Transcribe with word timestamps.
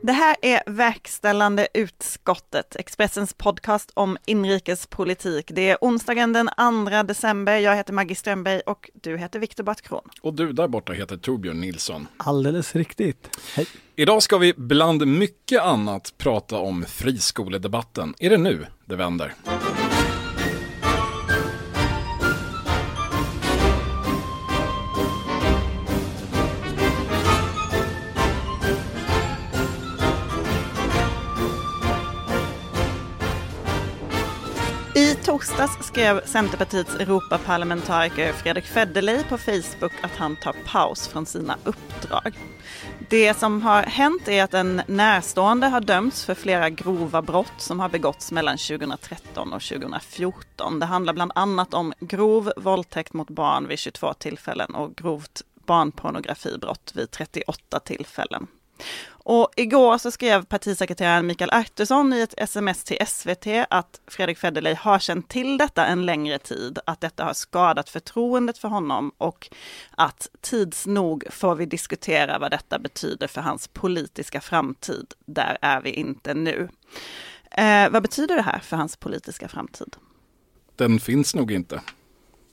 Det 0.00 0.12
här 0.12 0.36
är 0.42 0.62
Verkställande 0.66 1.68
utskottet, 1.74 2.76
Expressens 2.76 3.34
podcast 3.34 3.90
om 3.94 4.18
inrikespolitik. 4.26 5.50
Det 5.54 5.70
är 5.70 5.78
onsdagen 5.80 6.32
den 6.32 6.50
2 6.90 7.02
december. 7.02 7.58
Jag 7.58 7.76
heter 7.76 7.92
Maggie 7.92 8.14
Strömberg 8.14 8.60
och 8.60 8.90
du 9.02 9.18
heter 9.18 9.38
Viktor 9.38 9.64
Bartkron. 9.64 10.08
Och 10.22 10.34
du 10.34 10.52
där 10.52 10.68
borta 10.68 10.92
heter 10.92 11.16
Torbjörn 11.16 11.60
Nilsson. 11.60 12.06
Alldeles 12.16 12.76
riktigt. 12.76 13.36
Hej. 13.54 13.66
Idag 13.96 14.22
ska 14.22 14.38
vi 14.38 14.54
bland 14.56 15.06
mycket 15.06 15.62
annat 15.62 16.14
prata 16.18 16.56
om 16.56 16.84
friskoledebatten. 16.84 18.14
Är 18.18 18.30
det 18.30 18.38
nu 18.38 18.66
det 18.84 18.96
vänder? 18.96 19.34
I 35.58 35.82
skrev 35.82 36.20
Centerpartiets 36.24 36.94
Europaparlamentariker 36.94 38.32
Fredrik 38.32 38.64
Federley 38.64 39.24
på 39.28 39.38
Facebook 39.38 39.92
att 40.02 40.16
han 40.16 40.36
tar 40.36 40.54
paus 40.66 41.08
från 41.08 41.26
sina 41.26 41.56
uppdrag. 41.64 42.38
Det 43.08 43.34
som 43.34 43.62
har 43.62 43.82
hänt 43.82 44.28
är 44.28 44.44
att 44.44 44.54
en 44.54 44.82
närstående 44.86 45.66
har 45.66 45.80
dömts 45.80 46.24
för 46.24 46.34
flera 46.34 46.70
grova 46.70 47.22
brott 47.22 47.52
som 47.56 47.80
har 47.80 47.88
begåtts 47.88 48.32
mellan 48.32 48.58
2013 48.58 49.52
och 49.52 49.62
2014. 49.62 50.78
Det 50.80 50.86
handlar 50.86 51.12
bland 51.12 51.32
annat 51.34 51.74
om 51.74 51.92
grov 52.00 52.52
våldtäkt 52.56 53.12
mot 53.12 53.30
barn 53.30 53.68
vid 53.68 53.78
22 53.78 54.14
tillfällen 54.14 54.74
och 54.74 54.96
grovt 54.96 55.42
barnpornografibrott 55.66 56.92
vid 56.94 57.10
38 57.10 57.80
tillfällen. 57.80 58.46
Och 59.30 59.48
igår 59.56 59.98
så 59.98 60.10
skrev 60.10 60.44
partisekreteraren 60.44 61.26
Mikael 61.26 61.50
Artursson 61.50 62.12
i 62.12 62.20
ett 62.20 62.34
sms 62.36 62.84
till 62.84 63.06
SVT 63.06 63.46
att 63.70 64.00
Fredrik 64.06 64.38
Federley 64.38 64.74
har 64.74 64.98
känt 64.98 65.28
till 65.28 65.58
detta 65.58 65.86
en 65.86 66.06
längre 66.06 66.38
tid, 66.38 66.78
att 66.86 67.00
detta 67.00 67.24
har 67.24 67.34
skadat 67.34 67.88
förtroendet 67.88 68.58
för 68.58 68.68
honom 68.68 69.12
och 69.18 69.48
att 69.90 70.28
tids 70.40 70.86
nog 70.86 71.24
får 71.30 71.54
vi 71.54 71.66
diskutera 71.66 72.38
vad 72.38 72.50
detta 72.50 72.78
betyder 72.78 73.26
för 73.26 73.40
hans 73.40 73.68
politiska 73.68 74.40
framtid. 74.40 75.14
Där 75.26 75.58
är 75.62 75.80
vi 75.80 75.90
inte 75.90 76.34
nu. 76.34 76.68
Eh, 77.50 77.90
vad 77.90 78.02
betyder 78.02 78.36
det 78.36 78.42
här 78.42 78.58
för 78.58 78.76
hans 78.76 78.96
politiska 78.96 79.48
framtid? 79.48 79.96
Den 80.76 81.00
finns 81.00 81.34
nog 81.34 81.52
inte, 81.52 81.80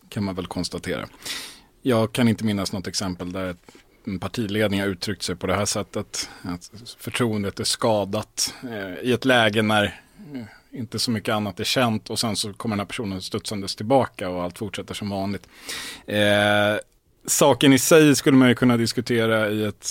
kan 0.10 0.24
man 0.24 0.36
väl 0.36 0.48
konstatera. 0.48 1.08
Jag 1.82 2.12
kan 2.12 2.28
inte 2.28 2.46
minnas 2.46 2.72
något 2.72 2.88
exempel 2.88 3.32
där 3.32 3.56
partiledning 4.20 4.82
har 4.82 4.88
uttryckt 4.88 5.24
sig 5.24 5.36
på 5.36 5.48
det 5.48 5.56
här 5.56 5.66
sättet. 5.66 6.30
Att 6.42 6.72
förtroendet 6.98 7.60
är 7.60 7.64
skadat 7.64 8.54
eh, 8.64 9.10
i 9.10 9.14
ett 9.14 9.26
läge 9.26 9.62
när 9.62 9.84
eh, 9.84 10.80
inte 10.80 11.00
så 11.00 11.12
mycket 11.12 11.34
annat 11.34 11.60
är 11.60 11.64
känt 11.64 12.10
och 12.10 12.20
sen 12.20 12.36
så 12.36 12.54
kommer 12.54 12.76
den 12.76 12.80
här 12.80 12.88
personen 12.88 13.22
studsandes 13.22 13.76
tillbaka 13.76 14.30
och 14.30 14.44
allt 14.44 14.58
fortsätter 14.58 14.94
som 14.94 15.10
vanligt. 15.10 15.48
Eh, 16.06 16.80
saken 17.26 17.74
i 17.74 17.80
sig 17.80 18.16
skulle 18.16 18.38
man 18.38 18.50
ju 18.50 18.56
kunna 18.56 18.78
diskutera 18.78 19.50
i 19.50 19.64
ett 19.64 19.88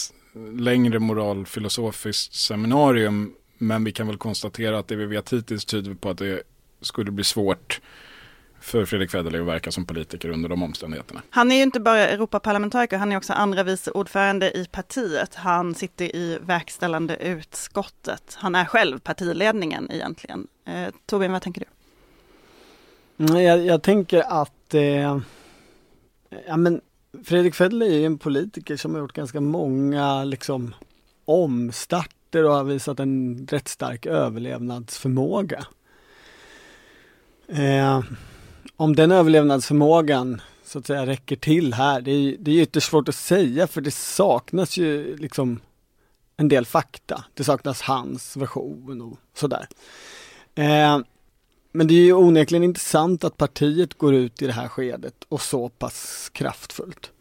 längre 0.59 0.99
moralfilosofiskt 0.99 2.35
seminarium 2.35 3.35
men 3.59 3.85
vi 3.85 3.93
kan 3.93 4.07
väl 4.07 4.17
konstatera 4.17 4.79
att 4.79 4.89
det 4.89 4.97
vi 4.97 5.07
vet 5.07 5.33
hittills 5.33 5.65
tyder 5.65 5.95
på 5.95 6.11
att 6.11 6.19
det 6.19 6.43
skulle 6.81 7.11
bli 7.11 7.25
svårt 7.25 7.81
för 8.65 8.85
Fredrik 8.85 9.11
Federley 9.11 9.41
att 9.41 9.47
verka 9.47 9.73
som 9.73 9.87
politiker 9.87 10.29
under 10.29 10.49
de 10.49 10.63
omständigheterna. 10.63 11.23
Han 11.31 11.53
är 11.53 11.57
ju 11.57 11.63
inte 11.63 11.81
bara 11.81 12.09
Europaparlamentariker, 12.09 12.97
han 12.97 13.13
är 13.13 13.17
också 13.17 13.33
andra 13.33 13.63
vice 13.63 13.91
ordförande 13.91 14.59
i 14.59 14.67
partiet. 14.71 15.35
Han 15.35 15.75
sitter 15.75 16.17
i 16.17 16.39
verkställande 16.43 17.17
utskottet. 17.17 18.37
Han 18.41 18.55
är 18.55 18.65
själv 18.65 18.99
partiledningen 18.99 19.91
egentligen. 19.93 20.47
Eh, 20.67 20.95
Torbjörn, 21.07 21.33
vad 21.33 21.43
tänker 21.43 21.65
du? 23.17 23.41
Jag, 23.41 23.67
jag 23.67 23.83
tänker 23.83 24.43
att 24.43 24.75
eh, 24.75 25.21
ja, 26.47 26.57
men 26.57 26.81
Fredrik 27.25 27.55
Federley 27.55 28.03
är 28.03 28.07
en 28.07 28.19
politiker 28.19 28.77
som 28.77 28.95
har 28.95 29.01
gjort 29.01 29.13
ganska 29.13 29.41
många 29.41 30.25
liksom, 30.25 30.75
omstarter 31.25 32.45
och 32.45 32.55
har 32.55 32.65
visat 32.65 33.01
en 33.01 33.47
rätt 33.51 33.69
stark 33.69 34.07
överlevnadsförmåga. 34.07 35.67
Eh, 37.49 38.03
om 38.77 38.97
den 38.97 39.13
överlevnadsförmågan 39.13 40.41
så 40.65 40.79
att 40.79 40.87
säga 40.87 41.07
räcker 41.07 41.37
till 41.37 41.75
här, 41.75 42.01
det 42.01 42.11
är, 42.11 42.37
det 42.39 42.51
är 42.51 42.63
ytterst 42.63 42.91
svårt 42.91 43.09
att 43.09 43.15
säga 43.15 43.67
för 43.67 43.81
det 43.81 43.91
saknas 43.91 44.77
ju 44.77 45.17
liksom 45.17 45.61
en 46.37 46.49
del 46.49 46.67
fakta. 46.67 47.25
Det 47.35 47.45
saknas 47.45 47.83
hans 47.83 48.37
version 48.37 49.03
och 49.03 49.19
sådär. 49.35 49.67
Eh, 50.55 50.99
men 51.73 51.87
det 51.87 51.95
är 51.95 52.05
ju 52.05 52.13
onekligen 52.13 52.63
intressant 52.63 53.25
att 53.25 53.37
partiet 53.37 53.95
går 53.95 54.15
ut 54.15 54.43
i 54.43 54.47
det 54.47 54.53
här 54.53 54.69
skedet 54.69 55.15
och 55.29 55.41
så 55.41 55.69
pass 55.69 56.31
kraftfullt. 56.33 57.13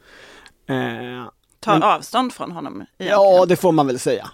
Eh, 0.68 1.30
Tar 1.60 1.74
men, 1.74 1.84
avstånd 1.84 2.34
från 2.34 2.52
honom? 2.52 2.74
Egentligen. 2.74 3.12
Ja, 3.12 3.46
det 3.46 3.56
får 3.56 3.72
man 3.72 3.88
väl 3.88 4.00
säga. 4.00 4.30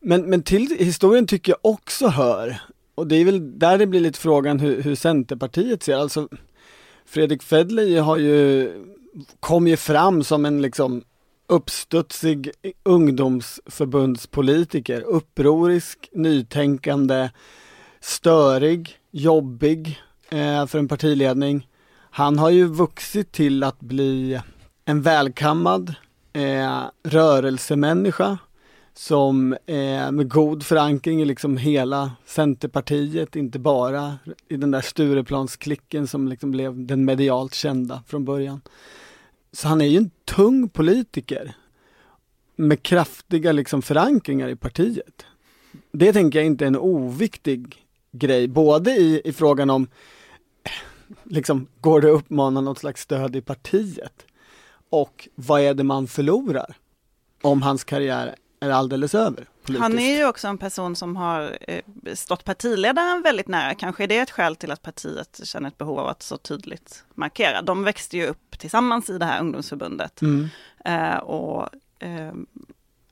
Men, 0.00 0.22
men 0.22 0.42
till 0.42 0.76
historien 0.78 1.26
tycker 1.26 1.52
jag 1.52 1.72
också 1.72 2.08
hör, 2.08 2.60
och 2.94 3.06
det 3.06 3.16
är 3.16 3.24
väl 3.24 3.58
där 3.58 3.78
det 3.78 3.86
blir 3.86 4.00
lite 4.00 4.18
frågan 4.18 4.60
hur, 4.60 4.82
hur 4.82 4.94
Centerpartiet 4.94 5.82
ser, 5.82 5.96
alltså 5.96 6.28
Fredrik 7.06 7.42
Fedley 7.42 7.98
har 7.98 8.16
ju, 8.16 8.72
kom 9.40 9.66
ju 9.66 9.76
fram 9.76 10.24
som 10.24 10.44
en 10.44 10.62
liksom 10.62 11.02
uppstudsig 11.48 12.50
ungdomsförbundspolitiker, 12.82 15.00
upprorisk, 15.00 16.08
nytänkande, 16.12 17.30
störig, 18.00 18.98
jobbig 19.10 20.00
eh, 20.28 20.66
för 20.66 20.78
en 20.78 20.88
partiledning. 20.88 21.68
Han 22.10 22.38
har 22.38 22.50
ju 22.50 22.66
vuxit 22.66 23.32
till 23.32 23.62
att 23.62 23.80
bli 23.80 24.40
en 24.84 25.02
välkammad 25.02 25.94
eh, 26.32 26.82
rörelsemänniska 27.04 28.38
som 28.98 29.52
eh, 29.52 30.10
med 30.12 30.28
god 30.28 30.62
förankring 30.62 31.22
i 31.22 31.24
liksom 31.24 31.56
hela 31.56 32.12
Centerpartiet, 32.26 33.36
inte 33.36 33.58
bara 33.58 34.18
i 34.48 34.56
den 34.56 34.70
där 34.70 34.80
Stureplansklicken 34.80 36.06
som 36.06 36.28
liksom 36.28 36.50
blev 36.50 36.86
den 36.86 37.04
medialt 37.04 37.54
kända 37.54 38.02
från 38.06 38.24
början. 38.24 38.60
Så 39.52 39.68
han 39.68 39.80
är 39.80 39.86
ju 39.86 39.96
en 39.96 40.10
tung 40.24 40.68
politiker 40.68 41.54
med 42.56 42.82
kraftiga 42.82 43.52
liksom 43.52 43.82
förankringar 43.82 44.48
i 44.48 44.56
partiet. 44.56 45.24
Det 45.92 46.12
tänker 46.12 46.38
jag 46.38 46.46
inte 46.46 46.64
är 46.64 46.66
en 46.66 46.76
oviktig 46.76 47.86
grej, 48.12 48.48
både 48.48 48.90
i, 48.90 49.22
i 49.24 49.32
frågan 49.32 49.70
om 49.70 49.88
eh, 50.62 50.70
liksom, 51.24 51.66
går 51.80 52.00
det 52.00 52.08
att 52.08 52.20
uppmana 52.20 52.60
något 52.60 52.78
slags 52.78 53.02
stöd 53.02 53.36
i 53.36 53.40
partiet? 53.40 54.26
Och 54.90 55.28
vad 55.34 55.60
är 55.60 55.74
det 55.74 55.84
man 55.84 56.06
förlorar 56.06 56.76
om 57.42 57.62
hans 57.62 57.84
karriär 57.84 58.34
är 58.60 58.70
alldeles 58.70 59.14
över. 59.14 59.46
Politiskt. 59.62 59.82
Han 59.82 59.98
är 59.98 60.16
ju 60.16 60.24
också 60.24 60.48
en 60.48 60.58
person 60.58 60.96
som 60.96 61.16
har 61.16 61.58
eh, 61.60 61.80
stått 62.14 62.44
partiledaren 62.44 63.22
väldigt 63.22 63.48
nära. 63.48 63.74
Kanske 63.74 64.02
är 64.02 64.06
det 64.06 64.18
ett 64.18 64.30
skäl 64.30 64.56
till 64.56 64.70
att 64.70 64.82
partiet 64.82 65.40
känner 65.44 65.68
ett 65.68 65.78
behov 65.78 65.98
av 65.98 66.08
att 66.08 66.22
så 66.22 66.36
tydligt 66.36 67.04
markera. 67.14 67.62
De 67.62 67.84
växte 67.84 68.16
ju 68.16 68.26
upp 68.26 68.58
tillsammans 68.58 69.10
i 69.10 69.18
det 69.18 69.24
här 69.24 69.40
ungdomsförbundet. 69.40 70.22
Mm. 70.22 70.48
Eh, 70.84 71.16
och 71.16 71.68
eh, 71.98 72.32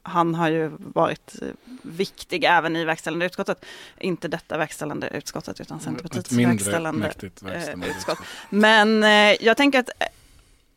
han 0.03 0.35
har 0.35 0.49
ju 0.49 0.71
varit 0.79 1.43
eh, 1.43 1.49
viktig 1.83 2.45
även 2.45 2.77
i 2.77 2.85
verkställande 2.85 3.27
utskottet. 3.27 3.65
Inte 3.99 4.29
detta 4.29 4.59
verkställande 4.59 5.09
utskottet 5.09 5.61
utan 5.61 5.81
Centerpartiets 5.81 6.33
verkställande, 6.33 7.13
verkställande 7.41 7.87
utskott. 7.87 8.19
Men 8.51 9.05
eh, 9.05 9.45
jag 9.45 9.57
tänker 9.57 9.79
att 9.79 9.91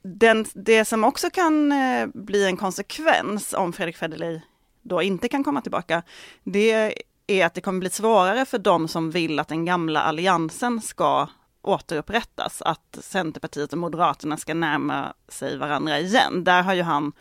den, 0.02 0.46
det 0.54 0.86
som 0.86 1.04
också 1.04 1.30
kan 1.30 1.72
eh, 1.72 2.08
bli 2.14 2.46
en 2.46 2.58
konsekvens 2.58 3.54
om 3.54 3.74
Fredrik 3.74 3.98
Federley 3.98 4.40
då 4.88 5.02
inte 5.02 5.30
kan 5.30 5.44
komma 5.44 5.62
tillbaka, 5.62 6.04
det 6.44 6.94
är 7.28 7.46
att 7.46 7.54
det 7.54 7.62
kommer 7.62 7.80
bli 7.80 7.90
svårare 7.90 8.46
för 8.46 8.58
de 8.58 8.88
som 8.88 9.12
vill 9.12 9.40
att 9.40 9.48
den 9.48 9.66
gamla 9.66 10.02
alliansen 10.02 10.82
ska 10.82 11.28
återupprättas, 11.62 12.62
att 12.62 12.98
Centerpartiet 13.02 13.74
och 13.74 13.80
Moderaterna 13.80 14.38
ska 14.38 14.54
närma 14.54 15.14
sig 15.28 15.58
varandra 15.58 16.00
igen. 16.00 16.44
Där 16.44 16.62
har 16.62 16.74
ju 16.74 16.82
han 16.82 17.12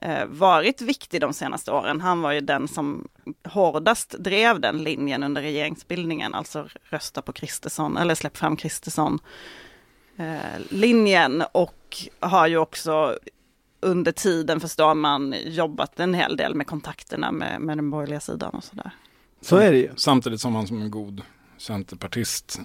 eh, 0.00 0.26
varit 0.26 0.80
viktig 0.80 1.20
de 1.20 1.32
senaste 1.32 1.72
åren. 1.72 2.00
Han 2.00 2.22
var 2.22 2.32
ju 2.32 2.40
den 2.40 2.68
som 2.68 3.08
hårdast 3.44 4.10
drev 4.10 4.60
den 4.60 4.82
linjen 4.82 5.22
under 5.22 5.42
regeringsbildningen, 5.42 6.34
alltså 6.34 6.68
rösta 6.82 7.22
på 7.22 7.32
Kristersson 7.32 7.96
eller 7.96 8.14
släpp 8.14 8.36
fram 8.36 8.56
Kristersson-linjen 8.56 11.40
eh, 11.40 11.46
och 11.52 12.08
har 12.20 12.46
ju 12.46 12.58
också 12.58 13.18
under 13.80 14.12
tiden 14.12 14.60
förstår 14.60 14.94
man 14.94 15.34
jobbat 15.46 16.00
en 16.00 16.14
hel 16.14 16.36
del 16.36 16.54
med 16.54 16.66
kontakterna 16.66 17.32
med, 17.32 17.60
med 17.60 17.78
den 17.78 17.90
borgerliga 17.90 18.20
sidan 18.20 18.54
och 18.54 18.64
sådär. 18.64 18.90
Så 19.40 19.56
är 19.56 19.72
det 19.72 19.78
ju. 19.78 19.90
Samtidigt 19.96 20.40
som 20.40 20.54
han 20.54 20.66
som 20.66 20.82
en 20.82 20.90
god 20.90 21.22
centerpartist 21.58 22.60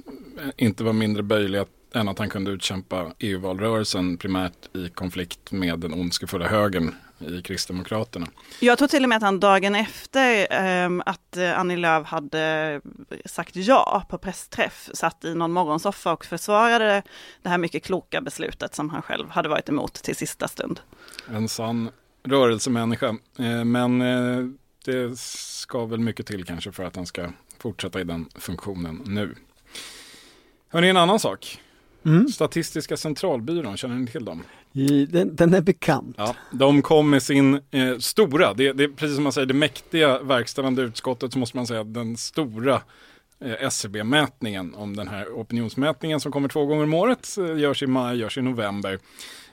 inte 0.57 0.83
var 0.83 0.94
mindre 0.94 1.23
böjlig 1.23 1.59
än 1.95 2.07
att 2.07 2.19
han 2.19 2.30
kunde 2.30 2.51
utkämpa 2.51 3.12
EU-valrörelsen 3.19 4.18
primärt 4.18 4.75
i 4.75 4.89
konflikt 4.89 5.51
med 5.51 5.80
den 5.80 5.94
ondskefulla 5.94 6.47
högern 6.47 6.95
i 7.19 7.42
Kristdemokraterna. 7.42 8.27
Jag 8.59 8.77
tror 8.77 8.88
till 8.88 9.03
och 9.03 9.09
med 9.09 9.15
att 9.15 9.24
han 9.24 9.39
dagen 9.39 9.75
efter 9.75 10.53
eh, 10.86 10.89
att 11.06 11.38
Annie 11.38 11.75
Lööf 11.75 12.07
hade 12.07 12.81
sagt 13.25 13.56
ja 13.56 14.06
på 14.09 14.18
pressträff 14.18 14.89
satt 14.94 15.25
i 15.25 15.36
någon 15.36 15.51
morgonsoffa 15.51 16.13
och 16.13 16.25
försvarade 16.25 17.03
det 17.42 17.50
här 17.50 17.57
mycket 17.57 17.83
kloka 17.83 18.21
beslutet 18.21 18.75
som 18.75 18.89
han 18.89 19.01
själv 19.01 19.30
hade 19.30 19.50
varit 19.50 19.69
emot 19.69 19.94
till 19.94 20.15
sista 20.15 20.47
stund. 20.47 20.80
En 21.30 21.47
sann 21.47 21.89
rörelsemänniska, 22.24 23.07
eh, 23.39 23.63
men 23.63 24.01
eh, 24.01 24.45
det 24.86 25.19
ska 25.19 25.86
väl 25.86 26.00
mycket 26.00 26.27
till 26.27 26.45
kanske 26.45 26.71
för 26.71 26.83
att 26.83 26.95
han 26.95 27.06
ska 27.06 27.30
fortsätta 27.59 28.01
i 28.01 28.03
den 28.03 28.30
funktionen 28.36 29.01
nu. 29.06 29.36
Hörni, 30.69 30.89
en 30.89 30.97
annan 30.97 31.19
sak. 31.19 31.59
Mm. 32.06 32.28
Statistiska 32.28 32.98
centralbyrån, 32.98 33.78
känner 33.78 33.96
ni 33.96 34.07
till 34.07 34.25
dem? 34.25 34.44
Den, 35.10 35.36
den 35.36 35.54
är 35.54 35.62
bekant. 35.62 36.16
Ja, 36.18 36.36
de 36.52 36.81
kom 36.81 37.10
med 37.10 37.24
sin 37.24 37.54
eh, 37.72 37.98
stora, 38.00 38.54
det, 38.54 38.74
det 38.74 38.88
precis 38.88 39.16
som 39.16 39.24
man 39.24 39.34
säger 39.34 39.46
det 39.46 39.54
mäktiga 39.54 40.19
verkställande 40.19 40.81
utskottet 40.81 41.34
så 41.34 41.40
måste 41.40 41.57
man 41.57 41.68
säga 41.68 41.84
den 41.84 42.18
stora 42.18 42.81
eh, 43.40 43.68
SCB-mätningen 43.68 44.75
om 44.75 44.96
den 44.96 45.07
här 45.07 45.25
opinionsmätningen 45.25 46.19
som 46.19 46.31
kommer 46.31 46.50
två 46.50 46.66
gånger 46.66 46.84
om 46.84 46.94
året, 46.94 47.38
eh, 47.38 47.57
görs 47.57 47.84
i 47.84 47.88
maj, 47.88 48.18
görs 48.18 48.38
i 48.38 48.42
november. 48.42 49.00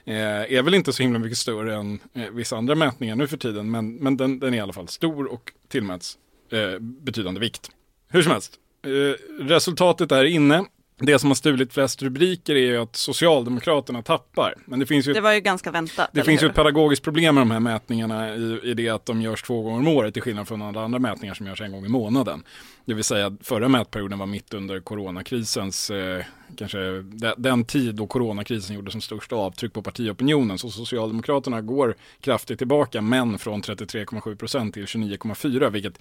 Eh, 0.05 0.53
är 0.53 0.61
väl 0.61 0.73
inte 0.73 0.93
så 0.93 1.03
himla 1.03 1.19
mycket 1.19 1.37
större 1.37 1.75
än 1.75 1.99
eh, 2.13 2.29
vissa 2.31 2.57
andra 2.57 2.75
mätningar 2.75 3.15
nu 3.15 3.27
för 3.27 3.37
tiden, 3.37 3.71
men, 3.71 3.95
men 3.95 4.17
den, 4.17 4.39
den 4.39 4.53
är 4.53 4.57
i 4.57 4.61
alla 4.61 4.73
fall 4.73 4.87
stor 4.87 5.33
och 5.33 5.51
tillmäts 5.67 6.17
eh, 6.51 6.79
betydande 6.79 7.39
vikt. 7.39 7.71
Hur 8.09 8.21
som 8.21 8.31
helst, 8.31 8.53
eh, 8.85 9.43
resultatet 9.43 10.11
är 10.11 10.23
inne 10.23 10.65
det 11.05 11.19
som 11.19 11.29
har 11.29 11.35
stulit 11.35 11.73
flest 11.73 12.01
rubriker 12.01 12.55
är 12.55 12.79
att 12.79 12.95
Socialdemokraterna 12.95 14.01
tappar. 14.01 14.55
Men 14.65 14.79
det, 14.79 14.85
finns 14.85 15.07
ju 15.07 15.13
det 15.13 15.21
var 15.21 15.33
ju 15.33 15.39
ganska 15.39 15.71
väntat. 15.71 16.09
Det 16.13 16.23
finns 16.23 16.41
hur? 16.41 16.47
ju 16.47 16.49
ett 16.49 16.55
pedagogiskt 16.55 17.03
problem 17.03 17.35
med 17.35 17.41
de 17.41 17.51
här 17.51 17.59
mätningarna 17.59 18.35
i, 18.35 18.59
i 18.63 18.73
det 18.73 18.89
att 18.89 19.05
de 19.05 19.21
görs 19.21 19.41
två 19.41 19.61
gånger 19.61 19.77
om 19.77 19.87
året 19.87 20.13
till 20.13 20.23
skillnad 20.23 20.47
från 20.47 20.61
alla 20.61 20.81
andra 20.81 20.99
mätningar 20.99 21.33
som 21.33 21.47
görs 21.47 21.61
en 21.61 21.71
gång 21.71 21.85
i 21.85 21.89
månaden. 21.89 22.43
Det 22.85 22.93
vill 22.93 23.03
säga 23.03 23.37
förra 23.41 23.67
mätperioden 23.67 24.19
var 24.19 24.25
mitt 24.25 24.53
under 24.53 24.79
coronakrisens, 24.79 25.89
eh, 25.89 26.23
kanske 26.57 26.77
de, 27.01 27.33
den 27.37 27.65
tid 27.65 27.95
då 27.95 28.07
coronakrisen 28.07 28.75
gjorde 28.75 28.91
som 28.91 29.01
största 29.01 29.35
avtryck 29.35 29.73
på 29.73 29.81
partiopinionen. 29.81 30.57
Så 30.57 30.69
Socialdemokraterna 30.69 31.61
går 31.61 31.95
kraftigt 32.21 32.57
tillbaka 32.57 33.01
men 33.01 33.37
från 33.37 33.61
33,7 33.61 34.35
procent 34.35 34.73
till 34.73 34.85
29,4 34.85 35.69
vilket 35.69 35.99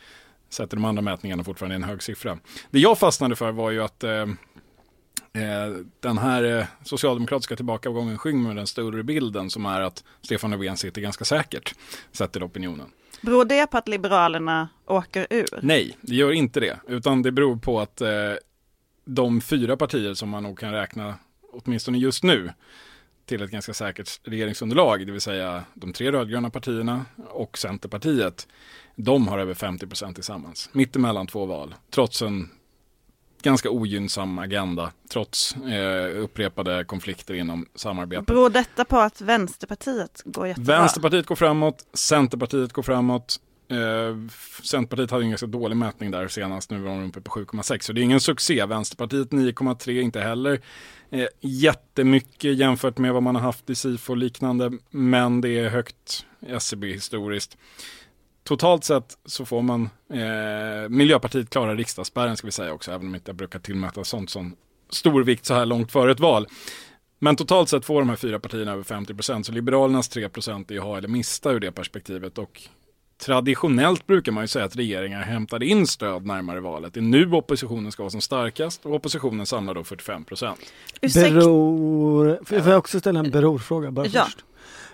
sätter 0.51 0.77
de 0.77 0.85
andra 0.85 1.03
mätningarna 1.03 1.45
fortfarande 1.45 1.75
i 1.75 1.77
en 1.77 1.85
hög 1.85 2.03
siffra. 2.03 2.39
Det 2.71 2.79
jag 2.79 2.99
fastnade 2.99 3.37
för 3.37 3.53
var 3.53 3.71
ju 3.71 3.83
att 3.83 4.05
Eh, 4.05 4.27
den 6.01 6.19
här 6.19 6.59
eh, 6.59 6.67
socialdemokratiska 6.85 7.57
tillbakagången 7.57 8.19
skymmer 8.19 8.55
den 8.55 8.67
större 8.67 9.03
bilden 9.03 9.51
som 9.51 9.67
är 9.67 9.81
att 9.81 10.05
Stefan 10.21 10.51
Löfven 10.51 10.77
sitter 10.77 11.01
ganska 11.01 11.25
säkert, 11.25 11.75
sett 12.13 12.33
till 12.33 12.43
opinionen. 12.43 12.87
Beror 13.21 13.45
det 13.45 13.67
på 13.67 13.79
att 13.79 13.89
Liberalerna 13.89 14.69
åker 14.87 15.27
ur? 15.31 15.61
Nej, 15.63 15.97
det 16.01 16.15
gör 16.15 16.33
inte 16.33 16.61
det, 16.61 16.81
utan 16.89 17.23
det 17.23 17.33
beror 17.33 17.57
på 17.57 17.81
att 17.81 18.01
eh, 18.01 18.11
de 19.05 19.41
fyra 19.41 19.77
partier 19.77 20.15
som 20.15 20.29
man 20.29 20.43
nog 20.43 20.59
kan 20.59 20.73
räkna, 20.73 21.15
åtminstone 21.53 21.99
just 21.99 22.23
nu, 22.23 22.53
till 23.27 23.43
ett 23.43 23.51
ganska 23.51 23.75
säkert 23.75 24.21
regeringsunderlag, 24.25 25.07
det 25.07 25.13
vill 25.13 25.21
säga 25.21 25.65
de 25.75 25.93
tre 25.93 26.13
rödgröna 26.13 26.51
partierna 26.51 27.05
och 27.29 27.59
Centerpartiet, 27.59 28.49
de 28.97 29.29
har 29.29 29.39
över 29.39 29.55
50 29.55 29.87
procent 29.87 30.15
tillsammans, 30.15 30.71
mittemellan 30.73 31.27
två 31.27 31.47
val, 31.47 31.75
trots 31.91 32.23
en 32.23 32.51
ganska 33.43 33.71
ogynnsam 33.71 34.39
agenda 34.39 34.93
trots 35.09 35.57
eh, 35.57 36.23
upprepade 36.23 36.85
konflikter 36.85 37.35
inom 37.35 37.67
samarbetet. 37.75 38.27
Beror 38.27 38.51
detta 38.51 38.85
på 38.85 38.99
att 38.99 39.21
Vänsterpartiet 39.21 40.23
går 40.25 40.47
jättebra? 40.49 40.79
Vänsterpartiet 40.79 41.27
går 41.27 41.37
framåt, 41.37 41.87
Centerpartiet 41.95 42.73
går 42.73 42.83
framåt. 42.83 43.41
Eh, 43.69 44.17
Centerpartiet 44.63 45.11
hade 45.11 45.25
en 45.25 45.31
ganska 45.31 45.47
dålig 45.47 45.77
mätning 45.77 46.11
där 46.11 46.29
senast, 46.29 46.71
nu 46.71 46.79
var 46.79 46.91
de 46.91 47.09
uppe 47.09 47.21
på 47.21 47.31
7,6 47.31 47.81
så 47.81 47.93
det 47.93 48.01
är 48.01 48.03
ingen 48.03 48.21
succé. 48.21 48.67
Vänsterpartiet 48.67 49.31
9,3 49.31 50.01
inte 50.01 50.21
heller 50.21 50.61
eh, 51.11 51.27
jättemycket 51.41 52.59
jämfört 52.59 52.99
med 52.99 53.13
vad 53.13 53.23
man 53.23 53.35
har 53.35 53.43
haft 53.43 53.71
i 53.71 53.75
SIFO 53.75 54.13
och 54.13 54.17
liknande, 54.17 54.73
men 54.91 55.41
det 55.41 55.49
är 55.49 55.69
högt 55.69 56.27
SCB 56.47 56.91
e 56.91 56.93
historiskt 56.93 57.57
totalt 58.45 58.85
sett 58.85 59.19
så 59.25 59.45
får 59.45 59.63
man 59.63 59.91
eh, 60.13 60.89
Miljöpartiet 60.89 61.51
klara 61.51 61.75
riksdagsspärren 61.75 62.37
ska 62.37 62.47
vi 62.47 62.53
säga 62.53 62.73
också, 62.73 62.93
även 62.93 63.07
om 63.07 63.15
inte 63.15 63.29
jag 63.29 63.37
brukar 63.37 63.59
tillmäta 63.59 64.05
sånt 64.05 64.31
som 64.31 64.57
stor 64.91 65.25
vikt 65.25 65.45
så 65.45 65.55
här 65.55 65.67
långt 65.67 65.93
före 65.93 66.13
ett 66.13 66.21
val. 66.21 66.47
Men 67.19 67.37
totalt 67.37 67.69
sett 67.69 67.85
får 67.85 68.01
de 68.01 68.09
här 68.09 68.17
fyra 68.17 68.39
partierna 68.39 68.73
över 68.73 68.83
50 68.83 69.15
procent, 69.15 69.47
så 69.47 69.53
Liberalernas 69.53 70.09
3 70.09 70.29
procent 70.29 70.71
är 70.71 70.79
ha 70.79 70.99
eller 70.99 71.09
mista 71.09 71.51
ur 71.51 71.61
det 71.61 71.73
perspektivet. 71.73 72.39
Och 72.39 72.63
traditionellt 73.25 74.07
brukar 74.07 74.33
man 74.33 74.45
ju 74.45 74.49
säga 74.49 74.65
att 74.65 74.77
regeringar 74.77 75.21
hämtar 75.21 75.63
in 75.63 75.87
stöd 75.87 76.27
närmare 76.27 76.61
valet. 76.61 76.95
Det 76.95 77.01
är 77.01 77.03
nu 77.03 77.33
oppositionen 77.33 77.93
ska 77.93 78.03
vara 78.03 78.11
som 78.11 78.21
starkast 78.21 78.87
och 78.87 78.95
oppositionen 78.95 79.47
samlar 79.47 79.75
då 79.75 79.85
45 79.85 80.25
procent. 80.25 80.61
Beror, 81.01 82.45
får 82.45 82.59
jag 82.59 82.79
också 82.79 83.01
ställa 83.01 83.21
en 83.21 83.31
berorfråga 83.31 83.91
bara 83.91 84.07
ja. 84.07 84.25
först? 84.25 84.45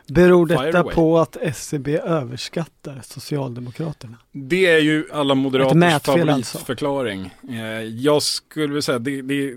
Beror 0.09 0.47
detta 0.47 0.85
på 0.85 1.19
att 1.19 1.37
SCB 1.37 1.95
e 1.95 1.99
överskattar 1.99 3.01
Socialdemokraterna? 3.05 4.17
Det 4.33 4.67
är 4.67 4.79
ju 4.79 5.05
alla 5.13 5.35
moderaters 5.35 5.83
alltså. 5.83 6.13
favoritförklaring. 6.13 7.23
Alltså. 7.23 7.55
Jag 7.85 8.23
skulle 8.23 8.67
vilja 8.67 8.83
säga 8.83 8.99
det, 8.99 9.23
det, 9.23 9.55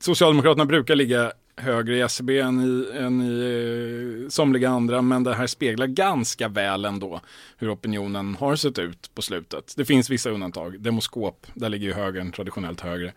Socialdemokraterna 0.00 0.64
brukar 0.64 0.94
ligga 0.94 1.32
högre 1.56 1.96
i 1.96 2.00
SCB 2.00 2.36
e 2.36 2.40
än 2.40 2.60
i, 2.60 2.98
än 2.98 3.22
i 3.22 4.22
eh, 4.24 4.28
somliga 4.28 4.70
andra, 4.70 5.02
men 5.02 5.24
det 5.24 5.34
här 5.34 5.46
speglar 5.46 5.86
ganska 5.86 6.48
väl 6.48 6.84
ändå 6.84 7.20
hur 7.56 7.74
opinionen 7.74 8.36
har 8.40 8.56
sett 8.56 8.78
ut 8.78 9.14
på 9.14 9.22
slutet. 9.22 9.74
Det 9.76 9.84
finns 9.84 10.10
vissa 10.10 10.30
undantag. 10.30 10.80
Demoskop, 10.80 11.46
där 11.54 11.68
ligger 11.68 11.86
ju 11.86 11.92
högern 11.92 12.32
traditionellt 12.32 12.80
högre. 12.80 13.12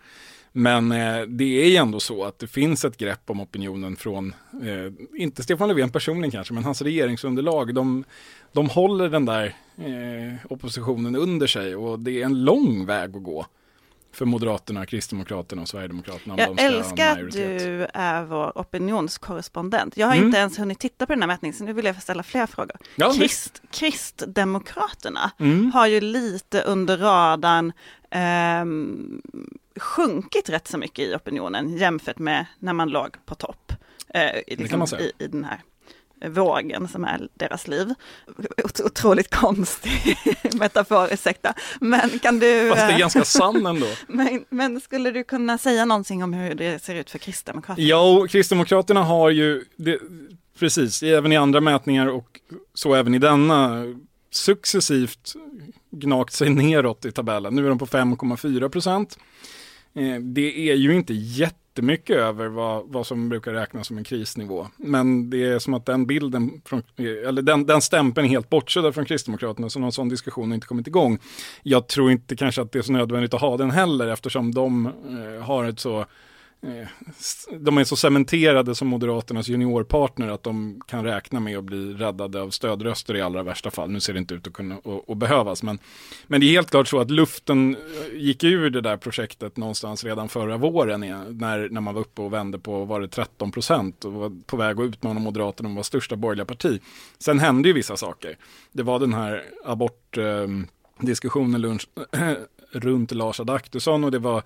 Men 0.56 0.92
eh, 0.92 1.22
det 1.22 1.64
är 1.64 1.70
ju 1.70 1.76
ändå 1.76 2.00
så 2.00 2.24
att 2.24 2.40
det 2.40 2.48
finns 2.48 2.86
ett 2.86 2.98
grepp 2.98 3.30
om 3.30 3.42
opinionen 3.42 3.96
från, 3.96 4.36
eh, 4.64 5.22
inte 5.22 5.44
Stefan 5.44 5.68
Löfven 5.68 5.90
personligen 5.90 6.32
kanske, 6.32 6.54
men 6.54 6.64
hans 6.64 6.82
regeringsunderlag. 6.82 7.76
De, 7.76 8.04
de 8.52 8.70
håller 8.70 9.10
den 9.10 9.26
där 9.26 9.56
eh, 9.78 10.52
oppositionen 10.52 11.16
under 11.16 11.48
sig 11.48 11.76
och 11.76 12.00
det 12.00 12.22
är 12.22 12.26
en 12.26 12.44
lång 12.44 12.86
väg 12.86 13.16
att 13.16 13.24
gå 13.24 13.46
för 14.12 14.26
Moderaterna, 14.26 14.86
Kristdemokraterna 14.86 15.62
och 15.62 15.68
Sverigedemokraterna. 15.68 16.36
Jag 16.38 16.62
älskar 16.62 17.24
att 17.24 17.32
du 17.32 17.88
är 17.94 18.24
vår 18.24 18.58
opinionskorrespondent. 18.58 19.98
Jag 19.98 20.08
har 20.08 20.14
mm. 20.14 20.26
inte 20.26 20.38
ens 20.38 20.60
hunnit 20.60 20.80
titta 20.80 21.06
på 21.06 21.14
den 21.14 21.22
här 21.22 21.28
mätningen, 21.28 21.54
så 21.54 21.64
nu 21.64 21.74
vill 21.74 21.86
jag 21.86 22.02
ställa 22.02 22.24
fler 22.24 22.46
frågor. 22.46 22.78
Ja, 22.96 23.14
Krist, 23.14 23.62
Kristdemokraterna 23.72 25.32
mm. 25.40 25.72
har 25.72 25.88
ju 25.88 26.02
lite 26.02 26.62
under 26.62 26.98
radarn 26.98 27.74
eh, 28.10 28.66
sjunkit 29.76 30.50
rätt 30.50 30.68
så 30.68 30.78
mycket 30.78 31.06
i 31.06 31.16
opinionen 31.16 31.78
jämfört 31.78 32.20
med 32.20 32.46
när 32.60 32.74
man 32.74 32.90
låg 32.90 33.26
på 33.26 33.36
topp. 33.36 33.74
Eh, 34.14 34.58
liksom 34.58 35.00
i, 35.00 35.12
I 35.24 35.28
den 35.28 35.46
här 35.46 35.62
vågen 36.30 36.88
som 36.88 37.04
är 37.04 37.28
deras 37.34 37.68
liv. 37.68 37.94
Otroligt 38.84 39.36
konstig 39.36 40.18
metafor, 40.54 41.14
ursäkta. 41.14 41.54
Men 41.80 42.20
kan 42.20 42.40
du... 42.40 42.70
Fast 42.70 42.88
det 42.88 42.94
är 42.94 43.00
ganska 43.00 43.24
sann 43.24 43.66
ändå. 43.66 43.88
men, 44.08 44.46
men, 44.50 44.82
skulle 44.82 45.12
du 45.12 45.24
kunna 45.24 45.58
säga 45.58 45.86
någonting 45.86 46.24
om 46.24 46.34
hur 46.34 46.56
det 46.56 46.84
ser 46.84 46.96
ut 46.96 47.10
för 47.10 47.20
Kristdemokraterna? 47.20 47.88
Ja, 47.88 48.28
Kristdemokraterna 48.30 49.04
har 49.04 49.30
ju, 49.30 49.66
det, 49.76 50.00
precis, 50.60 51.04
även 51.04 51.32
i 51.32 51.38
andra 51.38 51.62
mätningar 51.62 52.08
och 52.08 52.40
så 52.74 52.96
även 52.96 53.14
i 53.14 53.20
denna, 53.20 53.86
successivt 54.32 55.34
gnagt 55.92 56.34
sig 56.34 56.50
neråt 56.50 57.06
i 57.06 57.12
tabellen. 57.12 57.56
Nu 57.56 57.66
är 57.66 57.70
de 57.70 57.80
på 57.80 57.86
5,4 57.86 58.70
procent. 58.70 59.18
Eh, 59.96 60.20
det 60.20 60.70
är 60.72 60.76
ju 60.76 60.96
inte 60.96 61.14
jättemycket 61.14 62.16
över 62.16 62.48
vad, 62.48 62.84
vad 62.88 63.08
som 63.08 63.30
brukar 63.30 63.54
räknas 63.54 63.88
som 63.88 63.98
en 63.98 64.04
krisnivå. 64.04 64.68
Men 64.78 65.30
det 65.30 65.44
är 65.44 65.60
som 65.60 65.74
att 65.74 65.86
den 65.86 66.06
bilden, 66.06 66.62
från, 66.66 66.84
eh, 66.98 67.28
eller 67.28 67.42
den, 67.42 67.66
den 67.66 67.82
stämpeln 67.82 68.26
är 68.26 68.30
helt 68.30 68.50
bortsedd 68.50 68.96
från 68.96 69.06
Kristdemokraterna, 69.06 69.70
så 69.70 69.80
någon 69.80 69.92
sån 69.92 70.10
diskussion 70.10 70.50
har 70.50 70.56
inte 70.56 70.68
kommit 70.68 70.88
igång. 70.88 71.20
Jag 71.64 71.88
tror 71.88 72.12
inte 72.12 72.36
kanske 72.36 72.62
att 72.62 72.72
det 72.72 72.80
är 72.80 72.84
så 72.84 72.92
nödvändigt 72.92 73.34
att 73.34 73.42
ha 73.42 73.58
den 73.58 73.72
heller, 73.72 74.08
eftersom 74.08 74.54
de 74.54 74.86
eh, 74.86 75.46
har 75.46 75.66
ett 75.66 75.80
så 75.80 76.06
Eh, 76.64 76.88
de 77.60 77.78
är 77.78 77.84
så 77.84 77.96
cementerade 77.96 78.76
som 78.76 78.88
Moderaternas 78.88 79.48
juniorpartner 79.48 80.28
att 80.28 80.44
de 80.44 80.82
kan 80.88 81.04
räkna 81.04 81.40
med 81.40 81.58
att 81.58 81.64
bli 81.64 81.94
räddade 81.94 82.42
av 82.42 82.50
stödröster 82.50 83.16
i 83.16 83.22
allra 83.22 83.44
värsta 83.44 83.72
fall. 83.72 83.90
Nu 83.90 84.00
ser 84.00 84.14
det 84.14 84.20
inte 84.20 84.34
ut 84.34 84.48
att 84.48 84.54
kunna 84.54 84.78
och, 84.78 85.10
och 85.10 85.18
behövas, 85.18 85.64
men, 85.64 85.80
men 86.28 86.42
det 86.42 86.46
är 86.46 86.52
helt 86.52 86.70
klart 86.70 86.88
så 86.88 87.00
att 87.00 87.12
luften 87.12 87.76
eh, 87.76 88.18
gick 88.20 88.44
ur 88.44 88.70
det 88.70 88.82
där 88.82 88.98
projektet 88.98 89.58
någonstans 89.58 90.04
redan 90.04 90.30
förra 90.30 90.58
våren 90.58 91.00
när, 91.00 91.70
när 91.70 91.82
man 91.82 91.94
var 91.94 92.02
uppe 92.02 92.22
och 92.22 92.34
vände 92.34 92.60
på, 92.60 92.86
var 92.86 93.02
det 93.02 93.08
13 93.08 93.52
procent 93.52 94.06
och 94.06 94.14
var 94.14 94.32
på 94.46 94.58
väg 94.58 94.80
att 94.80 94.86
utmana 94.86 95.20
Moderaterna 95.20 95.70
och 95.70 95.76
var 95.76 95.84
största 95.84 96.16
borgerliga 96.16 96.46
parti. 96.46 96.82
Sen 97.20 97.40
hände 97.40 97.68
ju 97.68 97.74
vissa 97.74 97.98
saker. 97.98 98.38
Det 98.72 98.84
var 98.84 99.00
den 99.00 99.14
här 99.14 99.44
abort 99.66 100.18
eh, 100.18 100.48
diskussionen 101.00 101.62
lunch, 101.62 101.88
eh, 102.12 102.32
runt 102.76 103.12
Lars 103.12 103.40
Adaktusson 103.40 104.04
och 104.04 104.12
det 104.12 104.20
var, 104.20 104.38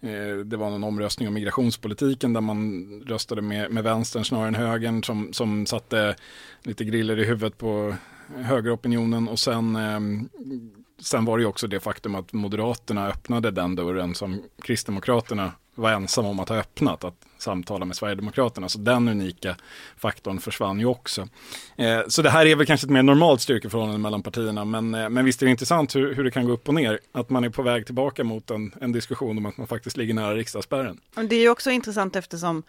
eh, 0.00 0.36
det 0.44 0.56
var 0.56 0.70
någon 0.70 0.84
omröstning 0.84 1.28
om 1.28 1.34
migrationspolitiken 1.34 2.32
där 2.32 2.40
man 2.40 2.86
röstade 3.06 3.42
med, 3.42 3.70
med 3.70 3.84
vänstern 3.84 4.24
snarare 4.24 4.48
än 4.48 4.54
högern 4.54 5.02
som, 5.02 5.32
som 5.32 5.66
satte 5.66 6.16
lite 6.62 6.84
griller 6.84 7.18
i 7.18 7.24
huvudet 7.24 7.58
på 7.58 7.94
högeropinionen. 8.36 9.28
Och 9.28 9.38
sen 9.38 9.76
eh, 9.76 10.00
Sen 10.98 11.24
var 11.24 11.38
det 11.38 11.42
ju 11.42 11.48
också 11.48 11.66
det 11.66 11.80
faktum 11.80 12.14
att 12.14 12.32
Moderaterna 12.32 13.08
öppnade 13.08 13.50
den 13.50 13.74
dörren 13.74 14.14
som 14.14 14.42
Kristdemokraterna 14.62 15.52
var 15.76 15.92
ensamma 15.92 16.28
om 16.28 16.40
att 16.40 16.48
ha 16.48 16.56
öppnat, 16.56 17.04
att 17.04 17.14
samtala 17.38 17.84
med 17.84 17.96
Sverigedemokraterna. 17.96 18.68
Så 18.68 18.78
den 18.78 19.08
unika 19.08 19.56
faktorn 19.96 20.40
försvann 20.40 20.80
ju 20.80 20.86
också. 20.86 21.28
Eh, 21.76 22.00
så 22.08 22.22
det 22.22 22.30
här 22.30 22.46
är 22.46 22.56
väl 22.56 22.66
kanske 22.66 22.86
ett 22.86 22.90
mer 22.90 23.02
normalt 23.02 23.40
styrkeförhållande 23.40 23.98
mellan 23.98 24.22
partierna, 24.22 24.64
men, 24.64 24.94
eh, 24.94 25.08
men 25.08 25.24
visst 25.24 25.42
är 25.42 25.46
det 25.46 25.50
intressant 25.50 25.96
hur, 25.96 26.14
hur, 26.14 26.24
det 26.24 26.30
kan 26.30 26.46
gå 26.46 26.52
upp 26.52 26.68
och 26.68 26.74
ner. 26.74 27.00
Att 27.12 27.30
man 27.30 27.44
är 27.44 27.48
på 27.48 27.62
väg 27.62 27.86
tillbaka 27.86 28.24
mot 28.24 28.50
en, 28.50 28.72
en 28.80 28.92
diskussion 28.92 29.38
om 29.38 29.46
att 29.46 29.56
man 29.56 29.66
faktiskt 29.66 29.96
ligger 29.96 30.14
nära 30.14 30.34
riksdagsspärren. 30.34 31.00
Det 31.14 31.36
är 31.36 31.40
ju 31.40 31.48
också 31.48 31.70
intressant 31.70 32.16
eftersom 32.16 32.62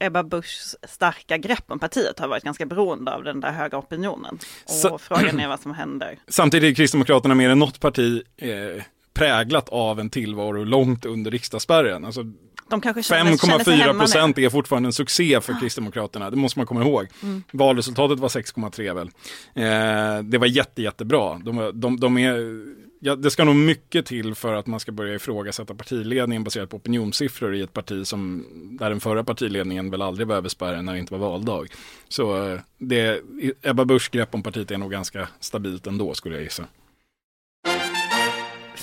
Ebba 0.00 0.22
Buschs 0.22 0.76
starka 0.82 1.38
grepp 1.38 1.64
om 1.66 1.78
partiet 1.78 2.18
har 2.18 2.28
varit 2.28 2.44
ganska 2.44 2.66
beroende 2.66 3.14
av 3.14 3.24
den 3.24 3.40
där 3.40 3.52
höga 3.52 3.78
opinionen. 3.78 4.38
Och 4.64 4.70
Så, 4.70 4.98
frågan 4.98 5.40
är 5.40 5.48
vad 5.48 5.60
som 5.60 5.74
händer. 5.74 6.18
Samtidigt 6.28 6.70
är 6.70 6.74
Kristdemokraterna 6.74 7.34
mer 7.34 7.50
än 7.50 7.58
något 7.58 7.80
parti 7.80 8.22
eh, 8.36 8.82
präglat 9.14 9.68
av 9.68 10.00
en 10.00 10.10
tillvaro 10.10 10.64
långt 10.64 11.04
under 11.04 11.30
riksdagsspärren. 11.30 12.04
Alltså, 12.04 12.24
5,4 12.70 13.98
procent 13.98 14.38
är 14.38 14.50
fortfarande 14.50 14.86
en 14.86 14.92
succé 14.92 15.40
för 15.40 15.60
Kristdemokraterna, 15.60 16.30
det 16.30 16.36
måste 16.36 16.58
man 16.58 16.66
komma 16.66 16.82
ihåg. 16.82 17.06
Mm. 17.22 17.42
Valresultatet 17.52 18.18
var 18.18 18.28
6,3 18.28 18.94
väl. 18.94 19.10
Eh, 19.54 20.22
det 20.22 20.38
var 20.38 20.46
jätte, 20.46 20.82
jättebra. 20.82 21.40
De, 21.44 21.70
de, 21.74 22.00
de 22.00 22.18
är, 22.18 22.62
ja, 23.00 23.16
det 23.16 23.30
ska 23.30 23.44
nog 23.44 23.56
mycket 23.56 24.06
till 24.06 24.34
för 24.34 24.54
att 24.54 24.66
man 24.66 24.80
ska 24.80 24.92
börja 24.92 25.14
ifrågasätta 25.14 25.74
partiledningen 25.74 26.44
baserat 26.44 26.70
på 26.70 26.76
opinionssiffror 26.76 27.54
i 27.54 27.62
ett 27.62 27.72
parti 27.72 28.06
som, 28.06 28.46
där 28.78 28.90
den 28.90 29.00
förra 29.00 29.24
partiledningen 29.24 29.90
väl 29.90 30.02
aldrig 30.02 30.26
var 30.26 30.36
över 30.36 30.48
spärren 30.48 30.84
när 30.84 30.92
det 30.92 30.98
inte 30.98 31.12
var 31.12 31.30
valdag. 31.30 31.66
Så 32.08 32.52
eh, 32.52 32.60
det, 32.78 33.22
Ebba 33.62 33.84
Buschs 33.84 34.08
grepp 34.08 34.34
om 34.34 34.42
partiet 34.42 34.70
är 34.70 34.78
nog 34.78 34.90
ganska 34.90 35.28
stabilt 35.40 35.86
ändå 35.86 36.14
skulle 36.14 36.34
jag 36.34 36.44
gissa. 36.44 36.64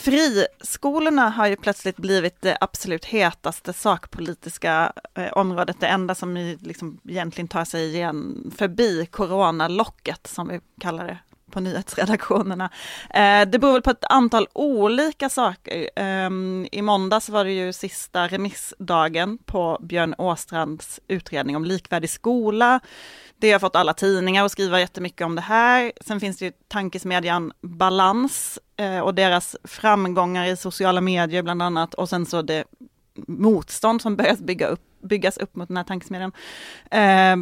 Friskolorna 0.05 1.29
har 1.29 1.47
ju 1.47 1.55
plötsligt 1.55 1.97
blivit 1.97 2.41
det 2.41 2.57
absolut 2.61 3.05
hetaste 3.05 3.73
sakpolitiska 3.73 4.93
eh, 5.15 5.33
området, 5.33 5.79
det 5.79 5.87
enda 5.87 6.15
som 6.15 6.57
liksom 6.61 6.99
egentligen 7.09 7.47
tar 7.47 7.65
sig 7.65 7.95
igen 7.95 8.51
förbi 8.57 9.05
coronalocket, 9.11 10.27
som 10.27 10.47
vi 10.47 10.59
kallar 10.81 11.07
det 11.07 11.17
på 11.51 11.59
nyhetsredaktionerna. 11.59 12.69
Eh, 13.09 13.49
det 13.49 13.59
beror 13.59 13.73
väl 13.73 13.81
på 13.81 13.89
ett 13.89 14.05
antal 14.09 14.47
olika 14.53 15.29
saker. 15.29 15.89
Eh, 15.95 16.29
I 16.71 16.81
måndags 16.81 17.29
var 17.29 17.45
det 17.45 17.51
ju 17.51 17.73
sista 17.73 18.27
remissdagen 18.27 19.37
på 19.37 19.77
Björn 19.81 20.15
Åstrands 20.17 20.99
utredning 21.07 21.55
om 21.55 21.65
likvärdig 21.65 22.09
skola. 22.09 22.79
Det 23.37 23.51
har 23.51 23.59
fått 23.59 23.75
alla 23.75 23.93
tidningar 23.93 24.45
att 24.45 24.51
skriva 24.51 24.79
jättemycket 24.79 25.25
om 25.25 25.35
det 25.35 25.41
här. 25.41 25.91
Sen 26.01 26.19
finns 26.19 26.37
det 26.37 26.45
ju 26.45 26.51
tankesmedjan 26.67 27.51
Balans 27.61 28.59
Eh, 28.77 28.99
och 28.99 29.15
deras 29.15 29.55
framgångar 29.63 30.45
i 30.45 30.57
sociala 30.57 31.01
medier 31.01 31.43
bland 31.43 31.61
annat 31.61 31.93
och 31.93 32.09
sen 32.09 32.25
så 32.25 32.41
det 32.41 32.63
motstånd 33.15 34.01
som 34.01 34.15
börjat 34.15 34.39
bygga 34.39 34.67
upp, 34.67 34.81
byggas 35.01 35.37
upp 35.37 35.55
mot 35.55 35.67
den 35.67 35.77
här 35.77 35.83
tankesmedjan. 35.83 36.31
Eh, 36.91 37.35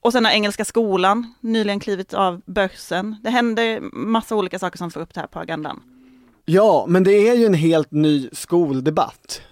och 0.00 0.12
sen 0.12 0.24
har 0.24 0.32
Engelska 0.32 0.64
skolan 0.64 1.34
nyligen 1.40 1.80
klivit 1.80 2.14
av 2.14 2.42
börsen. 2.46 3.16
Det 3.22 3.30
händer 3.30 3.80
massa 3.92 4.36
olika 4.36 4.58
saker 4.58 4.78
som 4.78 4.90
får 4.90 5.00
upp 5.00 5.14
det 5.14 5.20
här 5.20 5.26
på 5.26 5.38
agendan. 5.38 5.82
Ja, 6.44 6.84
men 6.88 7.04
det 7.04 7.28
är 7.28 7.34
ju 7.34 7.46
en 7.46 7.54
helt 7.54 7.90
ny 7.90 8.28
skoldebatt 8.32 9.42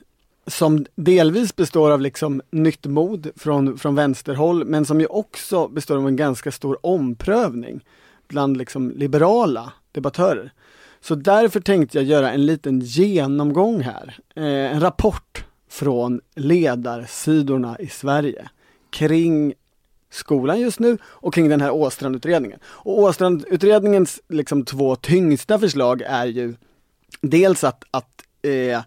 som 0.47 0.87
delvis 0.95 1.57
består 1.57 1.91
av 1.91 2.01
liksom 2.01 2.43
nytt 2.51 2.87
mod 2.87 3.31
från, 3.37 3.79
från 3.79 3.95
vänsterhåll, 3.95 4.65
men 4.65 4.85
som 4.85 5.01
ju 5.01 5.07
också 5.07 5.69
består 5.69 5.97
av 5.97 6.09
en 6.09 6.17
ganska 6.17 6.53
stor 6.53 6.87
omprövning 6.87 7.85
bland 8.29 8.57
liksom 8.57 8.91
liberala 8.91 9.73
debattörer. 9.93 10.53
Så 11.01 11.15
därför 11.15 11.61
tänkte 11.61 11.99
jag 11.99 12.05
göra 12.05 12.33
en 12.33 12.47
liten 12.47 12.81
genomgång 12.81 13.81
här, 13.81 14.19
eh, 14.35 14.45
en 14.45 14.81
rapport 14.81 15.45
från 15.69 16.21
ledarsidorna 16.35 17.77
i 17.79 17.87
Sverige 17.87 18.49
kring 18.91 19.55
skolan 20.11 20.61
just 20.61 20.81
nu 20.81 20.99
och 21.05 21.35
kring 21.35 21.49
den 21.49 21.61
här 21.61 21.71
Åstrandutredningen. 21.71 22.59
Och 22.65 22.99
Åstrandutredningens 22.99 24.21
liksom 24.29 24.65
två 24.65 24.97
tyngsta 24.97 25.59
förslag 25.59 26.03
är 26.03 26.27
ju 26.27 26.55
dels 27.21 27.65
att, 27.65 27.85
att 27.91 28.23
eh, 28.43 28.83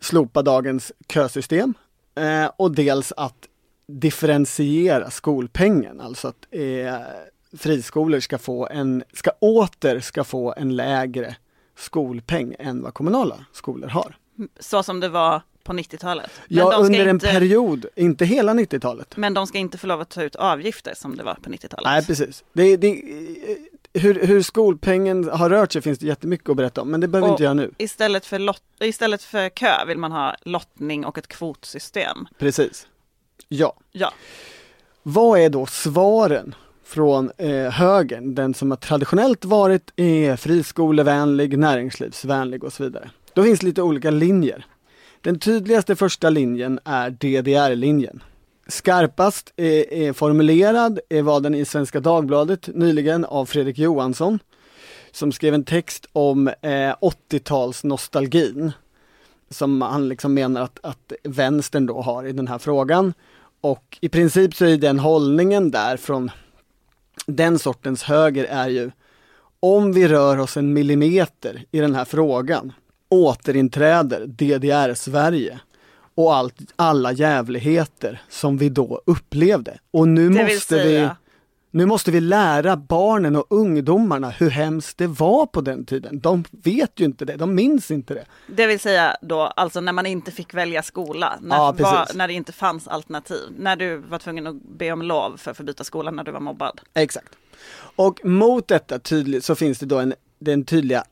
slopa 0.00 0.42
dagens 0.42 0.92
kösystem 1.08 1.74
eh, 2.14 2.50
och 2.56 2.74
dels 2.74 3.12
att 3.16 3.48
differentiera 3.86 5.10
skolpengen, 5.10 6.00
alltså 6.00 6.28
att 6.28 6.46
eh, 6.50 6.94
friskolor 7.56 8.20
ska 8.20 8.38
få 8.38 8.68
en, 8.70 9.04
ska 9.12 9.30
åter 9.30 10.00
ska 10.00 10.24
få 10.24 10.54
en 10.56 10.76
lägre 10.76 11.36
skolpeng 11.76 12.54
än 12.58 12.82
vad 12.82 12.94
kommunala 12.94 13.44
skolor 13.52 13.88
har. 13.88 14.16
Så 14.60 14.82
som 14.82 15.00
det 15.00 15.08
var 15.08 15.42
på 15.64 15.72
90-talet? 15.72 16.30
Ja, 16.48 16.76
under 16.76 17.00
en 17.00 17.08
inte, 17.08 17.26
period, 17.26 17.86
inte 17.96 18.24
hela 18.24 18.54
90-talet. 18.54 19.16
Men 19.16 19.34
de 19.34 19.46
ska 19.46 19.58
inte 19.58 19.78
få 19.78 19.86
lov 19.86 20.00
att 20.00 20.08
ta 20.08 20.22
ut 20.22 20.36
avgifter 20.36 20.94
som 20.94 21.16
det 21.16 21.22
var 21.22 21.34
på 21.34 21.50
90-talet? 21.50 21.84
Nej, 21.84 22.06
precis. 22.06 22.44
Det, 22.52 22.76
det, 22.76 23.02
hur, 23.92 24.26
hur, 24.26 24.42
skolpengen 24.42 25.28
har 25.28 25.50
rört 25.50 25.72
sig 25.72 25.82
finns 25.82 25.98
det 25.98 26.06
jättemycket 26.06 26.48
att 26.48 26.56
berätta 26.56 26.80
om, 26.80 26.90
men 26.90 27.00
det 27.00 27.08
behöver 27.08 27.28
vi 27.28 27.30
inte 27.30 27.42
göra 27.42 27.54
nu. 27.54 27.72
Istället 27.78 28.26
för, 28.26 28.38
lot, 28.38 28.62
istället 28.80 29.22
för 29.22 29.48
kö 29.48 29.84
vill 29.86 29.98
man 29.98 30.12
ha 30.12 30.34
lottning 30.42 31.04
och 31.04 31.18
ett 31.18 31.28
kvotsystem. 31.28 32.26
Precis. 32.38 32.86
Ja. 33.48 33.74
ja. 33.92 34.12
Vad 35.02 35.40
är 35.40 35.50
då 35.50 35.66
svaren 35.66 36.54
från 36.88 37.30
eh, 37.36 37.70
högern, 37.70 38.34
den 38.34 38.54
som 38.54 38.70
har 38.70 38.76
traditionellt 38.76 39.44
varit 39.44 39.92
eh, 39.96 40.36
friskolevänlig, 40.36 41.58
näringslivsvänlig 41.58 42.64
och 42.64 42.72
så 42.72 42.82
vidare? 42.82 43.10
Då 43.32 43.42
finns 43.42 43.62
lite 43.62 43.82
olika 43.82 44.10
linjer. 44.10 44.66
Den 45.20 45.38
tydligaste 45.38 45.96
första 45.96 46.30
linjen 46.30 46.80
är 46.84 47.10
DDR-linjen. 47.10 48.22
Skarpast 48.66 49.52
är, 49.56 49.92
är 49.92 50.12
formulerad 50.12 50.98
är 51.08 51.22
var 51.22 51.40
den 51.40 51.54
i 51.54 51.64
Svenska 51.64 52.00
Dagbladet 52.00 52.68
nyligen 52.74 53.24
av 53.24 53.46
Fredrik 53.46 53.78
Johansson 53.78 54.38
som 55.12 55.32
skrev 55.32 55.54
en 55.54 55.64
text 55.64 56.06
om 56.12 56.48
eh, 56.48 56.94
80-talsnostalgin 57.30 58.72
som 59.50 59.82
han 59.82 60.08
liksom 60.08 60.34
menar 60.34 60.62
att, 60.62 60.78
att 60.82 61.12
vänstern 61.24 61.86
då 61.86 62.00
har 62.00 62.26
i 62.26 62.32
den 62.32 62.48
här 62.48 62.58
frågan. 62.58 63.14
Och 63.60 63.98
i 64.00 64.08
princip 64.08 64.54
så 64.54 64.64
är 64.64 64.76
den 64.76 64.98
hållningen 64.98 65.70
där 65.70 65.96
från 65.96 66.30
den 67.26 67.58
sortens 67.58 68.02
höger 68.02 68.44
är 68.44 68.68
ju 68.68 68.90
om 69.60 69.92
vi 69.92 70.08
rör 70.08 70.38
oss 70.38 70.56
en 70.56 70.72
millimeter 70.72 71.64
i 71.70 71.80
den 71.80 71.94
här 71.94 72.04
frågan 72.04 72.72
återinträder 73.08 74.26
DDR-Sverige 74.26 75.58
och 76.14 76.34
allt, 76.34 76.54
alla 76.76 77.12
jävligheter 77.12 78.22
som 78.28 78.58
vi 78.58 78.68
då 78.68 79.02
upplevde. 79.06 79.78
Och 79.90 80.08
nu 80.08 80.30
måste 80.30 80.84
vi 80.84 81.08
nu 81.70 81.86
måste 81.86 82.10
vi 82.10 82.20
lära 82.20 82.76
barnen 82.76 83.36
och 83.36 83.46
ungdomarna 83.50 84.30
hur 84.30 84.50
hemskt 84.50 84.98
det 84.98 85.06
var 85.06 85.46
på 85.46 85.60
den 85.60 85.84
tiden. 85.84 86.20
De 86.20 86.44
vet 86.50 87.00
ju 87.00 87.04
inte 87.04 87.24
det, 87.24 87.36
de 87.36 87.54
minns 87.54 87.90
inte 87.90 88.14
det. 88.14 88.24
Det 88.46 88.66
vill 88.66 88.80
säga 88.80 89.16
då 89.22 89.40
alltså 89.40 89.80
när 89.80 89.92
man 89.92 90.06
inte 90.06 90.30
fick 90.30 90.54
välja 90.54 90.82
skola, 90.82 91.38
när, 91.40 91.56
ja, 91.56 91.74
var, 91.78 92.08
när 92.14 92.28
det 92.28 92.34
inte 92.34 92.52
fanns 92.52 92.88
alternativ, 92.88 93.42
när 93.58 93.76
du 93.76 93.96
var 93.96 94.18
tvungen 94.18 94.46
att 94.46 94.56
be 94.62 94.92
om 94.92 95.02
lov 95.02 95.36
för 95.36 95.50
att 95.50 95.56
få 95.56 95.62
byta 95.62 95.84
skola 95.84 96.10
när 96.10 96.24
du 96.24 96.32
var 96.32 96.40
mobbad. 96.40 96.80
Exakt. 96.94 97.28
Och 97.96 98.24
mot 98.24 98.68
detta 98.68 98.98
tydligt 98.98 99.44
så 99.44 99.54
finns 99.54 99.78
det 99.78 99.86
då 99.86 99.98
en, 99.98 100.14
den 100.38 100.64
tydliga 100.64 101.04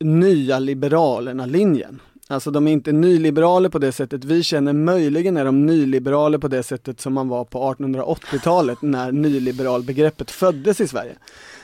nya 0.00 0.58
liberalerna-linjen. 0.58 2.00
Alltså 2.28 2.50
de 2.50 2.68
är 2.68 2.72
inte 2.72 2.92
nyliberaler 2.92 3.68
på 3.68 3.78
det 3.78 3.92
sättet 3.92 4.24
vi 4.24 4.42
känner, 4.42 4.72
möjligen 4.72 5.36
är 5.36 5.44
de 5.44 5.66
nyliberaler 5.66 6.38
på 6.38 6.48
det 6.48 6.62
sättet 6.62 7.00
som 7.00 7.12
man 7.12 7.28
var 7.28 7.44
på 7.44 7.74
1880-talet 7.74 8.82
när 8.82 9.12
nyliberalbegreppet 9.12 10.30
föddes 10.30 10.80
i 10.80 10.88
Sverige. 10.88 11.16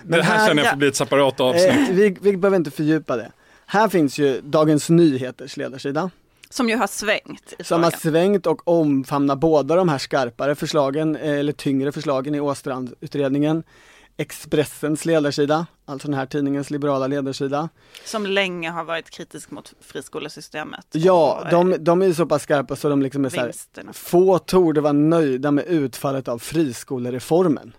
Men 0.03 0.19
det 0.19 0.25
här, 0.25 0.39
här 0.39 0.49
känner 0.49 0.63
jag 0.63 0.71
får 0.71 0.79
bli 0.79 0.89
ett 0.89 0.97
separat 0.97 1.41
avsnitt. 1.41 1.89
Eh, 1.89 1.95
vi, 1.95 2.17
vi 2.21 2.37
behöver 2.37 2.57
inte 2.57 2.71
fördjupa 2.71 3.17
det. 3.17 3.33
Här 3.67 3.89
finns 3.89 4.19
ju 4.19 4.41
Dagens 4.41 4.91
Nyheters 4.91 5.57
ledarsida. 5.57 6.11
Som 6.51 6.69
ju 6.69 6.77
har 6.77 6.87
svängt. 6.87 7.55
Som 7.61 7.83
har 7.83 7.91
svängt 7.91 8.47
och 8.47 8.69
omfamnar 8.69 9.37
båda 9.37 9.77
de 9.77 9.89
här 9.89 9.99
skarpare 9.99 10.55
förslagen, 10.55 11.17
eh, 11.17 11.39
eller 11.39 11.53
tyngre 11.53 11.93
förslagen 11.93 12.35
i 12.35 12.41
Åstrandutredningen. 12.41 13.63
Expressens 14.21 15.05
ledarsida, 15.05 15.67
alltså 15.85 16.09
den 16.09 16.15
här 16.15 16.27
tidningens 16.27 16.71
liberala 16.71 17.07
ledarsida. 17.07 17.69
Som 18.05 18.27
länge 18.27 18.71
har 18.71 18.85
varit 18.85 19.11
kritisk 19.11 19.51
mot 19.51 19.75
friskolesystemet. 19.81 20.87
Ja, 20.93 21.47
de, 21.51 21.77
de 21.81 22.03
är 22.03 22.13
så 22.13 22.27
pass 22.27 22.43
skarpa 22.43 22.77
så 22.77 22.89
de 22.89 23.03
liksom 23.03 23.25
är 23.25 23.29
så 23.29 23.41
här, 23.41 23.93
få 23.93 24.39
torde 24.39 24.81
vara 24.81 24.93
nöjda 24.93 25.51
med 25.51 25.67
utfallet 25.67 26.29
av 26.29 26.39
friskolereformen. 26.39 27.73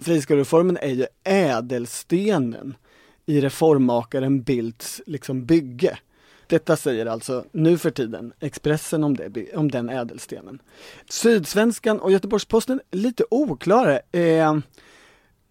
Friskolereformen 0.00 0.76
är 0.76 0.90
ju 0.90 1.06
ädelstenen 1.24 2.74
i 3.26 3.40
reformmakaren 3.40 4.42
Bildts 4.42 5.02
liksom 5.06 5.46
bygge. 5.46 5.98
Detta 6.46 6.76
säger 6.76 7.06
alltså 7.06 7.44
nu 7.52 7.78
för 7.78 7.90
tiden 7.90 8.32
Expressen 8.40 9.04
om, 9.04 9.16
det, 9.16 9.56
om 9.56 9.70
den 9.70 9.88
ädelstenen. 9.88 10.58
Sydsvenskan 11.08 12.00
och 12.00 12.12
Göteborgs-Posten 12.12 12.80
lite 12.90 13.24
oklara. 13.30 14.00
Eh, 14.12 14.54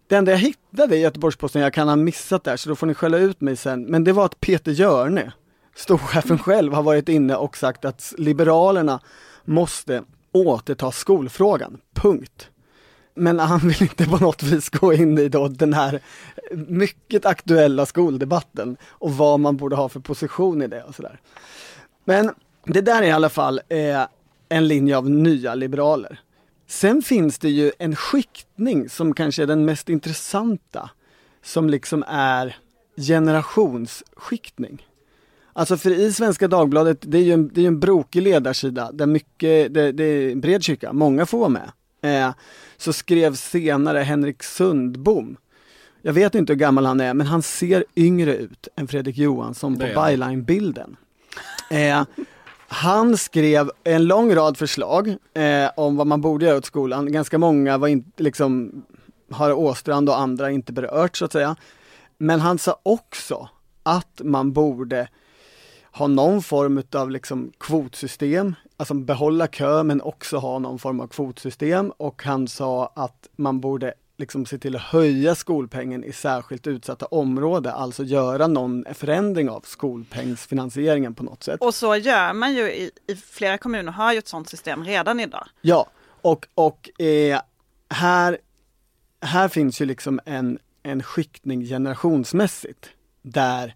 det 0.08 0.16
enda 0.16 0.32
jag 0.32 0.38
hittade 0.38 0.96
i 0.96 1.00
Göteborgs-Posten, 1.00 1.62
jag 1.62 1.72
kan 1.72 1.88
ha 1.88 1.96
missat 1.96 2.44
där 2.44 2.56
så 2.56 2.68
då 2.68 2.76
får 2.76 2.86
ni 2.86 2.94
skälla 2.94 3.18
ut 3.18 3.40
mig 3.40 3.56
sen, 3.56 3.84
men 3.84 4.04
det 4.04 4.12
var 4.12 4.24
att 4.24 4.40
Peter 4.40 4.72
Hjörne, 4.72 5.32
storchefen 5.74 6.38
själv, 6.38 6.72
har 6.72 6.82
varit 6.82 7.08
inne 7.08 7.36
och 7.36 7.56
sagt 7.56 7.84
att 7.84 8.14
Liberalerna 8.18 9.00
måste 9.44 10.02
återta 10.32 10.92
skolfrågan, 10.92 11.80
punkt. 11.94 12.50
Men 13.14 13.38
han 13.38 13.58
vill 13.58 13.82
inte 13.82 14.04
på 14.04 14.16
något 14.16 14.42
vis 14.42 14.68
gå 14.68 14.92
in 14.92 15.18
i 15.18 15.28
då 15.28 15.48
den 15.48 15.72
här 15.72 16.00
mycket 16.68 17.26
aktuella 17.26 17.86
skoldebatten 17.86 18.76
och 18.88 19.12
vad 19.12 19.40
man 19.40 19.56
borde 19.56 19.76
ha 19.76 19.88
för 19.88 20.00
position 20.00 20.62
i 20.62 20.66
det 20.66 20.82
och 20.82 20.94
sådär. 20.94 21.20
Men 22.04 22.34
det 22.64 22.80
där 22.80 23.02
är 23.02 23.06
i 23.06 23.10
alla 23.10 23.28
fall 23.28 23.60
eh, 23.68 24.02
en 24.48 24.68
linje 24.68 24.96
av 24.96 25.10
nya 25.10 25.54
liberaler. 25.54 26.20
Sen 26.68 27.02
finns 27.02 27.38
det 27.38 27.50
ju 27.50 27.72
en 27.78 27.96
skiktning 27.96 28.88
som 28.88 29.14
kanske 29.14 29.42
är 29.42 29.46
den 29.46 29.64
mest 29.64 29.88
intressanta, 29.88 30.90
som 31.42 31.70
liksom 31.70 32.04
är 32.08 32.56
generationsskiktning. 32.96 34.86
Alltså 35.52 35.76
för 35.76 35.90
i 35.90 36.12
Svenska 36.12 36.48
Dagbladet, 36.48 36.98
det 37.00 37.18
är 37.18 37.22
ju 37.22 37.32
en, 37.32 37.50
det 37.54 37.62
är 37.62 37.66
en 37.66 37.80
brokig 37.80 38.22
ledarsida 38.22 38.92
där 38.92 39.06
mycket, 39.06 39.74
det, 39.74 39.92
det 39.92 40.04
är 40.04 40.32
en 40.32 40.40
bred 40.40 40.62
kyrka, 40.62 40.92
många 40.92 41.26
får 41.26 41.38
vara 41.38 41.48
med. 41.48 41.72
Eh, 42.02 42.34
så 42.76 42.92
skrev 42.92 43.34
senare 43.34 43.98
Henrik 43.98 44.42
Sundbom, 44.42 45.36
jag 46.02 46.12
vet 46.12 46.34
inte 46.34 46.52
hur 46.52 46.58
gammal 46.58 46.86
han 46.86 47.00
är, 47.00 47.14
men 47.14 47.26
han 47.26 47.42
ser 47.42 47.84
yngre 47.96 48.36
ut 48.36 48.68
än 48.76 48.88
Fredrik 48.88 49.16
Johansson 49.16 49.78
på 49.78 49.84
byline-bilden. 49.84 50.96
Eh, 51.70 52.04
han 52.70 53.16
skrev 53.16 53.70
en 53.84 54.04
lång 54.04 54.34
rad 54.34 54.56
förslag 54.56 55.16
eh, 55.34 55.70
om 55.76 55.96
vad 55.96 56.06
man 56.06 56.20
borde 56.20 56.46
göra 56.46 56.56
åt 56.56 56.64
skolan. 56.64 57.12
Ganska 57.12 57.38
många 57.38 57.78
var 57.78 57.88
inte 57.88 58.22
liksom, 58.22 58.82
har 59.30 59.52
Åstrand 59.52 60.08
och 60.08 60.18
andra 60.18 60.50
inte 60.50 60.72
berört 60.72 61.16
så 61.16 61.24
att 61.24 61.32
säga. 61.32 61.56
Men 62.18 62.40
han 62.40 62.58
sa 62.58 62.80
också 62.82 63.48
att 63.82 64.20
man 64.24 64.52
borde 64.52 65.08
ha 65.92 66.06
någon 66.06 66.42
form 66.42 66.82
av 66.94 67.10
liksom 67.10 67.52
kvotsystem, 67.58 68.54
alltså 68.76 68.94
behålla 68.94 69.46
kö 69.46 69.82
men 69.82 70.00
också 70.00 70.36
ha 70.36 70.58
någon 70.58 70.78
form 70.78 71.00
av 71.00 71.06
kvotsystem 71.06 71.92
och 71.96 72.22
han 72.22 72.48
sa 72.48 72.92
att 72.96 73.28
man 73.36 73.60
borde 73.60 73.94
liksom 74.18 74.46
se 74.46 74.58
till 74.58 74.76
att 74.76 74.82
höja 74.82 75.34
skolpengen 75.34 76.04
i 76.04 76.12
särskilt 76.12 76.66
utsatta 76.66 77.06
områden, 77.06 77.74
alltså 77.74 78.04
göra 78.04 78.46
någon 78.46 78.84
förändring 78.94 79.50
av 79.50 79.60
skolpengsfinansieringen 79.60 81.14
på 81.14 81.22
något 81.22 81.42
sätt. 81.42 81.60
Och 81.60 81.74
så 81.74 81.96
gör 81.96 82.32
man 82.32 82.54
ju 82.54 82.62
i, 82.62 82.90
i 83.06 83.16
flera 83.16 83.58
kommuner 83.58 83.92
har 83.92 84.12
ju 84.12 84.18
ett 84.18 84.28
sådant 84.28 84.48
system 84.48 84.84
redan 84.84 85.20
idag. 85.20 85.48
Ja, 85.60 85.86
och, 86.22 86.46
och 86.54 87.00
eh, 87.00 87.40
här, 87.90 88.38
här 89.20 89.48
finns 89.48 89.80
ju 89.80 89.84
liksom 89.84 90.20
en, 90.24 90.58
en 90.82 91.02
skiktning 91.02 91.64
generationsmässigt 91.64 92.90
där 93.22 93.74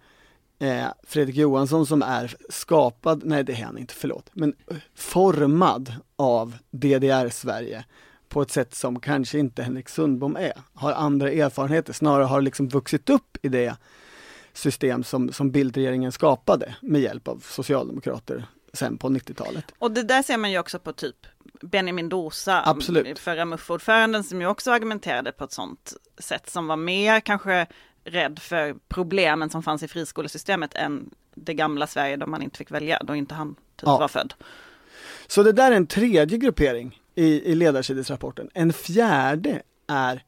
eh, 0.58 0.86
Fredrik 1.02 1.36
Johansson 1.36 1.86
som 1.86 2.02
är 2.02 2.36
skapad, 2.48 3.22
nej 3.24 3.44
det 3.44 3.52
är 3.52 3.64
han 3.64 3.78
inte, 3.78 3.94
förlåt, 3.94 4.30
men 4.32 4.54
formad 4.94 5.94
av 6.16 6.56
DDR-Sverige 6.70 7.84
på 8.32 8.42
ett 8.42 8.50
sätt 8.50 8.74
som 8.74 9.00
kanske 9.00 9.38
inte 9.38 9.62
Henrik 9.62 9.88
Sundbom 9.88 10.36
är, 10.36 10.52
har 10.74 10.92
andra 10.92 11.30
erfarenheter, 11.30 11.92
snarare 11.92 12.24
har 12.24 12.40
liksom 12.40 12.68
vuxit 12.68 13.10
upp 13.10 13.38
i 13.42 13.48
det 13.48 13.76
system 14.52 15.04
som, 15.04 15.32
som 15.32 15.50
Bildregeringen 15.50 16.12
skapade 16.12 16.74
med 16.80 17.00
hjälp 17.00 17.28
av 17.28 17.44
socialdemokrater 17.48 18.44
sen 18.72 18.98
på 18.98 19.08
90-talet. 19.08 19.64
Och 19.78 19.90
det 19.90 20.02
där 20.02 20.22
ser 20.22 20.36
man 20.36 20.50
ju 20.50 20.58
också 20.58 20.78
på 20.78 20.92
typ 20.92 21.16
Benjamin 21.60 22.08
Dosa, 22.08 22.62
Absolut. 22.66 23.18
förra 23.18 23.44
MUF-ordföranden 23.44 24.24
som 24.24 24.40
ju 24.40 24.46
också 24.46 24.70
argumenterade 24.70 25.32
på 25.32 25.44
ett 25.44 25.52
sånt 25.52 25.92
sätt 26.18 26.50
som 26.50 26.66
var 26.66 26.76
mer 26.76 27.20
kanske 27.20 27.66
rädd 28.04 28.38
för 28.38 28.74
problemen 28.88 29.50
som 29.50 29.62
fanns 29.62 29.82
i 29.82 29.88
friskolesystemet 29.88 30.74
än 30.74 31.10
det 31.34 31.54
gamla 31.54 31.86
Sverige 31.86 32.16
då 32.16 32.26
man 32.26 32.42
inte 32.42 32.58
fick 32.58 32.70
välja, 32.70 33.02
då 33.04 33.14
inte 33.14 33.34
han 33.34 33.54
typ 33.54 33.86
ja. 33.86 33.98
var 33.98 34.08
född. 34.08 34.34
Så 35.26 35.42
det 35.42 35.52
där 35.52 35.72
är 35.72 35.76
en 35.76 35.86
tredje 35.86 36.38
gruppering 36.38 37.01
i, 37.14 37.52
i 37.52 37.54
ledarsidesrapporten. 37.54 38.50
En 38.54 38.72
fjärde 38.72 39.62
är 39.86 40.22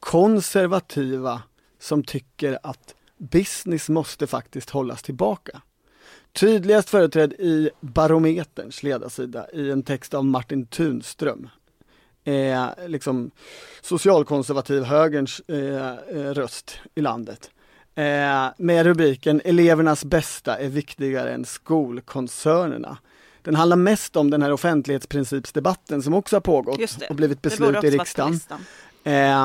konservativa 0.00 1.42
som 1.78 2.04
tycker 2.04 2.58
att 2.62 2.94
business 3.18 3.88
måste 3.88 4.26
faktiskt 4.26 4.70
hållas 4.70 5.02
tillbaka. 5.02 5.62
Tydligast 6.32 6.90
företrädd 6.90 7.32
i 7.32 7.70
Barometerns 7.80 8.82
ledarsida 8.82 9.46
i 9.52 9.70
en 9.70 9.82
text 9.82 10.14
av 10.14 10.24
Martin 10.24 10.66
Tunström. 10.66 11.48
Eh, 12.24 12.66
liksom 12.86 13.30
socialkonservativ 13.80 14.82
högerns 14.82 15.40
eh, 15.40 15.92
eh, 15.92 16.34
röst 16.34 16.78
i 16.94 17.00
landet. 17.00 17.50
Eh, 17.94 18.48
med 18.56 18.86
rubriken 18.86 19.40
Elevernas 19.44 20.04
bästa 20.04 20.58
är 20.58 20.68
viktigare 20.68 21.32
än 21.32 21.44
skolkoncernerna. 21.44 22.98
Den 23.42 23.54
handlar 23.54 23.76
mest 23.76 24.16
om 24.16 24.30
den 24.30 24.42
här 24.42 24.52
offentlighetsprincipsdebatten 24.52 26.02
som 26.02 26.14
också 26.14 26.36
har 26.36 26.40
pågått 26.40 26.80
och 27.10 27.16
blivit 27.16 27.42
beslut 27.42 27.84
i 27.84 27.90
riksdagen. 27.90 28.40
Eh, 29.04 29.44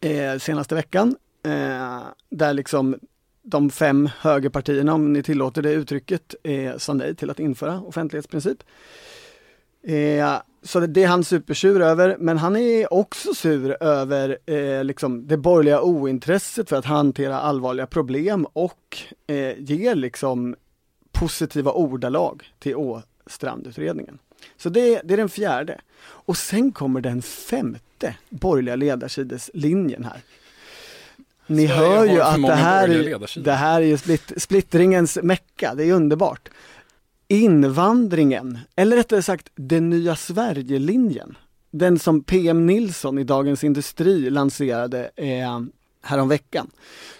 eh, 0.00 0.38
senaste 0.38 0.74
veckan. 0.74 1.16
Eh, 1.42 2.00
där 2.30 2.54
liksom 2.54 2.98
de 3.42 3.70
fem 3.70 4.08
högerpartierna, 4.20 4.94
om 4.94 5.12
ni 5.12 5.22
tillåter 5.22 5.62
det 5.62 5.72
uttrycket, 5.72 6.34
eh, 6.42 6.76
sa 6.76 6.92
nej 6.92 7.14
till 7.14 7.30
att 7.30 7.40
införa 7.40 7.80
offentlighetsprincip. 7.80 8.62
Eh, 9.82 10.36
så 10.62 10.80
det 10.80 11.02
är 11.02 11.08
han 11.08 11.24
supersur 11.24 11.82
över, 11.82 12.16
men 12.18 12.38
han 12.38 12.56
är 12.56 12.92
också 12.92 13.34
sur 13.34 13.82
över 13.82 14.38
eh, 14.46 14.84
liksom 14.84 15.26
det 15.26 15.36
borgerliga 15.36 15.82
ointresset 15.82 16.68
för 16.68 16.76
att 16.76 16.84
hantera 16.84 17.40
allvarliga 17.40 17.86
problem 17.86 18.46
och 18.52 18.98
eh, 19.26 19.58
ger 19.58 19.94
liksom 19.94 20.56
positiva 21.12 21.72
ordalag 21.72 22.52
till 22.58 22.76
Åstrandutredningen. 22.76 24.18
Så 24.56 24.68
det, 24.68 25.00
det 25.04 25.14
är 25.14 25.18
den 25.18 25.28
fjärde. 25.28 25.80
Och 26.02 26.36
sen 26.36 26.72
kommer 26.72 27.00
den 27.00 27.22
femte 27.22 28.14
borgerliga 28.28 28.76
ledarsideslinjen 28.76 30.04
här. 30.04 30.20
Ni 31.46 31.68
Sverige 31.68 31.80
hör 31.80 32.04
ju 32.04 32.20
att 32.20 32.42
det 32.42 32.54
här, 32.54 33.40
det 33.40 33.52
här 33.52 33.80
är 33.80 33.86
ju 33.86 33.98
split, 33.98 34.32
splittringens 34.36 35.18
mecka, 35.22 35.74
det 35.74 35.84
är 35.84 35.92
underbart. 35.92 36.48
Invandringen, 37.28 38.58
eller 38.76 38.96
rättare 38.96 39.22
sagt 39.22 39.50
den 39.54 39.90
nya 39.90 40.16
Sverigelinjen. 40.16 41.36
Den 41.70 41.98
som 41.98 42.22
PM 42.22 42.66
Nilsson 42.66 43.18
i 43.18 43.24
Dagens 43.24 43.64
Industri 43.64 44.30
lanserade 44.30 45.10
eh, 45.16 45.60
häromveckan. 46.02 46.70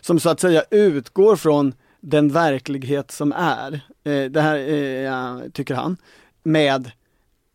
Som 0.01 0.21
så 0.21 0.29
att 0.29 0.41
säga 0.41 0.65
utgår 0.71 1.37
från 1.37 1.75
den 2.01 2.29
verklighet 2.29 3.11
som 3.11 3.33
är, 3.33 3.81
eh, 4.05 4.25
det 4.25 4.41
här 4.41 4.57
eh, 4.59 5.49
tycker 5.51 5.75
han, 5.75 5.97
med 6.43 6.91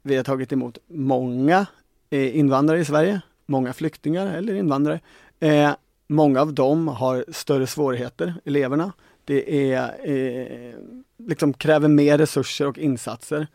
vi 0.01 0.15
har 0.15 0.23
tagit 0.23 0.51
emot 0.51 0.77
många 0.87 1.65
eh, 2.09 2.37
invandrare 2.37 2.79
i 2.79 2.85
Sverige, 2.85 3.21
många 3.45 3.73
flyktingar 3.73 4.37
eller 4.37 4.53
invandrare. 4.53 4.99
Eh, 5.39 5.71
många 6.07 6.41
av 6.41 6.53
dem 6.53 6.87
har 6.87 7.25
större 7.31 7.67
svårigheter, 7.67 8.33
eleverna. 8.45 8.93
Det 9.25 9.71
är, 9.71 10.09
eh, 10.09 10.73
liksom 11.17 11.53
kräver 11.53 11.87
mer 11.87 12.17
resurser 12.17 12.67
och 12.67 12.77
insatser. 12.77 13.47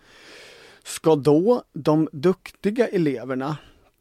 Ska 0.84 1.16
då 1.16 1.62
de 1.72 2.08
duktiga 2.12 2.88
eleverna, 2.88 3.56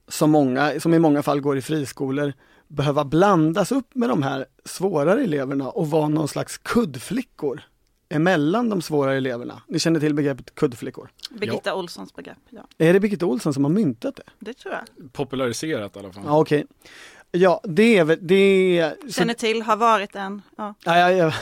som, 0.08 0.32
många, 0.32 0.80
som 0.80 0.94
i 0.94 1.00
många 1.00 1.24
fall 1.24 1.42
går 1.42 1.58
i 1.58 1.62
friskolor, 1.62 2.34
behöva 2.70 3.06
blandas 3.06 3.72
upp 3.72 3.96
med 3.96 4.10
de 4.10 4.24
här 4.24 4.46
svårare 4.66 5.24
eleverna 5.24 5.70
och 5.70 5.90
vara 5.90 6.08
någon 6.08 6.28
slags 6.28 6.58
kuddflickor 6.58 7.62
emellan 8.10 8.70
de 8.70 8.82
svårare 8.82 9.18
eleverna. 9.18 9.62
Ni 9.68 9.80
känner 9.80 10.00
till 10.00 10.14
begreppet 10.14 10.56
kuddflickor? 10.56 11.10
Birgitta 11.30 11.70
ja. 11.70 11.74
Olssons 11.74 12.16
begrepp, 12.16 12.38
ja. 12.50 12.68
Är 12.78 12.94
det 12.94 13.00
Birgitta 13.00 13.26
Olsson 13.26 13.54
som 13.54 13.64
har 13.64 13.72
myntat 13.72 14.16
det? 14.16 14.24
Det 14.40 14.54
tror 14.54 14.74
jag. 14.74 15.14
Populariserat 15.14 15.96
i 15.96 16.00
alla 16.00 16.12
fall. 16.12 16.24
Ja, 16.26 16.40
okej. 16.40 16.64
Okay. 16.64 16.92
Ja, 17.32 17.62
det 17.64 17.98
är 17.98 18.04
väl, 18.04 18.18
det 18.22 18.94
Känner 19.10 19.34
till, 19.34 19.62
har 19.62 19.76
varit 19.76 20.16
en. 20.16 20.42
Ja. 20.58 20.74
Ja, 20.84 20.98
ja, 20.98 21.12
ja. 21.12 21.34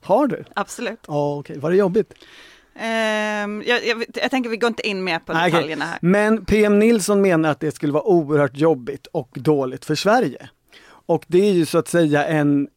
Har 0.00 0.26
du? 0.26 0.44
Absolut. 0.54 1.00
Ja, 1.06 1.38
okej. 1.38 1.52
Okay. 1.52 1.60
Var 1.60 1.70
det 1.70 1.76
jobbigt? 1.76 2.14
Um, 2.74 3.62
jag, 3.66 3.86
jag, 3.86 4.04
jag, 4.14 4.30
tänker 4.30 4.50
vi 4.50 4.56
går 4.56 4.68
inte 4.68 4.88
in 4.88 5.04
mer 5.04 5.18
på 5.18 5.32
detaljerna 5.32 5.84
här. 5.84 5.98
Men 6.02 6.44
PM 6.44 6.78
Nilsson 6.78 7.22
menar 7.22 7.50
att 7.50 7.60
det 7.60 7.74
skulle 7.74 7.92
vara 7.92 8.04
oerhört 8.04 8.56
jobbigt 8.56 9.06
och 9.06 9.28
dåligt 9.34 9.84
för 9.84 9.94
Sverige. 9.94 10.48
Och 11.06 11.24
det 11.26 11.38
är 11.48 11.52
ju 11.52 11.66
så 11.66 11.78
att 11.78 11.88
säga 11.88 12.26
en 12.26 12.68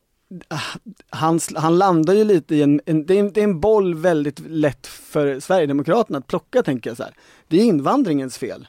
han, 1.10 1.40
han 1.56 1.78
landar 1.78 2.14
ju 2.14 2.24
lite 2.24 2.56
i 2.56 2.62
en, 2.62 2.82
en, 2.86 3.06
det, 3.06 3.14
är 3.14 3.20
en, 3.20 3.34
det 3.34 3.40
är 3.40 3.44
en 3.44 3.60
boll 3.60 3.96
väldigt 3.96 4.40
lätt 4.40 4.88
för 4.88 5.40
Sverigedemokraterna 5.40 6.18
att 6.18 6.28
plocka 6.28 6.64
tänker 6.64 6.90
jag 6.90 6.98
så 6.98 7.04
här. 7.04 7.14
Det 7.48 7.58
är 7.58 7.66
invandringens 7.66 8.38
fel 8.38 8.68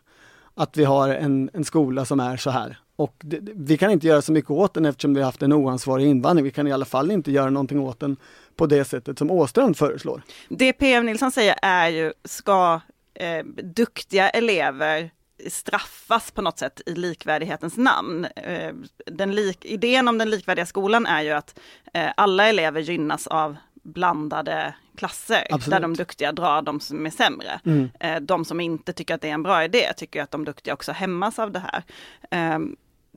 att 0.55 0.77
vi 0.77 0.85
har 0.85 1.09
en, 1.09 1.51
en 1.53 1.65
skola 1.65 2.05
som 2.05 2.21
är 2.21 2.37
så 2.37 2.51
här. 2.51 2.79
Och 2.97 3.15
det, 3.19 3.39
vi 3.55 3.77
kan 3.77 3.91
inte 3.91 4.07
göra 4.07 4.23
så 4.23 4.33
mycket 4.33 4.51
åt 4.51 4.75
den 4.75 4.85
eftersom 4.85 5.15
vi 5.15 5.21
har 5.21 5.27
haft 5.27 5.43
en 5.43 5.53
oansvarig 5.53 6.07
invandring. 6.07 6.45
Vi 6.45 6.51
kan 6.51 6.67
i 6.67 6.73
alla 6.73 6.85
fall 6.85 7.11
inte 7.11 7.33
göra 7.33 7.51
någonting 7.51 7.81
åt 7.81 8.01
den 8.01 8.17
på 8.57 8.67
det 8.67 8.85
sättet 8.85 9.19
som 9.19 9.31
Åstrand 9.31 9.77
föreslår. 9.77 10.23
Det 10.49 10.73
PM 10.73 11.07
Nilsson 11.07 11.33
säger 11.33 11.55
är 11.63 11.89
ju, 11.89 12.13
ska 12.25 12.81
eh, 13.15 13.45
duktiga 13.63 14.29
elever 14.29 15.11
straffas 15.49 16.31
på 16.31 16.43
något 16.43 16.59
sätt 16.59 16.81
i 16.87 16.95
likvärdighetens 16.95 17.77
namn. 17.77 18.25
Eh, 18.25 18.75
den 19.07 19.35
lik, 19.35 19.65
idén 19.65 20.09
om 20.09 20.19
den 20.19 20.31
likvärdiga 20.31 20.67
skolan 20.67 21.07
är 21.07 21.23
ju 21.23 21.31
att 21.31 21.59
eh, 21.95 22.11
alla 22.17 22.49
elever 22.49 22.81
gynnas 22.81 23.27
av 23.27 23.57
blandade 23.83 24.75
klasser 24.97 25.47
Absolut. 25.51 25.71
där 25.71 25.81
de 25.81 25.95
duktiga 25.95 26.33
drar 26.33 26.63
de 26.63 26.81
som 26.81 27.07
är 27.07 27.11
sämre. 27.11 27.61
Mm. 27.65 27.89
Eh, 28.01 28.21
de 28.21 28.45
som 28.45 28.61
inte 28.61 28.93
tycker 28.93 29.15
att 29.15 29.21
det 29.21 29.29
är 29.29 29.35
en 29.35 29.43
bra 29.43 29.65
idé 29.65 29.93
tycker 29.97 30.23
att 30.23 30.31
de 30.31 30.45
duktiga 30.45 30.75
också 30.75 30.93
hämmas 30.93 31.39
av 31.39 31.53
det 31.53 31.63
här. 31.73 31.83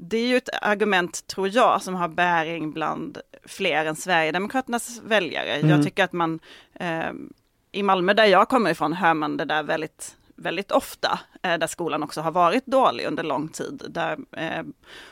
Det 0.02 0.18
är 0.18 0.28
ju 0.28 0.38
ett 0.38 0.50
argument, 0.62 1.28
tror 1.28 1.48
jag, 1.48 1.82
som 1.82 1.96
har 1.96 2.08
bäring 2.08 2.72
bland 2.72 3.18
fler 3.46 3.86
än 3.86 3.96
Sverigedemokraternas 3.96 5.02
väljare. 5.04 5.54
Mm. 5.56 5.70
Jag 5.70 5.84
tycker 5.84 6.04
att 6.04 6.14
man 6.14 6.40
i 7.72 7.84
Malmö 7.84 8.14
där 8.14 8.26
jag 8.26 8.50
kommer 8.50 8.72
ifrån 8.72 8.94
hör 8.94 9.14
man 9.14 9.38
det 9.38 9.46
där 9.46 9.64
väldigt 9.64 10.16
väldigt 10.40 10.72
ofta, 10.72 11.20
eh, 11.42 11.58
där 11.58 11.68
skolan 11.68 12.04
också 12.04 12.22
har 12.22 12.32
varit 12.32 12.66
dålig 12.66 13.06
under 13.06 13.24
lång 13.24 13.48
tid. 13.48 13.84
Där 13.90 14.18
eh, 14.32 14.64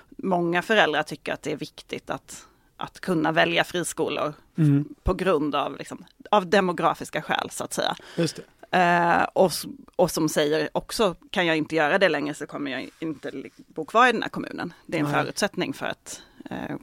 många 0.10 0.62
föräldrar 0.62 1.04
tycker 1.04 1.34
att 1.34 1.42
det 1.42 1.52
är 1.52 1.58
viktigt 1.58 2.10
att, 2.10 2.48
att 2.78 3.00
kunna 3.00 3.32
välja 3.32 3.64
friskolor 3.64 4.34
mm. 4.58 4.96
på 5.04 5.14
grund 5.14 5.56
av, 5.56 5.78
liksom, 5.78 6.06
av 6.32 6.50
demografiska 6.50 7.22
skäl 7.22 7.50
så 7.50 7.64
att 7.64 7.74
säga. 7.74 7.96
Just 8.16 8.40
eh, 8.72 9.24
och, 9.24 9.52
och 9.96 10.12
som 10.12 10.30
säger 10.30 10.70
också, 10.72 11.16
kan 11.30 11.46
jag 11.46 11.58
inte 11.58 11.76
göra 11.76 11.98
det 11.98 12.10
längre 12.10 12.34
så 12.34 12.48
kommer 12.48 12.72
jag 12.72 12.90
inte 13.00 13.32
bo 13.68 13.86
kvar 13.86 14.08
i 14.08 14.12
den 14.12 14.22
här 14.22 14.30
kommunen. 14.30 14.74
Det 14.86 14.98
är 14.98 15.00
en 15.00 15.12
Nej. 15.12 15.24
förutsättning 15.24 15.74
för 15.74 15.86
att 15.86 16.22
eh, 16.50 16.76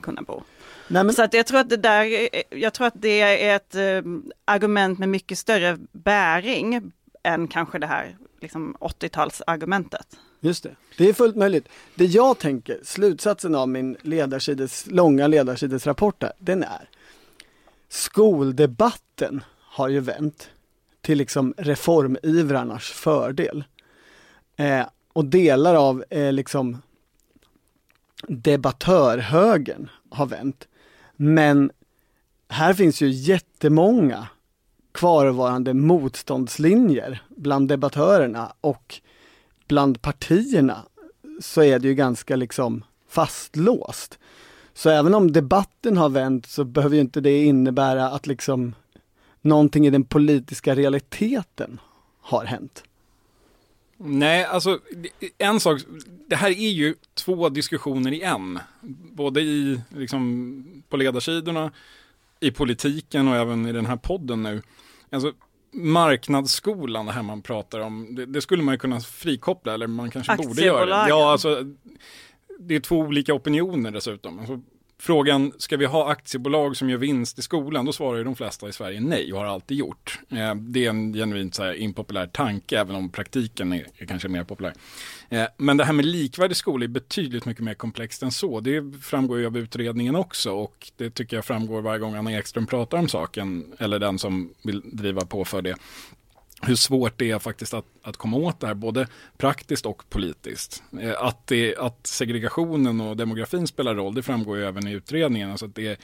kunna 0.00 0.22
bo. 0.22 0.42
Nej, 0.88 1.04
men... 1.04 1.14
Så 1.14 1.22
att 1.22 1.34
jag 1.34 1.46
tror 1.46 1.60
att 1.60 1.68
det 1.68 1.76
där, 1.76 2.28
jag 2.50 2.72
tror 2.72 2.86
att 2.86 2.94
det 2.96 3.20
är 3.20 3.56
ett 3.56 3.74
eh, 3.74 4.12
argument 4.44 4.98
med 4.98 5.08
mycket 5.08 5.38
större 5.38 5.78
bäring 5.92 6.92
än 7.22 7.48
kanske 7.48 7.78
det 7.78 7.86
här 7.86 8.16
liksom 8.40 8.76
80-talsargumentet. 8.80 10.06
Just 10.40 10.62
det, 10.62 10.74
det 10.98 11.08
är 11.08 11.12
fullt 11.12 11.36
möjligt. 11.36 11.68
Det 11.94 12.04
jag 12.04 12.38
tänker, 12.38 12.80
slutsatsen 12.84 13.54
av 13.54 13.68
min 13.68 13.96
ledarsides, 14.02 14.86
långa 14.86 15.26
ledarsidesrapport 15.26 16.24
den 16.38 16.62
är 16.62 16.88
skoldebatten 17.92 19.44
har 19.58 19.88
ju 19.88 20.00
vänt 20.00 20.50
till 21.02 21.18
liksom 21.18 21.54
reformivrarnas 21.56 22.84
fördel. 22.84 23.64
Eh, 24.56 24.86
och 25.12 25.24
delar 25.24 25.74
av 25.74 26.04
eh, 26.10 26.32
liksom 26.32 26.82
debattörhögen 28.28 29.88
har 30.10 30.26
vänt. 30.26 30.68
Men 31.16 31.70
här 32.48 32.74
finns 32.74 33.02
ju 33.02 33.08
jättemånga 33.08 34.28
kvarvarande 34.92 35.74
motståndslinjer 35.74 37.22
bland 37.28 37.68
debattörerna 37.68 38.52
och 38.60 39.00
bland 39.68 40.02
partierna 40.02 40.82
så 41.40 41.62
är 41.62 41.78
det 41.78 41.88
ju 41.88 41.94
ganska 41.94 42.36
liksom 42.36 42.84
fastlåst. 43.08 44.18
Så 44.74 44.90
även 44.90 45.14
om 45.14 45.32
debatten 45.32 45.96
har 45.96 46.08
vänt 46.08 46.46
så 46.46 46.64
behöver 46.64 46.94
ju 46.94 47.00
inte 47.00 47.20
det 47.20 47.44
innebära 47.44 48.10
att 48.10 48.26
liksom 48.26 48.74
någonting 49.42 49.86
i 49.86 49.90
den 49.90 50.04
politiska 50.04 50.74
realiteten 50.74 51.80
har 52.20 52.44
hänt. 52.44 52.84
Nej, 54.04 54.44
alltså 54.44 54.78
en 55.38 55.60
sak, 55.60 55.80
det 56.28 56.36
här 56.36 56.50
är 56.50 56.70
ju 56.70 56.94
två 57.14 57.48
diskussioner 57.48 58.12
i 58.12 58.22
en. 58.22 58.58
Både 59.12 59.40
i, 59.40 59.80
liksom, 59.88 60.82
på 60.88 60.96
ledarsidorna, 60.96 61.72
i 62.40 62.50
politiken 62.50 63.28
och 63.28 63.36
även 63.36 63.66
i 63.66 63.72
den 63.72 63.86
här 63.86 63.96
podden 63.96 64.42
nu. 64.42 64.62
Alltså, 65.10 65.32
marknadsskolan, 65.72 67.06
det 67.06 67.12
här 67.12 67.22
man 67.22 67.42
pratar 67.42 67.80
om, 67.80 68.14
det, 68.14 68.26
det, 68.26 68.40
skulle 68.40 68.62
man 68.62 68.74
ju 68.74 68.78
kunna 68.78 69.00
frikoppla, 69.00 69.74
eller 69.74 69.86
man 69.86 70.10
kanske 70.10 70.36
borde 70.36 70.62
göra 70.62 71.02
det. 71.02 71.08
Ja, 71.08 71.32
alltså, 71.32 71.64
det 72.58 72.74
är 72.74 72.80
två 72.80 72.98
olika 72.98 73.34
opinioner 73.34 73.90
dessutom. 73.90 74.38
Alltså, 74.38 74.60
Frågan, 74.98 75.52
ska 75.58 75.76
vi 75.76 75.84
ha 75.84 76.10
aktiebolag 76.10 76.76
som 76.76 76.90
gör 76.90 76.98
vinst 76.98 77.38
i 77.38 77.42
skolan? 77.42 77.84
Då 77.84 77.92
svarar 77.92 78.18
ju 78.18 78.24
de 78.24 78.36
flesta 78.36 78.68
i 78.68 78.72
Sverige 78.72 79.00
nej 79.00 79.32
och 79.32 79.38
har 79.38 79.46
alltid 79.46 79.76
gjort. 79.76 80.20
Eh, 80.30 80.54
det 80.54 80.86
är 80.86 80.90
en 80.90 81.12
genuint 81.12 81.54
så 81.54 81.62
här, 81.62 81.74
impopulär 81.74 82.26
tanke, 82.26 82.80
även 82.80 82.96
om 82.96 83.10
praktiken 83.10 83.72
är, 83.72 84.06
kanske 84.08 84.28
mer 84.28 84.44
populär. 84.44 84.74
Eh, 85.28 85.44
men 85.56 85.76
det 85.76 85.84
här 85.84 85.92
med 85.92 86.04
likvärdig 86.04 86.56
skola 86.56 86.84
är 86.84 86.88
betydligt 86.88 87.44
mycket 87.44 87.64
mer 87.64 87.74
komplext 87.74 88.22
än 88.22 88.30
så. 88.30 88.60
Det 88.60 88.92
framgår 89.02 89.38
ju 89.38 89.46
av 89.46 89.56
utredningen 89.56 90.16
också 90.16 90.52
och 90.52 90.90
det 90.96 91.10
tycker 91.10 91.36
jag 91.36 91.44
framgår 91.44 91.82
varje 91.82 91.98
gång 91.98 92.14
Anna 92.14 92.32
Ekström 92.32 92.66
pratar 92.66 92.98
om 92.98 93.08
saken, 93.08 93.72
eller 93.78 93.98
den 93.98 94.18
som 94.18 94.54
vill 94.64 94.82
driva 94.84 95.20
på 95.20 95.44
för 95.44 95.62
det 95.62 95.76
hur 96.62 96.74
svårt 96.74 97.18
det 97.18 97.30
är 97.30 97.38
faktiskt 97.38 97.74
att, 97.74 97.84
att 98.02 98.16
komma 98.16 98.36
åt 98.36 98.60
det 98.60 98.66
här, 98.66 98.74
både 98.74 99.06
praktiskt 99.36 99.86
och 99.86 100.10
politiskt. 100.10 100.82
Eh, 101.00 101.22
att, 101.22 101.46
det, 101.46 101.76
att 101.76 102.06
segregationen 102.06 103.00
och 103.00 103.16
demografin 103.16 103.66
spelar 103.66 103.94
roll, 103.94 104.14
det 104.14 104.22
framgår 104.22 104.56
ju 104.56 104.64
även 104.64 104.88
i 104.88 104.92
utredningen. 104.92 105.50
Alltså 105.50 105.66
att 105.66 105.74
det, 105.74 106.00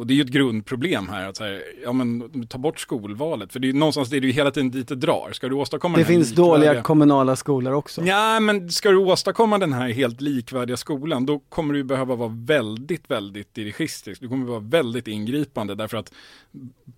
och 0.00 0.06
det 0.06 0.14
är 0.14 0.16
ju 0.16 0.22
ett 0.22 0.28
grundproblem 0.28 1.08
här, 1.08 1.28
att 1.28 1.38
här, 1.38 1.62
ja, 1.84 1.92
men, 1.92 2.46
ta 2.46 2.58
bort 2.58 2.80
skolvalet. 2.80 3.52
För 3.52 3.60
det 3.60 3.68
är 3.68 3.72
någonstans 3.72 4.10
det 4.10 4.16
är 4.16 4.20
ju 4.20 4.30
hela 4.30 4.50
tiden 4.50 4.70
dit 4.70 4.88
det 4.88 4.94
drar. 4.94 5.30
Ska 5.32 5.48
du 5.48 5.54
åstadkomma 5.54 5.98
Det 5.98 6.04
finns 6.04 6.30
likvärdiga... 6.30 6.52
dåliga 6.52 6.82
kommunala 6.82 7.36
skolor 7.36 7.72
också. 7.72 8.02
Ja, 8.04 8.40
men 8.40 8.70
ska 8.70 8.90
du 8.90 8.96
åstadkomma 8.96 9.58
den 9.58 9.72
här 9.72 9.88
helt 9.88 10.20
likvärdiga 10.20 10.76
skolan, 10.76 11.26
då 11.26 11.38
kommer 11.38 11.74
du 11.74 11.84
behöva 11.84 12.14
vara 12.14 12.32
väldigt, 12.34 13.10
väldigt 13.10 13.54
dirigistisk. 13.54 14.20
Du 14.20 14.28
kommer 14.28 14.46
vara 14.46 14.60
väldigt 14.60 15.08
ingripande 15.08 15.74
därför 15.74 15.96
att 15.96 16.12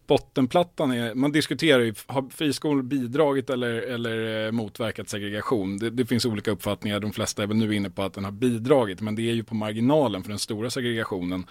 bottenplattan 0.06 0.92
är, 0.92 1.14
man 1.14 1.32
diskuterar 1.32 1.80
ju, 1.80 1.94
har 2.06 2.28
friskolor 2.30 2.82
bidragit 2.82 3.50
eller, 3.50 3.68
eller 3.68 4.46
eh, 4.46 4.52
motverkat 4.52 5.08
segregation? 5.08 5.78
Det, 5.78 5.90
det, 5.90 6.06
finns 6.06 6.24
olika 6.24 6.50
uppfattningar, 6.50 7.00
de 7.00 7.12
flesta 7.12 7.42
är 7.42 7.46
väl 7.46 7.56
nu 7.56 7.74
inne 7.74 7.90
på 7.90 8.02
att 8.02 8.14
den 8.14 8.24
har 8.24 8.32
bidragit, 8.32 9.00
men 9.00 9.14
det 9.14 9.22
är 9.22 9.34
ju 9.34 9.44
på 9.44 9.54
marginalen 9.54 10.22
för 10.22 10.30
den 10.30 10.38
stora 10.38 10.70
segregationen 10.70 11.46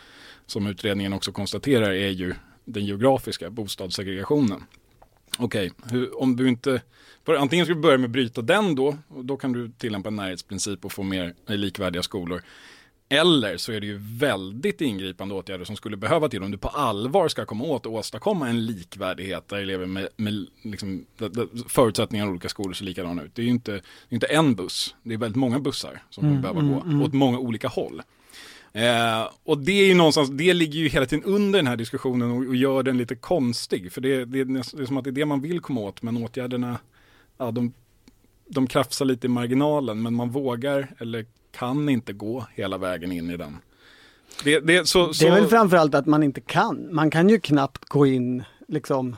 som 0.51 0.67
utredningen 0.67 1.13
också 1.13 1.31
konstaterar 1.31 1.91
är 1.91 2.09
ju 2.09 2.33
den 2.65 2.85
geografiska 2.85 3.49
bostadssegregationen. 3.49 4.63
Okej, 5.37 5.71
okay, 5.85 6.07
om 6.07 6.35
du 6.35 6.49
inte, 6.49 6.81
antingen 7.25 7.65
ska 7.65 7.75
du 7.75 7.81
börja 7.81 7.97
med 7.97 8.05
att 8.05 8.11
bryta 8.11 8.41
den 8.41 8.75
då, 8.75 8.97
och 9.07 9.25
då 9.25 9.37
kan 9.37 9.53
du 9.53 9.71
tillämpa 9.77 10.09
en 10.09 10.15
närhetsprincip 10.15 10.85
och 10.85 10.91
få 10.91 11.03
mer 11.03 11.33
likvärdiga 11.45 12.03
skolor. 12.03 12.41
Eller 13.09 13.57
så 13.57 13.71
är 13.71 13.79
det 13.79 13.87
ju 13.87 13.97
väldigt 14.01 14.81
ingripande 14.81 15.35
åtgärder 15.35 15.65
som 15.65 15.75
skulle 15.75 15.97
behöva 15.97 16.29
till 16.29 16.43
om 16.43 16.51
du 16.51 16.57
på 16.57 16.67
allvar 16.67 17.27
ska 17.27 17.45
komma 17.45 17.63
åt 17.63 17.85
och 17.85 17.93
åstadkomma 17.93 18.49
en 18.49 18.65
likvärdighet 18.65 19.47
där 19.47 19.57
elever 19.57 19.85
med, 19.85 20.07
med 20.15 20.47
liksom, 20.61 21.05
förutsättningar 21.67 22.29
olika 22.29 22.49
skolor 22.49 22.73
ser 22.73 22.85
likadana 22.85 23.23
ut. 23.23 23.35
Det 23.35 23.41
är 23.41 23.43
ju 23.43 23.51
inte, 23.51 23.81
inte 24.09 24.27
en 24.27 24.55
buss, 24.55 24.95
det 25.03 25.13
är 25.13 25.17
väldigt 25.17 25.39
många 25.39 25.59
bussar 25.59 26.03
som 26.09 26.25
mm, 26.25 26.41
behöver 26.41 26.59
mm, 26.59 26.73
gå 26.73 26.81
mm. 26.81 27.01
åt 27.01 27.13
många 27.13 27.39
olika 27.39 27.67
håll. 27.67 28.01
Eh, 28.73 29.29
och 29.43 29.57
det 29.57 29.71
är 29.71 29.85
ju 29.85 29.93
någonstans, 29.93 30.29
det 30.29 30.53
ligger 30.53 30.79
ju 30.79 30.87
hela 30.87 31.05
tiden 31.05 31.25
under 31.25 31.59
den 31.59 31.67
här 31.67 31.77
diskussionen 31.77 32.31
och, 32.31 32.47
och 32.47 32.55
gör 32.55 32.83
den 32.83 32.97
lite 32.97 33.15
konstig. 33.15 33.91
För 33.91 34.01
det, 34.01 34.25
det, 34.25 34.43
det, 34.43 34.59
är 34.59 34.85
som 34.85 34.97
att 34.97 35.03
det 35.03 35.09
är 35.09 35.11
det 35.11 35.25
man 35.25 35.41
vill 35.41 35.59
komma 35.59 35.81
åt, 35.81 36.01
men 36.01 36.17
åtgärderna, 36.17 36.79
ja, 37.37 37.51
de, 37.51 37.73
de 38.47 38.67
krafsar 38.67 39.05
lite 39.05 39.27
i 39.27 39.29
marginalen, 39.29 40.01
men 40.01 40.13
man 40.13 40.29
vågar 40.29 40.87
eller 40.97 41.25
kan 41.51 41.89
inte 41.89 42.13
gå 42.13 42.47
hela 42.55 42.77
vägen 42.77 43.11
in 43.11 43.29
i 43.29 43.37
den. 43.37 43.57
Det, 44.43 44.59
det, 44.59 44.87
så, 44.87 45.13
så... 45.13 45.23
det 45.23 45.31
är 45.31 45.35
väl 45.35 45.47
framförallt 45.47 45.95
att 45.95 46.05
man 46.05 46.23
inte 46.23 46.41
kan. 46.41 46.87
Man 46.91 47.11
kan 47.11 47.29
ju 47.29 47.39
knappt 47.39 47.85
gå 47.85 48.05
in 48.05 48.43
liksom 48.67 49.15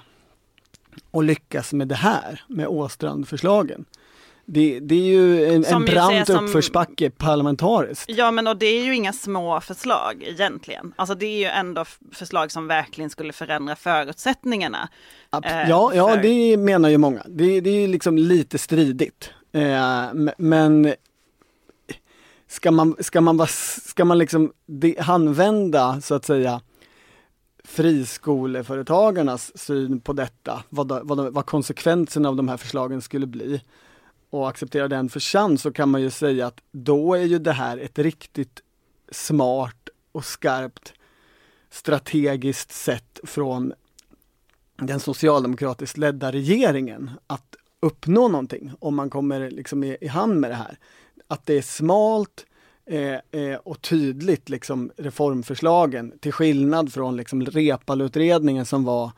och 1.11 1.23
lyckas 1.23 1.73
med 1.73 1.87
det 1.87 1.95
här, 1.95 2.41
med 2.47 2.67
Åstrand-förslagen. 2.67 3.85
Det, 4.45 4.79
det, 4.79 4.95
är 4.95 5.06
ju 5.06 5.45
en, 5.45 5.65
en 5.65 5.86
brant 5.86 6.27
som, 6.27 6.45
uppförsbacke 6.45 7.10
parlamentariskt. 7.10 8.06
Ja 8.10 8.32
men 8.32 8.47
och 8.47 8.58
det 8.58 8.65
är 8.65 8.84
ju 8.84 8.95
inga 8.95 9.13
små 9.13 9.62
förslag 9.62 10.23
egentligen. 10.23 10.93
Alltså 10.95 11.15
det 11.15 11.25
är 11.25 11.38
ju 11.38 11.45
ändå 11.45 11.86
förslag 12.12 12.51
som 12.51 12.67
verkligen 12.67 13.10
skulle 13.10 13.34
förändra 13.34 13.75
förutsättningarna. 13.75 14.89
Eh, 15.43 15.69
ja, 15.69 15.89
för... 15.89 15.97
ja 15.97 16.15
det 16.15 16.58
menar 16.58 16.89
ju 16.89 16.97
många. 16.97 17.23
Det, 17.27 17.62
det 17.62 17.69
är 17.69 17.82
ju 17.82 17.88
liksom 17.88 18.17
lite 18.17 18.58
stridigt. 18.58 19.29
Eh, 19.51 20.13
men 20.38 20.93
ska 22.47 22.71
man, 22.71 22.95
ska 22.99 23.21
man, 23.21 23.47
ska 23.86 24.06
man 24.06 24.17
liksom 24.17 24.53
använda 24.97 26.01
så 26.01 26.15
att 26.15 26.25
säga 26.25 26.62
friskoleföretagarnas 27.63 29.58
syn 29.58 29.99
på 29.99 30.13
detta, 30.13 30.63
vad, 30.69 31.08
vad, 31.08 31.34
vad 31.34 31.45
konsekvenserna 31.45 32.29
av 32.29 32.36
de 32.36 32.47
här 32.47 32.58
förslagen 32.58 33.01
skulle 33.01 33.27
bli 33.27 33.62
och 34.33 34.49
acceptera 34.49 34.87
den 34.87 35.09
för 35.09 35.19
sann 35.19 35.57
så 35.57 35.71
kan 35.71 35.89
man 35.89 36.01
ju 36.01 36.09
säga 36.09 36.47
att 36.47 36.61
då 36.71 37.13
är 37.13 37.23
ju 37.23 37.39
det 37.39 37.51
här 37.51 37.77
ett 37.77 37.99
riktigt 37.99 38.61
smart 39.11 39.89
och 40.11 40.25
skarpt 40.25 40.93
strategiskt 41.69 42.71
sätt 42.71 43.19
från 43.23 43.73
den 44.77 44.99
socialdemokratiskt 44.99 45.97
ledda 45.97 46.31
regeringen 46.31 47.11
att 47.27 47.55
uppnå 47.79 48.27
någonting 48.27 48.71
om 48.79 48.95
man 48.95 49.09
kommer 49.09 49.51
liksom 49.51 49.83
i, 49.83 49.97
i 50.01 50.07
hand 50.07 50.39
med 50.39 50.51
det 50.51 50.55
här. 50.55 50.77
Att 51.27 51.45
det 51.45 51.53
är 51.53 51.61
smalt 51.61 52.45
eh, 52.85 53.41
eh, 53.41 53.57
och 53.63 53.81
tydligt 53.81 54.49
liksom 54.49 54.91
reformförslagen 54.97 56.19
till 56.19 56.33
skillnad 56.33 56.93
från 56.93 57.17
liksom 57.17 57.45
Repalutredningen 57.45 58.65
som 58.65 58.83
var 58.83 59.11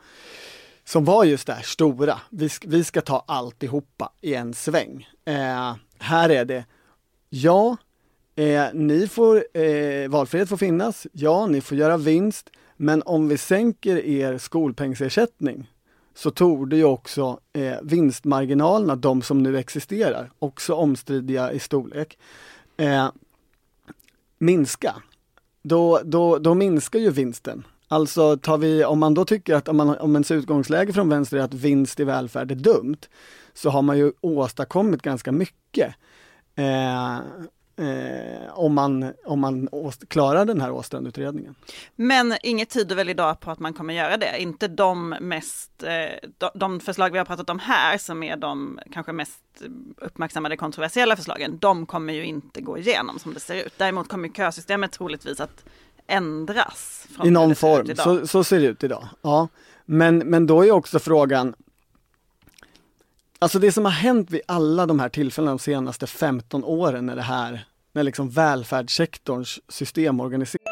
som 0.88 1.04
var 1.04 1.24
just 1.24 1.46
det 1.46 1.52
här 1.52 1.62
stora, 1.62 2.20
vi, 2.30 2.48
ska, 2.48 2.68
vi 2.68 2.84
ska 2.84 3.00
ta 3.00 3.24
alltihopa 3.26 4.12
i 4.20 4.34
en 4.34 4.54
sväng. 4.54 5.08
Eh, 5.24 5.74
här 5.98 6.28
är 6.28 6.44
det, 6.44 6.64
ja, 7.28 7.76
eh, 8.36 8.64
ni 8.72 9.08
får, 9.08 9.58
eh, 9.58 10.08
valfrihet 10.08 10.48
får 10.48 10.56
finnas, 10.56 11.06
ja, 11.12 11.46
ni 11.46 11.60
får 11.60 11.78
göra 11.78 11.96
vinst, 11.96 12.50
men 12.76 13.02
om 13.02 13.28
vi 13.28 13.38
sänker 13.38 13.96
er 13.96 14.38
skolpengsersättning 14.38 15.70
så 16.14 16.30
torde 16.30 16.76
ju 16.76 16.84
också 16.84 17.40
eh, 17.52 17.76
vinstmarginalerna, 17.82 18.96
de 18.96 19.22
som 19.22 19.42
nu 19.42 19.58
existerar, 19.58 20.30
också 20.38 20.74
omstridiga 20.74 21.52
i 21.52 21.58
storlek, 21.58 22.18
eh, 22.76 23.08
minska. 24.38 24.94
Då, 25.62 26.00
då, 26.04 26.38
då 26.38 26.54
minskar 26.54 26.98
ju 26.98 27.10
vinsten. 27.10 27.64
Alltså 27.88 28.36
tar 28.36 28.58
vi, 28.58 28.84
om 28.84 28.98
man 28.98 29.14
då 29.14 29.24
tycker 29.24 29.54
att 29.54 29.68
om, 29.68 29.76
man, 29.76 29.98
om 29.98 30.12
ens 30.12 30.30
utgångsläge 30.30 30.92
från 30.92 31.08
vänster 31.08 31.36
är 31.36 31.42
att 31.42 31.54
vinst 31.54 32.00
i 32.00 32.04
välfärd 32.04 32.50
är 32.50 32.54
dumt, 32.54 32.98
så 33.54 33.70
har 33.70 33.82
man 33.82 33.98
ju 33.98 34.12
åstadkommit 34.20 35.02
ganska 35.02 35.32
mycket. 35.32 35.94
Eh, 36.54 37.16
eh, 37.86 38.48
om 38.52 38.74
man, 38.74 39.12
om 39.24 39.40
man 39.40 39.68
klarar 40.08 40.44
den 40.44 40.60
här 40.60 40.70
Åstrandutredningen. 40.70 41.54
Men 41.96 42.34
inget 42.42 42.70
tyder 42.70 42.96
väl 42.96 43.08
idag 43.08 43.40
på 43.40 43.50
att 43.50 43.58
man 43.58 43.74
kommer 43.74 43.94
göra 43.94 44.16
det? 44.16 44.38
Inte 44.38 44.68
de 44.68 45.08
mest, 45.08 45.82
eh, 45.82 46.28
de, 46.38 46.50
de 46.54 46.80
förslag 46.80 47.10
vi 47.10 47.18
har 47.18 47.24
pratat 47.24 47.50
om 47.50 47.58
här 47.58 47.98
som 47.98 48.22
är 48.22 48.36
de 48.36 48.80
kanske 48.92 49.12
mest 49.12 49.42
uppmärksammade 49.96 50.56
kontroversiella 50.56 51.16
förslagen, 51.16 51.58
de 51.58 51.86
kommer 51.86 52.12
ju 52.12 52.24
inte 52.24 52.60
gå 52.60 52.78
igenom 52.78 53.18
som 53.18 53.34
det 53.34 53.40
ser 53.40 53.66
ut. 53.66 53.74
Däremot 53.76 54.08
kommer 54.08 54.28
kösystemet 54.28 54.92
troligtvis 54.92 55.40
att 55.40 55.64
ändras. 56.06 57.06
I 57.24 57.30
någon 57.30 57.54
form, 57.54 57.96
så, 57.96 58.26
så 58.26 58.44
ser 58.44 58.60
det 58.60 58.66
ut 58.66 58.84
idag. 58.84 59.08
Ja. 59.22 59.48
Men, 59.84 60.18
men 60.18 60.46
då 60.46 60.66
är 60.66 60.70
också 60.70 60.98
frågan, 60.98 61.54
Alltså 63.38 63.58
det 63.58 63.72
som 63.72 63.84
har 63.84 63.92
hänt 63.92 64.30
vid 64.30 64.40
alla 64.48 64.86
de 64.86 65.00
här 65.00 65.08
tillfällena 65.08 65.52
de 65.52 65.58
senaste 65.58 66.06
15 66.06 66.64
åren 66.64 67.06
när 67.06 67.16
det 67.16 67.22
här, 67.22 67.66
när 67.92 68.02
liksom 68.02 68.30
välfärdssektorns 68.30 69.60
system 69.68 70.20
organiseras. 70.20 70.62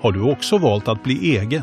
Har 0.00 0.12
du 0.12 0.22
också 0.32 0.58
valt 0.58 0.88
att 0.88 1.02
bli 1.02 1.36
egen? 1.36 1.62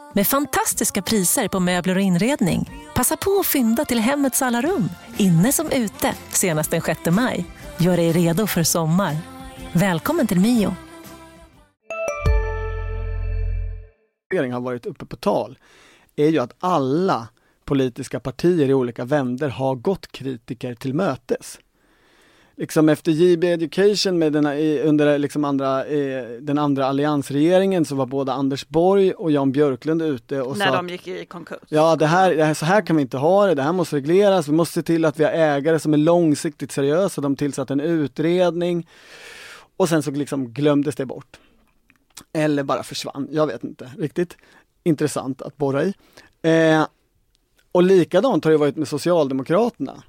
med 0.13 0.27
fantastiska 0.27 1.01
priser 1.01 1.47
på 1.47 1.59
möbler 1.59 1.95
och 1.95 2.01
inredning. 2.01 2.69
Passa 2.95 3.17
på 3.17 3.39
att 3.39 3.47
fynda 3.47 3.85
till 3.85 3.99
hemmets 3.99 4.41
alla 4.41 4.61
rum, 4.61 4.89
inne 5.17 5.51
som 5.51 5.71
ute, 5.71 6.15
senast 6.29 6.71
den 6.71 6.81
6 6.81 6.99
maj. 7.05 7.45
Gör 7.77 7.97
dig 7.97 8.11
redo 8.11 8.47
för 8.47 8.63
sommar. 8.63 9.17
Välkommen 9.73 10.27
till 10.27 10.39
Mio. 10.39 10.75
har 14.51 14.61
varit 14.61 14.85
uppe 14.85 15.05
på 15.05 15.15
tal 15.15 15.57
är 16.15 16.27
ju 16.27 16.39
att 16.39 16.55
alla 16.59 17.27
politiska 17.65 18.19
partier 18.19 18.69
i 18.69 18.73
olika 18.73 19.05
vänder 19.05 19.49
har 19.49 19.75
gått 19.75 20.11
kritiker 20.11 20.75
till 20.75 20.93
mötes 20.93 21.59
liksom 22.57 22.89
efter 22.89 23.11
JB 23.11 23.43
Education 23.43 24.19
med 24.19 24.33
den, 24.33 24.45
under 24.87 25.19
liksom 25.19 25.45
andra, 25.45 25.83
den 26.39 26.57
andra 26.57 26.85
alliansregeringen 26.85 27.85
så 27.85 27.95
var 27.95 28.05
både 28.05 28.33
Anders 28.33 28.67
Borg 28.67 29.11
och 29.11 29.31
Jan 29.31 29.51
Björklund 29.51 30.01
ute 30.01 30.41
och 30.41 30.57
När 30.57 30.67
sa 30.67 30.75
de 30.75 30.89
gick 30.89 31.07
i 31.07 31.25
konkurs? 31.25 31.59
Ja, 31.69 31.95
det 31.95 32.05
här, 32.05 32.35
det 32.35 32.43
här, 32.43 32.53
så 32.53 32.65
här 32.65 32.81
kan 32.81 32.95
vi 32.95 33.01
inte 33.01 33.17
ha 33.17 33.45
det, 33.45 33.55
det 33.55 33.63
här 33.63 33.73
måste 33.73 33.95
regleras, 33.95 34.47
vi 34.47 34.51
måste 34.51 34.73
se 34.73 34.81
till 34.81 35.05
att 35.05 35.19
vi 35.19 35.23
har 35.23 35.31
ägare 35.31 35.79
som 35.79 35.93
är 35.93 35.97
långsiktigt 35.97 36.71
seriösa, 36.71 37.21
de 37.21 37.35
tillsatte 37.35 37.73
en 37.73 37.79
utredning 37.79 38.87
och 39.77 39.89
sen 39.89 40.03
så 40.03 40.11
liksom 40.11 40.53
glömdes 40.53 40.95
det 40.95 41.05
bort. 41.05 41.39
Eller 42.33 42.63
bara 42.63 42.83
försvann, 42.83 43.27
jag 43.31 43.47
vet 43.47 43.63
inte 43.63 43.91
riktigt. 43.97 44.37
Intressant 44.83 45.41
att 45.41 45.57
borra 45.57 45.83
i. 45.83 45.93
Eh, 46.41 46.85
och 47.71 47.83
likadant 47.83 48.43
har 48.43 48.51
det 48.51 48.57
varit 48.57 48.75
med 48.75 48.87
Socialdemokraterna 48.87 50.03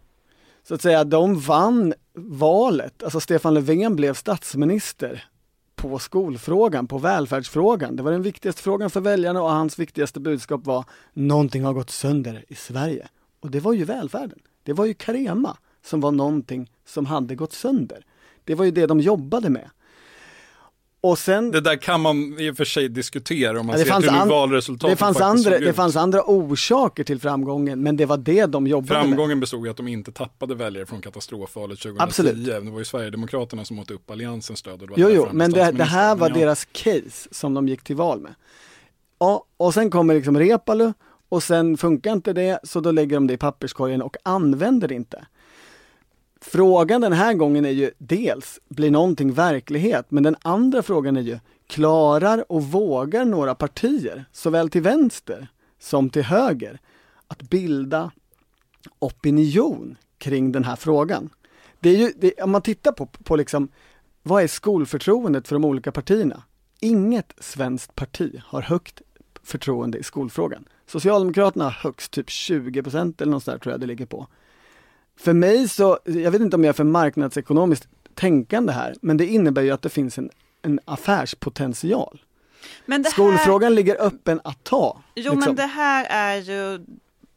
så 0.69 0.75
att 0.75 0.83
säga, 0.83 1.05
de 1.05 1.41
vann 1.41 1.95
valet. 2.15 3.03
Alltså 3.03 3.21
Stefan 3.21 3.55
Löfven 3.55 3.97
blev 3.97 4.15
statsminister 4.15 5.25
på 5.77 5.99
skolfrågan, 5.99 6.87
på 6.87 6.99
välfärdsfrågan. 6.99 7.97
Det 7.97 8.03
var 8.03 8.13
den 8.13 8.23
viktigaste 8.23 8.63
frågan 8.63 8.91
för 8.91 9.01
väljarna 9.01 9.43
och 9.43 9.51
hans 9.51 9.79
viktigaste 9.79 10.21
budskap 10.21 10.67
var 10.67 10.85
någonting 11.13 11.65
har 11.65 11.73
gått 11.73 11.91
sönder 11.91 12.45
i 12.49 12.55
Sverige. 12.55 13.09
Och 13.41 13.51
det 13.51 13.61
var 13.61 13.73
ju 13.73 13.85
välfärden. 13.85 14.39
Det 14.63 14.73
var 14.73 14.85
ju 14.85 14.95
Carema 14.95 15.57
som 15.85 16.01
var 16.01 16.11
någonting 16.13 16.71
som 16.85 17.07
hade 17.07 17.35
gått 17.35 17.53
sönder. 17.53 18.05
Det 18.45 18.55
var 18.55 18.65
ju 18.65 18.71
det 18.71 18.87
de 18.87 19.01
jobbade 19.01 19.51
med. 19.51 19.71
Och 21.05 21.19
sen, 21.19 21.51
det 21.51 21.61
där 21.61 21.77
kan 21.77 22.01
man 22.01 22.41
i 22.41 22.51
och 22.51 22.57
för 22.57 22.65
sig 22.65 22.89
diskutera 22.89 23.61
om 23.61 23.67
man 23.67 23.79
ser 23.79 24.01
till 24.01 24.11
hur 24.11 24.27
valresultatet 24.27 24.93
det 24.93 24.97
fanns, 24.97 25.21
andra, 25.21 25.59
det 25.59 25.73
fanns 25.73 25.97
andra 25.97 26.23
orsaker 26.27 27.05
till 27.05 27.21
framgången, 27.21 27.83
men 27.83 27.97
det 27.97 28.07
var 28.07 28.17
det 28.17 28.47
de 28.47 28.67
jobbade 28.67 28.89
Framgången 28.89 29.11
med. 29.11 29.19
Framgången 29.19 29.41
bestod 29.41 29.67
i 29.67 29.71
att 29.71 29.77
de 29.77 29.89
inte 29.89 30.13
tappade 30.13 30.55
väljare 30.55 30.87
från 30.87 31.01
katastrofvalet 31.01 31.79
2010. 31.79 32.03
Absolut. 32.03 32.47
Det 32.47 32.71
var 32.71 32.79
ju 32.79 32.85
Sverigedemokraterna 32.85 33.65
som 33.65 33.79
åt 33.79 33.91
upp 33.91 34.11
Alliansens 34.11 34.59
stöd. 34.59 34.83
Och 34.83 34.89
det 34.89 34.95
jo, 34.97 35.09
jo, 35.11 35.29
men 35.33 35.51
det, 35.51 35.71
det, 35.73 35.85
här 35.85 36.17
var 36.17 36.29
ja. 36.29 36.35
deras 36.35 36.65
case 36.73 37.29
som 37.31 37.55
de 37.55 37.69
gick 37.69 37.85
till 37.85 37.97
val 37.97 38.21
med. 38.21 38.35
Ja, 39.19 39.45
och 39.57 39.75
sen 39.75 39.91
kommer 39.91 40.15
liksom 40.15 40.39
Repalu 40.39 40.93
och 41.29 41.43
sen 41.43 41.77
funkar 41.77 42.13
inte 42.13 42.33
det, 42.33 42.59
så 42.65 42.81
då 42.81 42.91
lägger 42.91 43.17
de 43.17 43.27
det 43.27 43.35
i 43.35 43.39
papperskorgen 43.39 44.03
och 44.03 44.17
använder 44.23 44.89
det 44.89 44.95
inte. 44.95 45.27
Frågan 46.45 47.01
den 47.01 47.13
här 47.13 47.35
gången 47.35 47.65
är 47.65 47.71
ju 47.71 47.91
dels, 47.99 48.61
blir 48.69 48.91
någonting 48.91 49.33
verklighet? 49.33 50.07
Men 50.09 50.23
den 50.23 50.37
andra 50.43 50.83
frågan 50.83 51.17
är 51.17 51.21
ju, 51.21 51.39
klarar 51.67 52.53
och 52.53 52.65
vågar 52.65 53.25
några 53.25 53.55
partier, 53.55 54.25
såväl 54.33 54.71
till 54.71 54.83
vänster 54.83 55.49
som 55.79 56.11
till 56.11 56.23
höger, 56.23 56.81
att 57.27 57.43
bilda 57.43 58.11
opinion 58.99 59.97
kring 60.19 60.53
den 60.53 60.65
här 60.65 60.77
frågan? 60.77 61.31
Det 61.81 61.91
är 61.91 61.97
ju, 61.97 62.13
det, 62.17 62.43
om 62.43 62.51
man 62.51 62.63
tittar 62.63 62.93
på, 62.93 63.07
på 63.07 63.37
liksom, 63.37 63.69
vad 64.23 64.43
är 64.43 64.49
skolförtroendet 64.49 65.49
för 65.49 65.55
de 65.55 65.65
olika 65.65 65.93
partierna? 65.93 66.43
Inget 66.81 67.33
svenskt 67.39 67.95
parti 67.95 68.41
har 68.45 68.63
högt 68.63 69.03
förtroende 69.43 69.99
i 69.99 70.03
skolfrågan. 70.03 70.65
Socialdemokraterna 70.87 71.65
har 71.65 71.71
högst 71.71 72.13
typ 72.13 72.31
20 72.31 72.83
procent 72.83 73.21
eller 73.21 73.33
något 73.33 73.45
sådär 73.45 73.59
tror 73.59 73.73
jag 73.73 73.81
det 73.81 73.87
ligger 73.87 74.07
på. 74.07 74.27
För 75.17 75.33
mig 75.33 75.69
så, 75.69 75.99
jag 76.05 76.31
vet 76.31 76.41
inte 76.41 76.57
om 76.57 76.65
jag 76.65 76.69
är 76.69 76.77
för 76.77 76.85
marknadsekonomiskt 76.85 77.89
tänkande 78.15 78.73
här, 78.73 78.95
men 79.03 79.17
det 79.17 79.27
innebär 79.27 79.63
ju 79.63 79.71
att 79.71 79.83
det 79.83 79.89
finns 79.89 80.19
en, 80.19 80.31
en 80.63 80.81
affärspotential. 80.85 82.23
Men 82.87 83.05
här... 83.05 83.11
Skolfrågan 83.11 83.75
ligger 83.75 84.03
öppen 84.03 84.41
att 84.45 84.65
ta. 84.65 85.03
Jo 85.15 85.23
liksom. 85.23 85.39
men 85.39 85.57
det 85.57 85.67
här 85.67 86.07
är 86.11 86.37
ju 86.37 86.87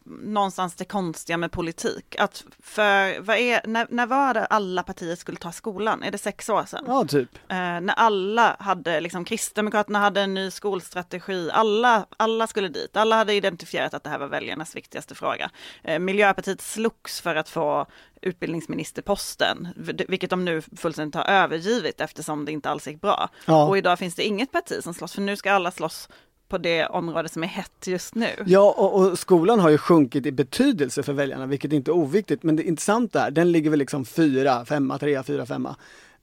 någonstans 0.05 0.75
det 0.75 0.85
konstiga 0.85 1.37
med 1.37 1.51
politik. 1.51 2.15
Att 2.19 2.43
för, 2.59 3.19
vad 3.19 3.37
är, 3.37 3.61
när, 3.67 3.87
när 3.89 4.05
var 4.05 4.33
det 4.33 4.45
alla 4.45 4.83
partier 4.83 5.15
skulle 5.15 5.37
ta 5.37 5.51
skolan? 5.51 6.03
Är 6.03 6.11
det 6.11 6.17
sex 6.17 6.49
år 6.49 6.65
sedan? 6.65 6.83
Ja, 6.87 7.05
typ. 7.05 7.35
Eh, 7.35 7.57
när 7.57 7.93
alla 7.93 8.55
hade, 8.59 8.99
liksom 8.99 9.25
Kristdemokraterna 9.25 9.99
hade 9.99 10.21
en 10.21 10.33
ny 10.33 10.51
skolstrategi, 10.51 11.49
alla, 11.53 12.05
alla 12.17 12.47
skulle 12.47 12.67
dit, 12.67 12.97
alla 12.97 13.15
hade 13.15 13.33
identifierat 13.33 13.93
att 13.93 14.03
det 14.03 14.09
här 14.09 14.19
var 14.19 14.27
väljarnas 14.27 14.75
viktigaste 14.75 15.15
fråga. 15.15 15.49
Eh, 15.83 15.99
Miljöpartiet 15.99 16.61
slogs 16.61 17.21
för 17.21 17.35
att 17.35 17.49
få 17.49 17.85
utbildningsministerposten, 18.21 19.67
vilket 20.07 20.29
de 20.29 20.45
nu 20.45 20.61
fullständigt 20.61 21.15
har 21.15 21.25
övergivit 21.25 22.01
eftersom 22.01 22.45
det 22.45 22.51
inte 22.51 22.69
alls 22.69 22.87
gick 22.87 23.01
bra. 23.01 23.29
Ja. 23.45 23.65
Och 23.65 23.77
idag 23.77 23.99
finns 23.99 24.15
det 24.15 24.23
inget 24.23 24.51
parti 24.51 24.83
som 24.83 24.93
slåss, 24.93 25.13
för 25.13 25.21
nu 25.21 25.35
ska 25.35 25.51
alla 25.51 25.71
slåss 25.71 26.09
på 26.55 26.59
det 26.59 26.85
område 26.85 27.29
som 27.29 27.43
är 27.43 27.47
hett 27.47 27.87
just 27.87 28.15
nu. 28.15 28.29
Ja, 28.45 28.75
och, 28.77 28.93
och, 28.95 29.19
skolan 29.19 29.59
har 29.59 29.69
ju 29.69 29.77
sjunkit 29.77 30.25
i 30.25 30.31
betydelse 30.31 31.03
för 31.03 31.13
väljarna, 31.13 31.45
vilket 31.45 31.73
inte 31.73 31.91
är 31.91 31.93
oviktigt. 31.93 32.43
Men 32.43 32.55
det 32.55 32.63
intressanta 32.63 33.27
är, 33.27 33.31
den 33.31 33.51
ligger 33.51 33.69
väl 33.69 33.79
liksom 33.79 34.05
fyra, 34.05 34.65
femma, 34.65 34.97
trea, 34.97 35.23
fyra, 35.23 35.45
femma 35.45 35.75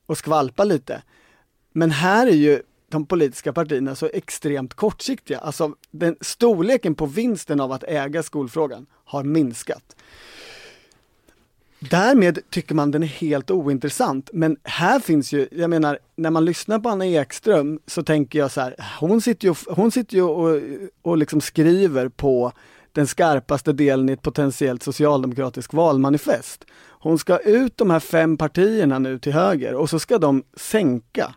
och 0.06 0.18
skvalpar 0.18 0.64
lite. 0.64 1.02
Men 1.72 1.90
här 1.90 2.26
är 2.26 2.34
ju 2.34 2.62
de 2.88 3.06
politiska 3.06 3.52
partierna 3.52 3.94
så 3.94 4.06
extremt 4.06 4.74
kortsiktiga. 4.74 5.38
Alltså 5.38 5.74
den 5.90 6.16
storleken 6.20 6.94
på 6.94 7.06
vinsten 7.06 7.60
av 7.60 7.72
att 7.72 7.84
äga 7.84 8.22
skolfrågan 8.22 8.86
har 9.04 9.24
minskat. 9.24 9.96
Därmed 11.90 12.38
tycker 12.50 12.74
man 12.74 12.90
den 12.90 13.02
är 13.02 13.06
helt 13.06 13.50
ointressant. 13.50 14.30
Men 14.32 14.56
här 14.64 15.00
finns 15.00 15.32
ju, 15.32 15.48
jag 15.50 15.70
menar, 15.70 15.98
när 16.16 16.30
man 16.30 16.44
lyssnar 16.44 16.78
på 16.78 16.88
Anna 16.88 17.06
Ekström 17.06 17.80
så 17.86 18.02
tänker 18.02 18.38
jag 18.38 18.50
så 18.50 18.60
här, 18.60 18.76
hon 19.00 19.20
sitter 19.20 19.48
ju, 19.48 19.54
hon 19.66 19.90
sitter 19.90 20.16
ju 20.16 20.22
och, 20.22 20.62
och 21.02 21.16
liksom 21.16 21.40
skriver 21.40 22.08
på 22.08 22.52
den 22.92 23.06
skarpaste 23.06 23.72
delen 23.72 24.08
i 24.08 24.12
ett 24.12 24.22
potentiellt 24.22 24.82
socialdemokratiskt 24.82 25.74
valmanifest. 25.74 26.64
Hon 26.88 27.18
ska 27.18 27.38
ut 27.38 27.76
de 27.76 27.90
här 27.90 28.00
fem 28.00 28.36
partierna 28.36 28.98
nu 28.98 29.18
till 29.18 29.32
höger 29.32 29.74
och 29.74 29.90
så 29.90 29.98
ska 29.98 30.18
de 30.18 30.42
sänka 30.56 31.34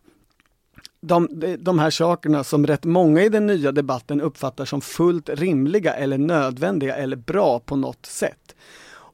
de, 1.02 1.28
de 1.60 1.80
här 1.80 1.90
sakerna 1.90 2.44
som 2.44 2.68
rätt 2.68 2.84
många 2.84 3.22
i 3.22 3.30
den 3.30 3.48
nya 3.48 3.72
debatten 3.72 4.22
uppfattar 4.22 4.66
som 4.66 4.82
fullt 4.82 5.30
rimliga 5.30 5.94
eller 5.94 6.18
nödvändiga 6.18 6.96
eller 6.96 7.16
bra 7.16 7.60
på 7.60 7.76
något 7.76 8.06
sätt. 8.06 8.56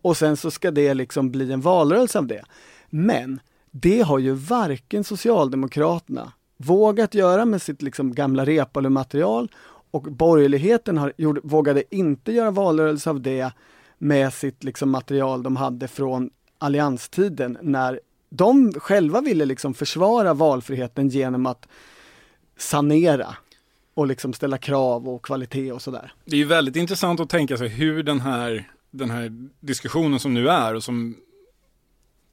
Och 0.01 0.17
sen 0.17 0.37
så 0.37 0.51
ska 0.51 0.71
det 0.71 0.93
liksom 0.93 1.31
bli 1.31 1.51
en 1.51 1.61
valrörelse 1.61 2.19
av 2.19 2.27
det. 2.27 2.43
Men 2.89 3.39
det 3.71 4.01
har 4.01 4.19
ju 4.19 4.33
varken 4.33 5.03
Socialdemokraterna 5.03 6.31
vågat 6.57 7.13
göra 7.13 7.45
med 7.45 7.61
sitt 7.61 7.81
liksom 7.81 8.13
gamla 8.15 8.45
Reepalu-material 8.45 9.51
och 9.91 10.01
borgerligheten 10.01 10.97
har, 10.97 11.13
gjorde, 11.17 11.41
vågade 11.43 11.95
inte 11.95 12.31
göra 12.31 12.51
valrörelse 12.51 13.09
av 13.09 13.21
det 13.21 13.51
med 13.97 14.33
sitt 14.33 14.63
liksom 14.63 14.89
material 14.89 15.43
de 15.43 15.55
hade 15.55 15.87
från 15.87 16.29
allianstiden 16.57 17.57
när 17.61 17.99
de 18.29 18.73
själva 18.73 19.21
ville 19.21 19.45
liksom 19.45 19.73
försvara 19.73 20.33
valfriheten 20.33 21.09
genom 21.09 21.45
att 21.45 21.67
sanera 22.57 23.35
och 23.93 24.07
liksom 24.07 24.33
ställa 24.33 24.57
krav 24.57 25.09
och 25.09 25.25
kvalitet 25.25 25.71
och 25.71 25.81
sådär. 25.81 26.13
Det 26.25 26.35
är 26.35 26.39
ju 26.39 26.45
väldigt 26.45 26.75
intressant 26.75 27.19
att 27.19 27.29
tänka 27.29 27.57
sig 27.57 27.67
hur 27.67 28.03
den 28.03 28.19
här, 28.19 28.71
den 28.91 29.09
här 29.09 29.49
diskussionen 29.59 30.19
som 30.19 30.33
nu 30.33 30.49
är 30.49 30.75
och 30.75 30.83
som, 30.83 31.17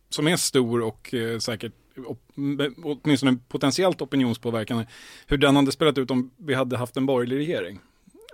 som 0.09 0.29
är 0.29 0.37
stor 0.37 0.83
och 0.83 1.15
eh, 1.15 1.39
säkert 1.39 1.73
åtminstone 2.83 3.39
potentiellt 3.49 4.03
opinionspåverkande, 4.03 4.87
hur 5.27 5.39
den 5.39 5.57
hade 5.57 5.73
spelat 5.73 5.99
ut 5.99 6.11
om 6.11 6.31
vi 6.37 6.55
hade 6.55 6.77
haft 6.77 6.97
en 6.97 7.07
borgerlig 7.07 7.37
regering. 7.39 7.81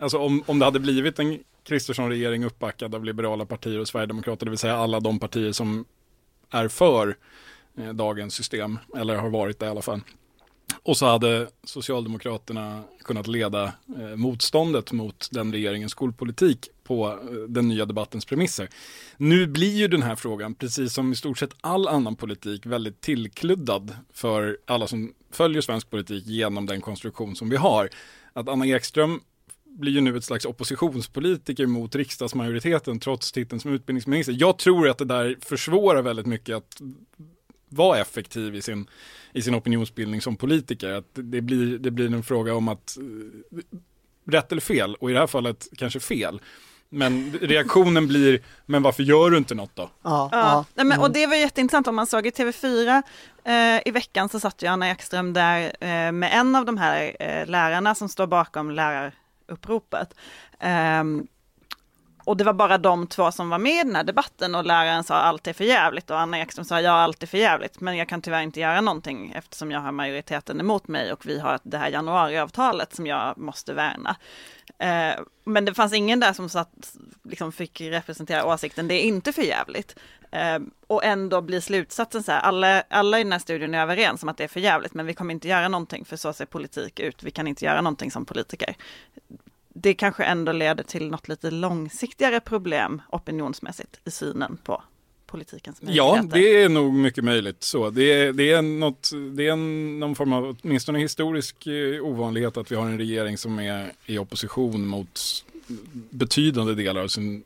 Alltså 0.00 0.18
om, 0.18 0.42
om 0.46 0.58
det 0.58 0.64
hade 0.64 0.80
blivit 0.80 1.18
en 1.18 1.38
Kristersson-regering 1.64 2.44
uppbackad 2.44 2.94
av 2.94 3.04
liberala 3.04 3.46
partier 3.46 3.80
och 3.80 3.88
Sverigedemokrater, 3.88 4.46
det 4.46 4.50
vill 4.50 4.58
säga 4.58 4.76
alla 4.76 5.00
de 5.00 5.18
partier 5.18 5.52
som 5.52 5.84
är 6.50 6.68
för 6.68 7.16
eh, 7.78 7.92
dagens 7.92 8.34
system, 8.34 8.78
eller 8.96 9.16
har 9.16 9.30
varit 9.30 9.58
det 9.58 9.66
i 9.66 9.68
alla 9.68 9.82
fall. 9.82 10.00
Och 10.82 10.96
så 10.96 11.06
hade 11.06 11.48
Socialdemokraterna 11.64 12.82
kunnat 13.04 13.26
leda 13.26 13.64
eh, 13.98 14.16
motståndet 14.16 14.92
mot 14.92 15.28
den 15.30 15.52
regeringens 15.52 15.92
skolpolitik 15.92 16.68
på 16.84 17.06
eh, 17.06 17.36
den 17.48 17.68
nya 17.68 17.86
debattens 17.86 18.24
premisser. 18.24 18.68
Nu 19.16 19.46
blir 19.46 19.76
ju 19.76 19.88
den 19.88 20.02
här 20.02 20.16
frågan, 20.16 20.54
precis 20.54 20.92
som 20.92 21.12
i 21.12 21.16
stort 21.16 21.38
sett 21.38 21.54
all 21.60 21.88
annan 21.88 22.16
politik, 22.16 22.66
väldigt 22.66 23.00
tillkluddad 23.00 23.96
för 24.12 24.58
alla 24.66 24.86
som 24.86 25.14
följer 25.30 25.62
svensk 25.62 25.90
politik 25.90 26.26
genom 26.26 26.66
den 26.66 26.80
konstruktion 26.80 27.36
som 27.36 27.48
vi 27.48 27.56
har. 27.56 27.88
Att 28.32 28.48
Anna 28.48 28.66
Ekström 28.66 29.20
blir 29.64 29.92
ju 29.92 30.00
nu 30.00 30.16
ett 30.16 30.24
slags 30.24 30.44
oppositionspolitiker 30.44 31.66
mot 31.66 31.94
riksdagsmajoriteten 31.94 33.00
trots 33.00 33.32
titeln 33.32 33.60
som 33.60 33.72
utbildningsminister. 33.72 34.36
Jag 34.38 34.58
tror 34.58 34.88
att 34.88 34.98
det 34.98 35.04
där 35.04 35.36
försvårar 35.40 36.02
väldigt 36.02 36.26
mycket 36.26 36.56
att 36.56 36.80
vara 37.68 37.98
effektiv 37.98 38.54
i 38.54 38.62
sin, 38.62 38.86
i 39.32 39.42
sin 39.42 39.54
opinionsbildning 39.54 40.20
som 40.20 40.36
politiker. 40.36 40.90
Att 40.90 41.08
det, 41.12 41.40
blir, 41.40 41.78
det 41.78 41.90
blir 41.90 42.14
en 42.14 42.22
fråga 42.22 42.54
om 42.54 42.68
att 42.68 42.96
eh, 42.96 43.58
rätt 44.24 44.52
eller 44.52 44.62
fel, 44.62 44.94
och 44.94 45.10
i 45.10 45.12
det 45.12 45.18
här 45.18 45.26
fallet 45.26 45.68
kanske 45.76 46.00
fel. 46.00 46.40
Men 46.88 47.38
reaktionen 47.40 48.06
blir, 48.06 48.40
men 48.66 48.82
varför 48.82 49.02
gör 49.02 49.30
du 49.30 49.36
inte 49.36 49.54
något 49.54 49.76
då? 49.76 49.90
Ja, 50.02 50.28
ja. 50.32 50.64
Nej, 50.74 50.86
men, 50.86 51.00
och 51.00 51.12
det 51.12 51.26
var 51.26 51.36
jätteintressant 51.36 51.88
om 51.88 51.96
man 51.96 52.06
såg 52.06 52.26
i 52.26 52.30
TV4 52.30 53.02
eh, 53.44 53.88
i 53.88 53.90
veckan 53.90 54.28
så 54.28 54.40
satt 54.40 54.62
ju 54.62 54.66
Anna 54.66 54.90
Ekström 54.90 55.32
där 55.32 55.62
eh, 55.80 56.12
med 56.12 56.30
en 56.32 56.56
av 56.56 56.64
de 56.64 56.78
här 56.78 57.16
eh, 57.20 57.46
lärarna 57.46 57.94
som 57.94 58.08
står 58.08 58.26
bakom 58.26 58.70
läraruppropet. 58.70 60.14
Um, 61.00 61.26
och 62.24 62.36
det 62.36 62.44
var 62.44 62.52
bara 62.52 62.78
de 62.78 63.06
två 63.06 63.32
som 63.32 63.48
var 63.48 63.58
med 63.58 63.72
i 63.72 63.82
den 63.82 63.96
här 63.96 64.04
debatten 64.04 64.54
och 64.54 64.64
läraren 64.64 65.04
sa 65.04 65.14
allt 65.14 65.46
är 65.46 65.52
för 65.52 65.64
jävligt 65.64 66.10
och 66.10 66.20
Anna 66.20 66.38
Ekström 66.38 66.64
sa 66.64 66.80
ja 66.80 66.92
allt 66.92 67.22
är 67.22 67.26
för 67.26 67.38
jävligt 67.38 67.80
men 67.80 67.96
jag 67.96 68.08
kan 68.08 68.22
tyvärr 68.22 68.42
inte 68.42 68.60
göra 68.60 68.80
någonting 68.80 69.32
eftersom 69.36 69.70
jag 69.70 69.80
har 69.80 69.92
majoriteten 69.92 70.60
emot 70.60 70.88
mig 70.88 71.12
och 71.12 71.26
vi 71.26 71.38
har 71.38 71.58
det 71.62 71.78
här 71.78 71.88
januariavtalet 71.88 72.94
som 72.94 73.06
jag 73.06 73.38
måste 73.38 73.74
värna. 73.74 74.16
Eh, 74.84 75.20
men 75.44 75.64
det 75.64 75.74
fanns 75.74 75.92
ingen 75.92 76.20
där 76.20 76.32
som 76.32 76.48
satt, 76.48 76.96
liksom 77.22 77.52
fick 77.52 77.80
representera 77.80 78.46
åsikten. 78.46 78.88
Det 78.88 78.94
är 78.94 79.02
inte 79.02 79.32
för 79.32 79.42
jävligt. 79.42 79.96
Eh, 80.30 80.58
och 80.86 81.04
ändå 81.04 81.40
blir 81.40 81.60
slutsatsen 81.60 82.22
så 82.22 82.32
här, 82.32 82.40
alla, 82.40 82.80
alla 82.80 83.20
i 83.20 83.22
den 83.22 83.32
här 83.32 83.38
studien 83.38 83.74
är 83.74 83.82
överens 83.82 84.22
om 84.22 84.28
att 84.28 84.36
det 84.36 84.44
är 84.44 84.48
för 84.48 84.60
jävligt 84.60 84.94
men 84.94 85.06
vi 85.06 85.14
kommer 85.14 85.34
inte 85.34 85.48
göra 85.48 85.68
någonting 85.68 86.04
för 86.04 86.16
så 86.16 86.32
ser 86.32 86.46
politik 86.46 87.00
ut, 87.00 87.22
vi 87.22 87.30
kan 87.30 87.46
inte 87.46 87.64
göra 87.64 87.80
någonting 87.80 88.10
som 88.10 88.24
politiker. 88.24 88.76
Det 89.68 89.94
kanske 89.94 90.24
ändå 90.24 90.52
leder 90.52 90.84
till 90.84 91.10
något 91.10 91.28
lite 91.28 91.50
långsiktigare 91.50 92.40
problem 92.40 93.02
opinionsmässigt 93.10 94.00
i 94.04 94.10
synen 94.10 94.58
på 94.64 94.82
politikens 95.34 95.82
möjligheter. 95.82 96.16
Ja, 96.16 96.22
det 96.32 96.62
är 96.62 96.68
nog 96.68 96.94
mycket 96.94 97.24
möjligt 97.24 97.62
så. 97.62 97.90
Det 97.90 98.12
är, 98.12 98.32
det 98.32 98.50
är, 98.50 98.62
något, 98.62 99.10
det 99.36 99.46
är 99.46 99.56
någon 99.98 100.14
form 100.14 100.32
av, 100.32 100.56
åtminstone 100.62 100.98
historisk 100.98 101.66
eh, 101.66 102.04
ovanlighet 102.04 102.56
att 102.56 102.72
vi 102.72 102.76
har 102.76 102.86
en 102.86 102.98
regering 102.98 103.38
som 103.38 103.58
är 103.58 103.92
i 104.06 104.18
opposition 104.18 104.86
mot 104.86 105.44
betydande 106.10 106.74
delar 106.74 107.02
av 107.02 107.08
sin 107.08 107.42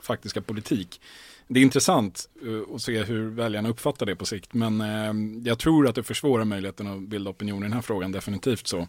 faktiska 0.00 0.40
politik. 0.40 1.00
Det 1.48 1.60
är 1.60 1.62
intressant 1.62 2.28
uh, 2.46 2.62
att 2.74 2.82
se 2.82 3.02
hur 3.02 3.30
väljarna 3.30 3.68
uppfattar 3.68 4.06
det 4.06 4.16
på 4.16 4.26
sikt, 4.26 4.54
men 4.54 4.80
uh, 4.80 5.48
jag 5.48 5.58
tror 5.58 5.88
att 5.88 5.94
det 5.94 6.02
försvårar 6.02 6.44
möjligheten 6.44 6.86
att 6.86 7.00
bilda 7.00 7.30
opinion 7.30 7.58
i 7.58 7.62
den 7.62 7.72
här 7.72 7.82
frågan, 7.82 8.12
definitivt 8.12 8.66
så. 8.66 8.88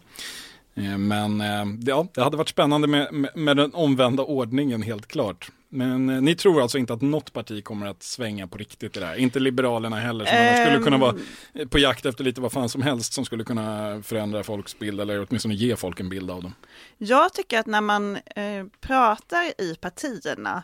Eh, 0.74 0.98
men 0.98 1.40
eh, 1.40 1.64
ja, 1.86 2.06
det 2.14 2.22
hade 2.22 2.36
varit 2.36 2.48
spännande 2.48 2.88
med, 2.88 3.30
med, 3.34 3.56
den 3.56 3.74
omvända 3.74 4.22
ordningen 4.22 4.82
helt 4.82 5.06
klart. 5.06 5.50
Men 5.68 6.10
eh, 6.10 6.20
ni 6.20 6.34
tror 6.34 6.62
alltså 6.62 6.78
inte 6.78 6.92
att 6.92 7.02
något 7.02 7.32
parti 7.32 7.64
kommer 7.64 7.86
att 7.86 8.02
svänga 8.02 8.46
på 8.46 8.58
riktigt 8.58 8.96
i 8.96 9.00
det 9.00 9.06
här? 9.06 9.16
Inte 9.16 9.40
Liberalerna 9.40 9.96
heller, 9.96 10.24
som 10.24 10.36
um... 10.36 10.66
skulle 10.66 10.84
kunna 10.84 10.98
vara 10.98 11.16
ehm. 11.54 11.68
på 11.68 11.78
jakt 11.78 12.06
efter 12.06 12.24
lite 12.24 12.40
vad 12.40 12.52
fan 12.52 12.68
som 12.68 12.82
helst 12.82 13.12
som 13.12 13.24
skulle 13.24 13.44
kunna 13.44 14.02
förändra 14.02 14.42
folks 14.42 14.78
bild 14.78 15.00
eller 15.00 15.26
åtminstone 15.28 15.54
ge 15.54 15.76
folk 15.76 16.00
en 16.00 16.08
bild 16.08 16.30
av 16.30 16.42
dem. 16.42 16.54
Jag 16.98 17.32
tycker 17.32 17.58
att 17.58 17.66
när 17.66 17.80
man 17.80 18.16
eh, 18.16 18.66
pratar 18.80 19.60
i 19.60 19.76
partierna 19.80 20.62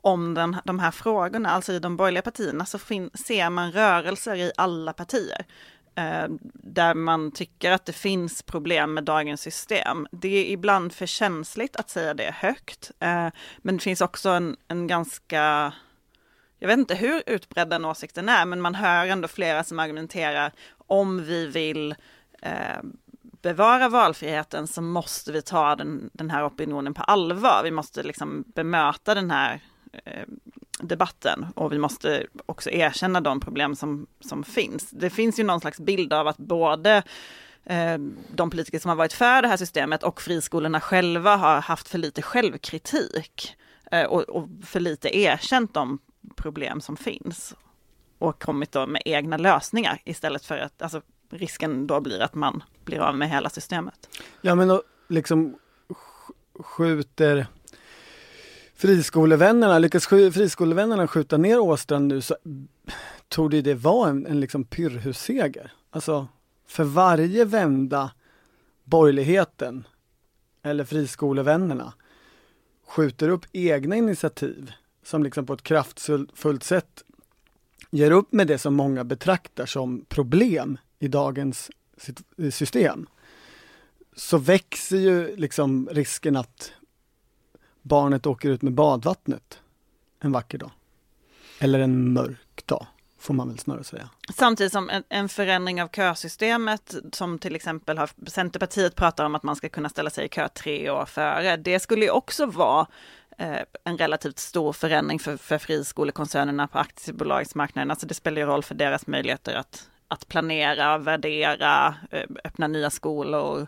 om 0.00 0.34
den, 0.34 0.56
de 0.64 0.78
här 0.78 0.90
frågorna, 0.90 1.50
alltså 1.50 1.72
i 1.72 1.78
de 1.78 1.96
borgerliga 1.96 2.22
partierna, 2.22 2.66
så 2.66 2.78
fin, 2.78 3.10
ser 3.14 3.50
man 3.50 3.72
rörelser 3.72 4.36
i 4.36 4.52
alla 4.56 4.92
partier. 4.92 5.46
Eh, 5.98 6.28
där 6.54 6.94
man 6.94 7.30
tycker 7.30 7.70
att 7.70 7.86
det 7.86 7.92
finns 7.92 8.42
problem 8.42 8.94
med 8.94 9.04
dagens 9.04 9.40
system. 9.40 10.06
Det 10.12 10.28
är 10.28 10.52
ibland 10.52 10.92
för 10.92 11.06
känsligt 11.06 11.76
att 11.76 11.90
säga 11.90 12.14
det 12.14 12.34
högt, 12.34 12.90
eh, 13.00 13.28
men 13.58 13.76
det 13.76 13.82
finns 13.82 14.00
också 14.00 14.28
en, 14.28 14.56
en 14.68 14.86
ganska 14.86 15.72
jag 16.58 16.68
vet 16.68 16.78
inte 16.78 16.94
hur 16.94 17.22
utbredd 17.26 17.70
den 17.70 17.84
åsikten 17.84 18.28
är, 18.28 18.44
men 18.44 18.60
man 18.60 18.74
hör 18.74 19.06
ändå 19.06 19.28
flera 19.28 19.64
som 19.64 19.78
argumenterar 19.78 20.52
om 20.86 21.24
vi 21.24 21.46
vill 21.46 21.94
eh, 22.42 22.82
bevara 23.42 23.88
valfriheten 23.88 24.66
så 24.66 24.82
måste 24.82 25.32
vi 25.32 25.42
ta 25.42 25.76
den, 25.76 26.10
den 26.12 26.30
här 26.30 26.46
opinionen 26.46 26.94
på 26.94 27.02
allvar. 27.02 27.60
Vi 27.64 27.70
måste 27.70 28.02
liksom 28.02 28.44
bemöta 28.46 29.14
den 29.14 29.30
här 29.30 29.60
eh, 30.04 30.26
debatten 30.82 31.46
och 31.54 31.72
vi 31.72 31.78
måste 31.78 32.26
också 32.46 32.70
erkänna 32.70 33.20
de 33.20 33.40
problem 33.40 33.76
som, 33.76 34.06
som 34.20 34.44
finns. 34.44 34.90
Det 34.90 35.10
finns 35.10 35.38
ju 35.38 35.44
någon 35.44 35.60
slags 35.60 35.80
bild 35.80 36.12
av 36.12 36.28
att 36.28 36.36
både 36.36 37.02
eh, 37.64 37.98
de 38.34 38.50
politiker 38.50 38.78
som 38.78 38.88
har 38.88 38.96
varit 38.96 39.12
för 39.12 39.42
det 39.42 39.48
här 39.48 39.56
systemet 39.56 40.02
och 40.02 40.20
friskolorna 40.22 40.80
själva 40.80 41.36
har 41.36 41.60
haft 41.60 41.88
för 41.88 41.98
lite 41.98 42.22
självkritik 42.22 43.56
eh, 43.90 44.04
och, 44.04 44.22
och, 44.22 44.48
för 44.64 44.80
lite 44.80 45.18
erkänt 45.18 45.74
de 45.74 45.98
problem 46.36 46.80
som 46.80 46.96
finns 46.96 47.54
och 48.18 48.42
kommit 48.42 48.72
då 48.72 48.86
med 48.86 49.02
egna 49.04 49.36
lösningar 49.36 50.00
istället 50.04 50.44
för 50.44 50.58
att, 50.58 50.82
alltså 50.82 51.02
risken 51.30 51.86
då 51.86 52.00
blir 52.00 52.20
att 52.20 52.34
man 52.34 52.62
blir 52.84 52.98
av 52.98 53.16
med 53.16 53.30
hela 53.30 53.50
systemet. 53.50 54.08
Ja 54.40 54.54
men 54.54 54.68
då 54.68 54.82
liksom 55.08 55.58
skjuter 56.58 57.46
friskolevännerna, 58.78 59.78
lyckas 59.78 60.06
friskolevännerna 60.06 61.08
skjuta 61.08 61.36
ner 61.36 61.58
Åstrand 61.58 62.08
nu 62.08 62.20
så 62.20 62.36
tog 63.28 63.50
det 63.50 63.74
vara 63.74 64.10
en, 64.10 64.26
en 64.26 64.40
liksom 64.40 64.64
pyrrhusseger. 64.64 65.72
Alltså 65.90 66.28
för 66.66 66.84
varje 66.84 67.44
vända 67.44 68.10
borgerligheten 68.84 69.86
eller 70.62 70.84
friskolevännerna 70.84 71.92
skjuter 72.86 73.28
upp 73.28 73.46
egna 73.52 73.96
initiativ 73.96 74.72
som 75.04 75.22
liksom 75.22 75.46
på 75.46 75.52
ett 75.52 75.62
kraftfullt 75.62 76.62
sätt 76.62 77.04
ger 77.90 78.10
upp 78.10 78.32
med 78.32 78.46
det 78.46 78.58
som 78.58 78.74
många 78.74 79.04
betraktar 79.04 79.66
som 79.66 80.04
problem 80.08 80.78
i 80.98 81.08
dagens 81.08 81.70
system 82.50 83.06
så 84.16 84.38
växer 84.38 84.96
ju 84.96 85.36
liksom 85.36 85.88
risken 85.92 86.36
att 86.36 86.72
barnet 87.82 88.26
åker 88.26 88.48
ut 88.48 88.62
med 88.62 88.72
badvattnet 88.72 89.60
en 90.20 90.32
vacker 90.32 90.58
dag. 90.58 90.70
Eller 91.58 91.78
en 91.78 92.12
mörk 92.12 92.66
dag, 92.66 92.86
får 93.18 93.34
man 93.34 93.48
väl 93.48 93.58
snarare 93.58 93.84
säga. 93.84 94.08
Samtidigt 94.34 94.72
som 94.72 94.90
en, 94.90 95.04
en 95.08 95.28
förändring 95.28 95.82
av 95.82 95.88
kösystemet, 95.88 96.94
som 97.12 97.38
till 97.38 97.56
exempel 97.56 97.98
har 97.98 98.10
Centerpartiet 98.26 98.94
pratar 98.94 99.24
om 99.24 99.34
att 99.34 99.42
man 99.42 99.56
ska 99.56 99.68
kunna 99.68 99.88
ställa 99.88 100.10
sig 100.10 100.24
i 100.24 100.28
kö 100.28 100.48
tre 100.48 100.90
år 100.90 101.04
före, 101.04 101.56
det 101.56 101.80
skulle 101.80 102.04
ju 102.04 102.10
också 102.10 102.46
vara 102.46 102.86
eh, 103.38 103.58
en 103.84 103.98
relativt 103.98 104.38
stor 104.38 104.72
förändring 104.72 105.18
för, 105.18 105.36
för 105.36 105.58
friskolekoncernerna 105.58 106.68
på 106.68 106.78
aktiebolagsmarknaden. 106.78 107.90
Alltså 107.90 108.06
det 108.06 108.14
spelar 108.14 108.40
ju 108.40 108.46
roll 108.46 108.62
för 108.62 108.74
deras 108.74 109.06
möjligheter 109.06 109.54
att, 109.54 109.90
att 110.08 110.28
planera, 110.28 110.98
värdera, 110.98 111.94
eh, 112.10 112.24
öppna 112.44 112.66
nya 112.66 112.90
skolor. 112.90 113.66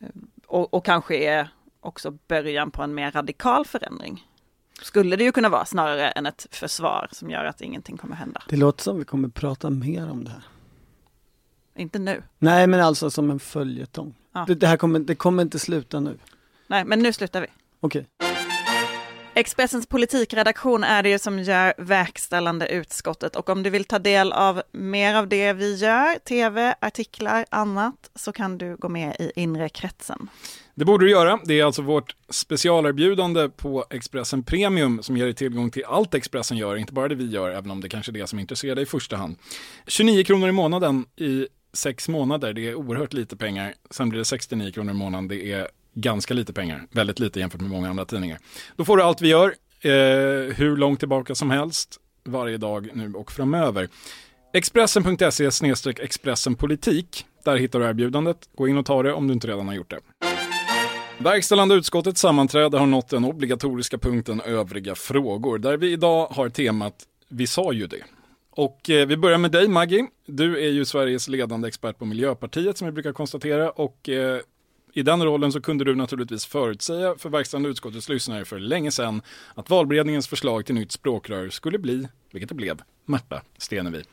Eh, 0.00 0.08
och, 0.46 0.74
och 0.74 0.84
kanske 0.84 1.16
är 1.16 1.48
också 1.86 2.10
början 2.10 2.70
på 2.70 2.82
en 2.82 2.94
mer 2.94 3.10
radikal 3.10 3.64
förändring. 3.64 4.26
Skulle 4.82 5.16
det 5.16 5.24
ju 5.24 5.32
kunna 5.32 5.48
vara 5.48 5.64
snarare 5.64 6.10
än 6.10 6.26
ett 6.26 6.46
försvar 6.50 7.08
som 7.12 7.30
gör 7.30 7.44
att 7.44 7.60
ingenting 7.60 7.96
kommer 7.96 8.16
hända. 8.16 8.42
Det 8.48 8.56
låter 8.56 8.82
som 8.82 8.98
vi 8.98 9.04
kommer 9.04 9.28
prata 9.28 9.70
mer 9.70 10.10
om 10.10 10.24
det 10.24 10.30
här. 10.30 10.44
Inte 11.76 11.98
nu. 11.98 12.22
Nej 12.38 12.66
men 12.66 12.80
alltså 12.80 13.10
som 13.10 13.30
en 13.30 13.40
följetong. 13.40 14.14
Ja. 14.32 14.44
Det, 14.48 14.54
det 14.54 14.66
här 14.66 14.76
kommer, 14.76 14.98
det 14.98 15.14
kommer 15.14 15.42
inte 15.42 15.58
sluta 15.58 16.00
nu. 16.00 16.18
Nej, 16.66 16.84
men 16.84 16.98
nu 16.98 17.12
slutar 17.12 17.40
vi. 17.40 17.46
Okej. 17.80 18.06
Expressens 19.34 19.86
politikredaktion 19.86 20.84
är 20.84 21.02
det 21.02 21.08
ju 21.08 21.18
som 21.18 21.38
gör 21.38 21.74
verkställande 21.78 22.68
utskottet 22.68 23.36
och 23.36 23.48
om 23.48 23.62
du 23.62 23.70
vill 23.70 23.84
ta 23.84 23.98
del 23.98 24.32
av 24.32 24.62
mer 24.72 25.14
av 25.14 25.28
det 25.28 25.52
vi 25.52 25.74
gör, 25.74 26.18
tv, 26.18 26.74
artiklar, 26.80 27.46
annat, 27.50 28.10
så 28.14 28.32
kan 28.32 28.58
du 28.58 28.76
gå 28.76 28.88
med 28.88 29.16
i 29.18 29.32
inre 29.36 29.68
kretsen. 29.68 30.28
Det 30.78 30.84
borde 30.84 31.04
du 31.06 31.10
göra. 31.10 31.38
Det 31.44 31.60
är 31.60 31.64
alltså 31.64 31.82
vårt 31.82 32.16
specialerbjudande 32.28 33.48
på 33.48 33.84
Expressen 33.90 34.42
Premium 34.42 35.02
som 35.02 35.16
ger 35.16 35.24
dig 35.24 35.34
tillgång 35.34 35.70
till 35.70 35.84
allt 35.84 36.14
Expressen 36.14 36.56
gör, 36.56 36.76
inte 36.76 36.92
bara 36.92 37.08
det 37.08 37.14
vi 37.14 37.30
gör, 37.30 37.50
även 37.50 37.70
om 37.70 37.80
det 37.80 37.88
kanske 37.88 38.12
är 38.12 38.14
det 38.14 38.26
som 38.26 38.38
intresserar 38.38 38.74
dig 38.74 38.82
i 38.82 38.86
första 38.86 39.16
hand. 39.16 39.36
29 39.86 40.24
kronor 40.24 40.48
i 40.48 40.52
månaden 40.52 41.04
i 41.16 41.46
sex 41.72 42.08
månader, 42.08 42.52
det 42.52 42.68
är 42.68 42.74
oerhört 42.74 43.12
lite 43.12 43.36
pengar. 43.36 43.74
Sen 43.90 44.08
blir 44.08 44.18
det 44.18 44.24
69 44.24 44.72
kronor 44.72 44.90
i 44.90 44.94
månaden, 44.94 45.28
det 45.28 45.52
är 45.52 45.68
ganska 45.94 46.34
lite 46.34 46.52
pengar, 46.52 46.86
väldigt 46.90 47.18
lite 47.18 47.40
jämfört 47.40 47.60
med 47.60 47.70
många 47.70 47.90
andra 47.90 48.04
tidningar. 48.04 48.38
Då 48.76 48.84
får 48.84 48.96
du 48.96 49.02
allt 49.02 49.22
vi 49.22 49.28
gör, 49.28 49.54
eh, 49.80 50.54
hur 50.54 50.76
långt 50.76 50.98
tillbaka 50.98 51.34
som 51.34 51.50
helst, 51.50 52.00
varje 52.24 52.56
dag 52.56 52.90
nu 52.94 53.12
och 53.14 53.32
framöver. 53.32 53.88
Expressen.se 54.52 55.50
Expressen 56.00 56.54
politik, 56.54 57.26
där 57.44 57.56
hittar 57.56 57.80
du 57.80 57.86
erbjudandet. 57.86 58.38
Gå 58.54 58.68
in 58.68 58.76
och 58.76 58.86
ta 58.86 59.02
det 59.02 59.12
om 59.12 59.26
du 59.26 59.34
inte 59.34 59.48
redan 59.48 59.68
har 59.68 59.74
gjort 59.74 59.90
det. 59.90 60.35
Verkställande 61.18 61.74
utskottets 61.74 62.20
sammanträde 62.20 62.78
har 62.78 62.86
nått 62.86 63.08
den 63.08 63.24
obligatoriska 63.24 63.98
punkten 63.98 64.40
övriga 64.40 64.94
frågor, 64.94 65.58
där 65.58 65.76
vi 65.76 65.92
idag 65.92 66.26
har 66.26 66.48
temat 66.48 66.94
Vi 67.28 67.46
sa 67.46 67.72
ju 67.72 67.86
det. 67.86 68.02
Och 68.50 68.90
eh, 68.90 69.06
vi 69.06 69.16
börjar 69.16 69.38
med 69.38 69.50
dig 69.50 69.68
Maggie. 69.68 70.06
Du 70.26 70.58
är 70.58 70.70
ju 70.70 70.84
Sveriges 70.84 71.28
ledande 71.28 71.68
expert 71.68 71.98
på 71.98 72.04
Miljöpartiet 72.04 72.78
som 72.78 72.86
vi 72.86 72.92
brukar 72.92 73.12
konstatera 73.12 73.70
och 73.70 74.08
eh, 74.08 74.40
i 74.92 75.02
den 75.02 75.24
rollen 75.24 75.52
så 75.52 75.60
kunde 75.60 75.84
du 75.84 75.94
naturligtvis 75.94 76.46
förutsäga 76.46 77.14
för 77.18 77.28
verkställande 77.28 77.68
utskottets 77.68 78.08
lyssnare 78.08 78.44
för 78.44 78.58
länge 78.58 78.90
sedan 78.90 79.22
att 79.54 79.70
valberedningens 79.70 80.28
förslag 80.28 80.66
till 80.66 80.74
nytt 80.74 80.92
språkrör 80.92 81.48
skulle 81.48 81.78
bli, 81.78 82.08
vilket 82.32 82.48
det 82.48 82.54
blev, 82.54 82.82
Märta 83.06 83.42
Stenevi. 83.58 84.04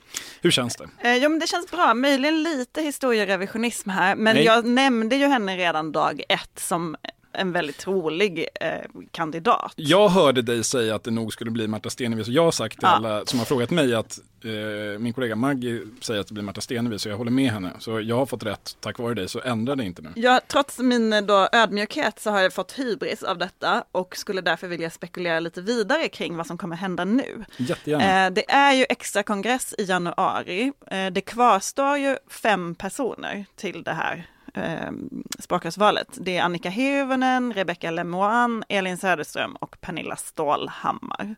Hur 0.42 0.52
känns 0.52 0.76
det? 0.76 1.10
Eh, 1.10 1.16
jo, 1.16 1.30
men 1.30 1.40
det 1.40 1.48
känns 1.48 1.72
bra. 1.72 1.94
Möjligen 1.94 2.44
lite 2.44 2.82
historierevisionism 2.82 3.90
här, 3.90 4.16
men 4.16 4.36
Nej. 4.36 4.46
jag 4.46 4.66
nämnde 4.66 5.16
ju 5.16 5.28
henne 5.28 5.58
redan 5.58 5.92
dag 5.92 6.22
ett 6.30 6.60
som 6.60 6.96
en 7.34 7.52
väldigt 7.52 7.78
trolig 7.78 8.48
eh, 8.62 8.68
kandidat. 9.12 9.74
Jag 9.76 10.10
hörde 10.10 10.42
dig 10.42 10.64
säga 10.64 10.96
att 10.96 11.04
det 11.04 11.12
nog 11.12 11.34
skulle 11.34 11.52
bli 11.52 11.68
Märta 11.68 11.90
Stenevi, 11.90 12.24
så 12.24 12.32
jag 12.32 12.44
har 12.44 12.52
sagt 12.52 12.74
till 12.80 12.88
Ja. 12.88 12.96
alla 12.96 13.26
som 13.26 13.40
har 13.40 13.46
frågat 13.46 13.70
mig 13.70 13.96
att 13.96 14.20
eh, 14.44 15.00
min 15.00 15.14
kollega 15.14 15.36
Maggie 15.36 15.82
säger 16.02 16.22
att 16.22 16.28
det 16.28 16.34
blir 16.34 16.44
Märta 16.44 16.62
Stenevi, 16.62 17.00
så 17.00 17.10
jag 17.10 17.18
håller 17.18 17.32
med 17.32 17.52
henne. 17.52 17.72
Så 17.80 18.02
jag 18.02 18.16
har 18.16 18.26
fått 18.26 18.44
rätt 18.44 18.78
tack 18.80 19.00
vare 19.00 19.14
dig, 19.14 19.30
så 19.30 19.42
ändra 19.42 19.76
det 19.76 19.84
inte 19.84 20.02
nu. 20.02 20.10
Ja, 20.16 20.42
trots 20.48 20.80
min 20.80 21.14
eh, 21.14 21.22
då 21.22 21.50
ödmjukhet 21.52 22.20
så 22.20 22.30
har 22.32 22.40
jag 22.42 22.54
fått 22.54 22.72
hybris 22.80 23.24
av 23.24 23.38
detta 23.38 23.84
och 23.92 24.18
skulle 24.18 24.42
därför 24.42 24.68
vilja 24.68 24.90
spekulera 24.90 25.40
lite 25.40 25.62
vidare 25.62 26.08
kring 26.08 26.38
vad 26.38 26.48
som 26.48 26.58
kommer 26.58 26.76
hända 26.76 27.06
nu. 27.06 27.46
Jättegärna. 27.58 28.26
Eh, 28.26 28.32
det 28.34 28.52
är 28.52 28.74
ju 28.74 28.86
extra 28.90 29.24
kongress 29.24 29.76
i 29.78 29.84
januari. 29.84 30.72
Eh, 30.92 31.08
det 31.12 31.22
kvarstår 31.22 31.98
ju 31.98 32.18
fem 32.30 32.76
personer 32.76 33.46
till 33.56 33.84
det 33.84 33.92
här 33.94 34.28
eh, 34.54 34.92
språkrörsvalet. 35.40 36.08
Det 36.22 36.38
är 36.38 36.44
Annika 36.44 36.70
Hirvonen, 36.70 37.54
Rebecka 37.54 37.92
Lemoine, 37.92 38.64
Elin 38.70 38.98
Söderström 38.98 39.56
och 39.56 39.82
Pernilla 39.82 40.16
Stålhammar. 40.16 41.36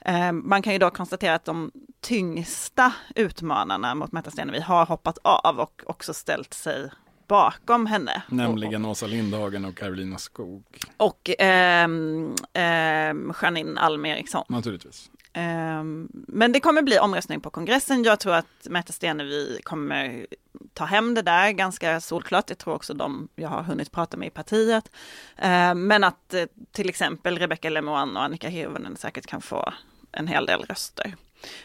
Eh, 0.00 0.32
man 0.32 0.62
kan 0.62 0.72
ju 0.72 0.78
då 0.78 0.90
konstatera 0.90 1.34
att 1.34 1.44
de 1.44 1.70
tyngsta 2.00 2.92
utmanarna 3.14 3.94
mot 3.94 4.12
Märta 4.12 4.30
Stenevi 4.30 4.60
har 4.60 4.86
hoppat 4.86 5.18
av 5.22 5.60
och 5.60 5.82
också 5.86 6.14
ställt 6.14 6.54
sig 6.54 6.90
bakom 7.28 7.86
henne. 7.86 8.22
Nämligen 8.28 8.84
Åsa 8.84 9.06
Lindhagen 9.06 9.64
och 9.64 9.76
Carolina 9.76 10.18
Skog, 10.18 10.64
Och 10.96 11.30
ehm, 11.38 12.34
ehm, 12.52 13.32
Janine 13.42 13.80
Alm 13.80 14.06
Eriksson. 14.06 14.44
naturligtvis. 14.48 15.10
Ehm, 15.38 16.08
men 16.12 16.52
det 16.52 16.60
kommer 16.60 16.82
bli 16.82 16.98
omröstning 16.98 17.40
på 17.40 17.50
kongressen. 17.50 18.02
Jag 18.02 18.20
tror 18.20 18.34
att 18.34 18.46
Märta 18.64 18.92
Stenevi 18.92 19.60
kommer 19.62 20.26
ta 20.74 20.84
hem 20.84 21.14
det 21.14 21.22
där 21.22 21.50
ganska 21.50 22.00
solklart. 22.00 22.50
Jag 22.50 22.58
tror 22.58 22.74
också 22.74 22.94
de 22.94 23.28
jag 23.36 23.48
har 23.48 23.62
hunnit 23.62 23.92
prata 23.92 24.16
med 24.16 24.28
i 24.28 24.30
partiet. 24.30 24.90
Ehm, 25.36 25.86
men 25.86 26.04
att 26.04 26.34
eh, 26.34 26.44
till 26.72 26.88
exempel 26.88 27.38
Rebecca 27.38 27.70
Lemoine 27.70 28.16
och 28.16 28.22
Annika 28.22 28.48
Hirvonen 28.48 28.96
säkert 28.96 29.26
kan 29.26 29.42
få 29.42 29.72
en 30.12 30.26
hel 30.28 30.46
del 30.46 30.62
röster. 30.62 31.16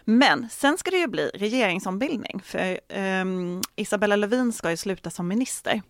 Men 0.03 0.49
sen 0.49 0.77
ska 0.77 0.91
det 0.91 0.97
ju 0.97 1.07
bli 1.07 1.31
regeringsombildning 1.33 2.41
för 2.45 2.79
ehm, 2.89 3.61
Isabella 3.75 4.15
Lövin 4.15 4.53
ska 4.53 4.69
ju 4.69 4.77
sluta 4.77 5.09
som 5.09 5.27
minister 5.27 5.81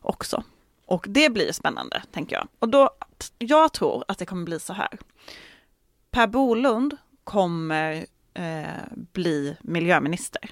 också. 0.00 0.42
Och 0.86 1.06
det 1.08 1.30
blir 1.30 1.52
spännande, 1.52 2.02
tänker 2.12 2.36
jag. 2.36 2.48
Och 2.58 2.68
då, 2.68 2.90
jag 3.38 3.72
tror 3.72 4.04
att 4.08 4.18
det 4.18 4.26
kommer 4.26 4.44
bli 4.44 4.60
så 4.60 4.72
här. 4.72 4.98
Per 6.10 6.26
Bolund 6.26 6.96
kommer 7.32 8.06
eh, 8.34 8.66
bli 9.12 9.56
miljöminister. 9.60 10.50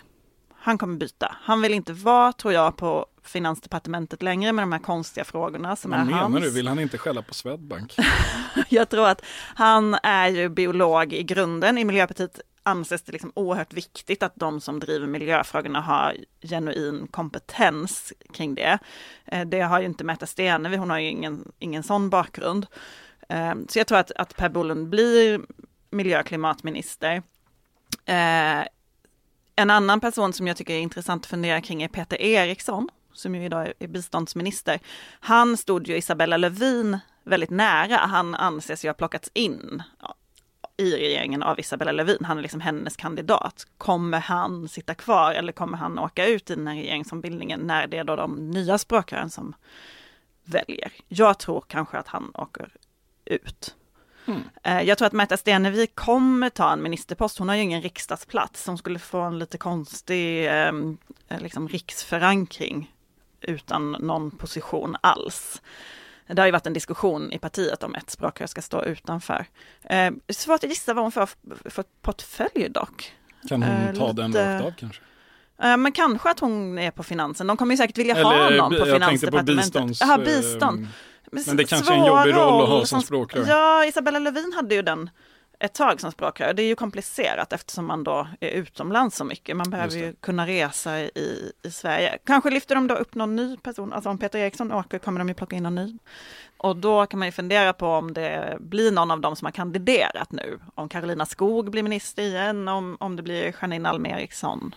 Han 0.54 0.78
kommer 0.78 0.96
byta. 0.96 1.36
Han 1.40 1.62
vill 1.62 1.74
inte 1.74 1.92
vara, 1.92 2.32
tror 2.32 2.54
jag, 2.54 2.76
på 2.76 3.06
Finansdepartementet 3.22 4.22
längre 4.22 4.52
med 4.52 4.62
de 4.62 4.72
här 4.72 4.78
konstiga 4.78 5.24
frågorna 5.24 5.76
som 5.76 5.90
Vad 5.90 6.00
är 6.00 6.04
menar 6.04 6.18
hans. 6.18 6.40
du? 6.40 6.50
Vill 6.50 6.68
han 6.68 6.78
inte 6.80 6.98
skälla 6.98 7.22
på 7.22 7.34
Swedbank? 7.34 7.94
Jag 8.68 8.88
tror 8.88 9.08
att 9.08 9.22
han 9.54 9.94
är 10.02 10.28
ju 10.28 10.48
biolog 10.48 11.12
i 11.12 11.22
grunden. 11.22 11.78
I 11.78 11.84
Miljöpartiet 11.84 12.40
anses 12.62 13.02
det 13.02 13.12
liksom 13.12 13.32
oerhört 13.34 13.72
viktigt 13.72 14.22
att 14.22 14.32
de 14.36 14.60
som 14.60 14.80
driver 14.80 15.06
miljöfrågorna 15.06 15.80
har 15.80 16.16
genuin 16.42 17.06
kompetens 17.10 18.12
kring 18.34 18.54
det. 18.54 18.78
Eh, 19.24 19.46
Det 19.46 19.60
har 19.60 19.80
ju 19.80 19.86
inte 19.86 20.04
Märta 20.04 20.26
Stenevi, 20.26 20.76
hon 20.76 20.90
har 20.90 20.98
ju 20.98 21.08
ingen, 21.08 21.52
ingen 21.58 21.82
sån 21.82 22.10
bakgrund. 22.10 22.66
Eh, 23.28 23.54
Så 23.68 23.78
jag 23.78 23.86
tror 23.86 23.98
att, 23.98 24.10
att 24.12 24.36
Per 24.36 24.48
Bolund 24.48 24.88
blir 24.88 25.40
miljö 25.96 26.20
och 26.20 26.26
klimatminister. 26.26 27.22
Eh, 28.04 28.64
En 29.58 29.70
annan 29.70 30.00
person 30.00 30.32
som 30.32 30.46
jag 30.46 30.56
tycker 30.56 30.74
är 30.74 30.78
intressant 30.80 31.22
att 31.24 31.30
fundera 31.30 31.60
kring 31.60 31.82
är 31.82 31.88
Peter 31.88 32.20
Eriksson, 32.22 32.88
som 33.12 33.34
ju 33.34 33.44
idag 33.44 33.72
är- 33.78 33.86
biståndsminister. 33.88 34.80
Han 35.20 35.56
stod 35.56 35.88
ju 35.88 35.96
Isabella 35.96 36.36
Lövin 36.36 36.98
väldigt 37.24 37.50
nära. 37.50 37.96
Han 37.96 38.34
anses 38.34 38.84
ju 38.84 38.88
ha 38.88 38.94
plockats 38.94 39.30
in 39.34 39.82
i 40.76 40.90
regeringen 40.96 41.42
av 41.42 41.60
Isabella 41.60 41.92
Lövin. 41.92 42.24
Han 42.24 42.38
är 42.38 42.42
liksom 42.42 42.60
hennes 42.60 42.96
kandidat. 42.96 43.66
Kommer 43.78 44.20
han 44.20 44.68
sitta 44.68 44.94
kvar 44.94 45.32
eller 45.32 45.52
kommer 45.52 45.78
han 45.78 45.98
åka 45.98 46.26
ut 46.26 46.50
i 46.50 46.54
den 46.54 46.66
här 46.66 46.74
regeringsombildningen 46.74 47.60
när 47.60 47.86
det 47.86 47.98
är 47.98 48.04
då 48.04 48.16
de 48.16 48.50
nya 48.50 48.78
språkrören 48.78 49.30
som 49.30 49.54
väljer? 50.44 50.92
Jag 51.08 51.38
tror 51.38 51.64
kanske 51.68 51.98
att 51.98 52.08
han 52.08 52.30
åker 52.34 52.68
ut. 53.24 53.74
Eh, 54.62 54.82
Jag 54.82 54.98
tror 54.98 55.06
att 55.06 55.12
Märta 55.12 55.36
Stenevi 55.36 55.86
kommer 55.86 56.50
ta 56.50 56.72
en 56.72 56.82
ministerpost. 56.82 57.38
Hon 57.38 57.48
har 57.48 57.56
ju 57.56 57.62
ingen 57.62 57.82
riksdagsplats. 57.82 58.66
Hon 58.66 58.78
skulle 58.78 58.98
få 58.98 59.20
en 59.20 59.38
lite 59.38 59.58
konstig 59.58 60.46
eh, 60.46 60.72
liksom 61.38 61.68
riksförankring 61.68 62.92
utan 63.40 63.92
någon 63.92 64.30
position 64.30 64.96
alls. 65.00 65.62
Det 66.26 66.38
har 66.42 66.46
ju 66.46 66.52
varit 66.52 66.66
en 66.66 66.72
diskussion 66.72 67.32
i 67.32 67.38
partiet 67.38 67.82
om 67.82 67.94
ett 67.94 68.10
språkrör 68.10 68.46
ska 68.46 68.62
stå 68.62 68.84
utanför. 68.84 69.46
Eh, 69.84 70.10
svårt 70.28 70.64
att 70.64 70.70
gissa 70.70 70.94
vad 70.94 71.04
hon 71.04 71.12
får 71.12 71.28
för 71.70 71.84
portfölj 72.02 72.68
dock. 72.70 73.12
Kan 73.48 73.62
hon 73.62 73.72
Eh, 73.72 73.94
ta 73.94 74.12
den 74.12 74.26
lite- 74.30 74.54
rakt 74.56 74.64
av 74.66 74.70
kanske? 74.78 75.02
Eh, 75.62 75.76
men 75.76 75.92
kanske 75.92 76.30
att 76.30 76.40
hon 76.40 76.78
är 76.78 76.90
på 76.90 77.02
finansen. 77.02 77.46
De 77.46 77.56
kommer 77.56 77.72
ju 77.72 77.76
säkert 77.76 77.98
vilja 77.98 78.22
ha 78.22 78.34
Eller, 78.34 78.58
någon 78.58 78.70
på 78.70 78.76
jag 78.76 78.84
tänkte 78.86 79.00
på 79.26 79.38
finansdepartementet. 79.38 79.64
bistånds... 79.72 80.00
Jaha, 80.00 80.18
eh, 80.18 80.24
bistånd. 80.24 80.86
Men 81.32 81.56
det 81.56 81.62
s- 81.62 81.70
kanske 81.70 81.92
är 81.94 81.98
en 81.98 82.04
jobbig 82.06 82.34
roll 82.34 82.62
att 82.62 82.68
ha 82.68 82.86
som 82.86 83.02
språkrör. 83.02 83.44
Ja, 83.48 83.84
Isabella 83.84 84.18
Lövin 84.18 84.52
hade 84.56 84.74
ju 84.74 84.82
den 84.82 85.10
ett 85.58 85.74
tag 85.74 86.00
som 86.00 86.12
språkrör. 86.12 86.52
Det 86.54 86.62
är 86.62 86.66
ju 86.66 86.74
komplicerat 86.74 87.52
eftersom 87.52 87.86
man 87.86 88.04
då 88.04 88.28
är 88.40 88.48
utomlands 88.50 89.16
så 89.16 89.24
mycket. 89.24 89.56
Man 89.56 89.70
behöver 89.70 89.96
ju 89.96 90.12
kunna 90.20 90.46
resa 90.46 91.00
i, 91.00 91.52
i 91.62 91.70
Sverige. 91.70 92.18
Kanske 92.26 92.50
lyfter 92.50 92.74
de 92.74 92.86
då 92.86 92.94
upp 92.94 93.14
någon 93.14 93.36
ny 93.36 93.56
person. 93.56 93.92
Alltså 93.92 94.10
om 94.10 94.18
Peter 94.18 94.38
Eriksson 94.38 94.72
åker 94.72 94.98
kommer 94.98 95.18
de 95.18 95.28
ju 95.28 95.34
plocka 95.34 95.56
in 95.56 95.62
någon 95.62 95.74
ny. 95.74 95.98
Och 96.58 96.76
då 96.76 97.06
kan 97.06 97.18
man 97.18 97.28
ju 97.28 97.32
fundera 97.32 97.72
på 97.72 97.86
om 97.86 98.12
det 98.14 98.56
blir 98.60 98.92
någon 98.92 99.10
av 99.10 99.20
dem 99.20 99.36
som 99.36 99.46
har 99.46 99.52
kandiderat 99.52 100.32
nu. 100.32 100.58
Om 100.74 100.88
Carolina 100.88 101.26
Skog 101.26 101.70
blir 101.70 101.82
minister 101.82 102.22
igen, 102.22 102.68
om, 102.68 102.96
om 103.00 103.16
det 103.16 103.22
blir 103.22 103.54
Janine 103.62 103.88
Alm 103.88 104.06
Eriksson. 104.06 104.74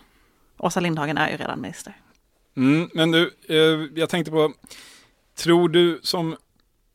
Åsa 0.58 0.80
Lindhagen 0.80 1.18
är 1.18 1.30
ju 1.30 1.36
redan 1.36 1.60
minister. 1.60 1.96
Mm, 2.56 2.90
men 2.94 3.10
du, 3.10 3.34
eh, 3.48 3.88
jag 3.94 4.08
tänkte 4.08 4.30
på, 4.30 4.52
tror 5.40 5.68
du 5.68 6.00
som 6.02 6.36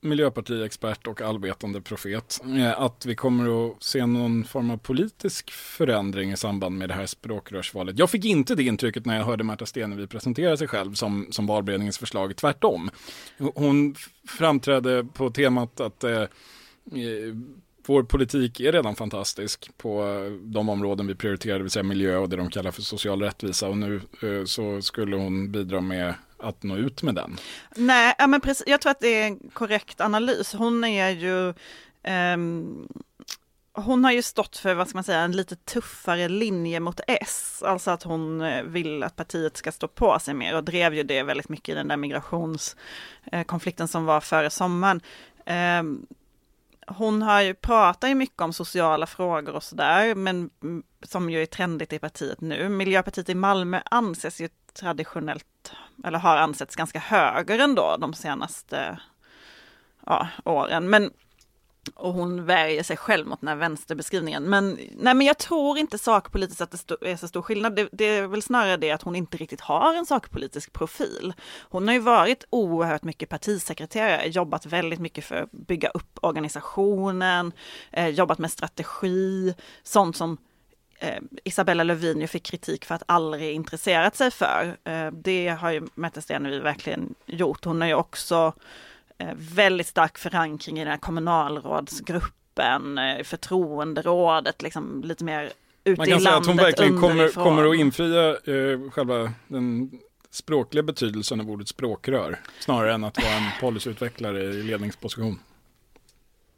miljöpartiexpert 0.02 1.08
och 1.08 1.22
allvetande 1.22 1.82
profet, 1.82 2.42
eh, 2.58 2.82
att 2.82 3.06
vi 3.06 3.16
kommer 3.16 3.68
att 3.68 3.84
se 3.84 4.06
någon 4.06 4.44
form 4.44 4.72
av 4.72 4.78
politisk 4.78 5.52
förändring 5.52 6.32
i 6.32 6.38
samband 6.38 6.78
med 6.78 6.90
det 6.90 6.94
här 6.94 7.06
språkrörsvalet. 7.06 8.00
Jag 8.00 8.10
fick 8.10 8.26
inte 8.26 8.56
det 8.56 8.64
intrycket 8.64 9.06
när 9.06 9.18
jag 9.18 9.26
hörde 9.26 9.44
Märta 9.44 9.66
Stenevi 9.66 10.08
presentera 10.08 10.58
sig 10.58 10.68
själv 10.68 10.94
som, 10.94 11.28
som 11.32 11.48
valberedningens 11.48 11.98
förslag, 11.98 12.36
tvärtom. 12.36 12.90
Hon 13.38 13.96
framträdde 14.28 15.08
på 15.14 15.30
temat 15.30 15.80
att 15.80 16.04
eh, 16.04 16.22
eh 16.22 16.28
vår 17.88 18.04
politik 18.04 18.60
är 18.60 18.72
redan 18.72 18.96
fantastisk 18.96 19.72
på 19.78 20.04
eh, 20.04 20.32
de 20.32 20.70
områden 20.70 21.08
vi 21.08 21.16
prioriterar, 21.16 21.58
det 21.58 21.64
vill 21.64 21.72
säga 21.72 21.84
miljö 21.84 22.18
och 22.18 22.30
det 22.30 22.36
de 22.36 22.50
kallar 22.50 22.72
för 22.72 22.82
social 22.82 23.22
rättvisa. 23.22 23.68
Och 23.68 23.78
nu 23.78 24.02
eh, 24.22 24.46
så 24.46 24.82
skulle 24.82 25.16
hon 25.16 25.52
bidra 25.52 25.82
med 25.82 26.14
att 26.46 26.64
nå 26.64 26.78
ut 26.78 27.04
med 27.04 27.16
den. 27.16 27.38
Nej, 27.76 28.16
ja, 28.18 28.28
men 28.28 28.42
precis, 28.42 28.68
jag 28.68 28.82
tror 28.82 28.92
att 28.92 29.00
det 29.00 29.22
är 29.22 29.28
en 29.28 29.40
korrekt 29.54 30.02
analys. 30.02 30.54
Hon 30.54 30.84
är 30.84 31.10
ju 31.10 31.54
um 32.08 32.88
hon 33.76 34.04
har 34.04 34.12
ju 34.12 34.22
stått 34.22 34.58
för, 34.58 34.74
vad 34.74 34.88
ska 34.88 34.98
man 34.98 35.04
säga, 35.04 35.20
en 35.20 35.32
lite 35.32 35.56
tuffare 35.56 36.28
linje 36.28 36.80
mot 36.80 37.00
S. 37.08 37.64
Alltså 37.66 37.92
att 37.92 38.04
hon 38.04 38.42
eh, 38.42 38.64
vill 38.64 39.04
att 39.04 39.16
partiet 39.16 39.58
ska 39.58 39.72
stå 39.72 39.88
på 39.88 40.20
sig 40.20 40.34
mer 40.34 40.56
och 40.56 40.64
drev 40.64 40.94
ju 40.94 41.04
det 41.04 41.24
väldigt 41.24 41.50
mycket 41.50 41.70
i 41.70 41.76
den 41.76 41.88
där 41.88 41.98
migrationskonflikten 41.98 43.88
som 43.88 44.06
var 44.06 44.22
före 44.22 44.50
sommaren. 44.50 45.02
Ehm, 45.46 46.06
hon 46.88 47.22
har 47.22 47.42
ju 47.42 47.54
pratat 47.54 48.10
ju 48.10 48.16
mycket 48.16 48.42
om 48.42 48.54
sociala 48.54 49.06
frågor 49.06 49.56
och 49.56 49.64
sådär, 49.64 50.16
men 50.16 50.50
som 51.04 51.30
ju 51.30 51.42
är 51.42 51.46
trendigt 51.46 51.94
i 51.94 52.00
partiet 52.00 52.42
nu. 52.42 52.70
Miljöpartiet 52.70 53.30
i 53.30 53.36
Malmö 53.36 53.82
anses 53.86 54.42
ju 54.42 54.50
traditionellt, 54.74 55.74
eller 56.04 56.20
har 56.20 56.38
ansetts 56.38 56.76
ganska 56.76 57.00
höger 57.00 57.60
ändå 57.60 57.98
de 58.00 58.14
senaste 58.14 59.00
ja, 60.06 60.28
åren. 60.46 60.90
Men 60.90 61.12
och 61.96 62.14
hon 62.14 62.46
värjer 62.46 62.84
sig 62.84 62.98
själv 62.98 63.28
mot 63.28 63.42
den 63.42 63.48
här 63.48 63.56
vänsterbeskrivningen. 63.56 64.44
Men, 64.44 64.80
nej, 64.92 65.14
men 65.14 65.22
jag 65.22 65.38
tror 65.38 65.78
inte 65.78 65.98
sakpolitiskt 65.98 66.62
att 66.62 66.72
det 67.02 67.12
är 67.12 67.18
så 67.18 67.28
stor 67.28 67.42
skillnad. 67.42 67.76
Det, 67.76 67.90
det, 67.92 68.06
är 68.06 68.28
väl 68.28 68.42
snarare 68.42 68.78
det 68.78 68.92
att 68.92 69.02
hon 69.02 69.16
inte 69.16 69.38
riktigt 69.38 69.62
har 69.62 69.94
en 69.94 70.06
sakpolitisk 70.06 70.74
profil. 70.74 71.34
Hon 71.60 71.88
har 71.88 71.94
ju 71.96 72.00
varit 72.00 72.44
oerhört 72.50 73.04
mycket 73.04 73.30
partisekreterare, 73.30 74.28
jobbat 74.28 74.66
väldigt 74.66 75.00
mycket 75.00 75.26
för 75.26 75.36
att 75.36 75.52
bygga 75.52 75.90
upp 75.90 76.20
organisationen, 76.22 77.52
eh, 77.92 78.08
jobbat 78.08 78.40
med 78.40 78.52
strategi, 78.52 79.56
sånt 79.84 80.18
som 80.18 80.38
eh, 81.00 81.22
Isabella 81.44 81.84
Lövin 81.84 82.22
ju 82.22 82.28
fick 82.28 82.44
kritik 82.44 82.86
för 82.86 82.96
att 82.96 83.04
aldrig 83.06 83.54
intresserat 83.54 84.16
sig 84.16 84.32
för. 84.32 84.78
Eh, 84.84 85.12
det 85.12 85.48
har 85.48 85.72
ju 85.72 85.88
Märta 85.96 86.22
Stenevi 86.22 86.60
verkligen 86.60 87.16
gjort. 87.26 87.66
Hon 87.66 87.82
har 87.82 87.88
ju 87.88 87.94
också 87.94 88.54
väldigt 89.36 89.88
stark 89.88 90.18
förankring 90.18 90.78
i 90.78 90.84
den 90.84 90.92
här 90.92 90.98
kommunalrådsgruppen, 90.98 92.98
eh, 92.98 93.24
förtroenderådet, 93.24 94.62
liksom 94.62 95.04
lite 95.04 95.24
mer 95.24 95.52
ute 95.84 96.00
Man 96.00 96.08
kan 96.08 96.18
i 96.18 96.22
säga 96.22 96.32
landet 96.32 96.42
att 96.42 96.48
hon 96.48 96.58
verkligen 96.58 97.02
kommer, 97.02 97.30
kommer 97.30 97.70
att 97.70 97.76
infria 97.76 98.30
eh, 98.30 98.92
själva 98.92 99.34
den 99.48 99.92
språkliga 100.32 100.84
betydelsen 100.84 101.42
av 101.42 101.50
ordet 101.50 101.68
språkrör, 101.68 102.40
snarare 102.60 102.94
än 102.94 103.04
att 103.04 103.24
vara 103.24 103.34
en 103.34 103.50
policyutvecklare 103.62 104.44
i 104.44 104.64
ledningsposition. 104.64 105.40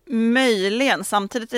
Möjligen, 0.09 1.03
samtidigt 1.03 1.53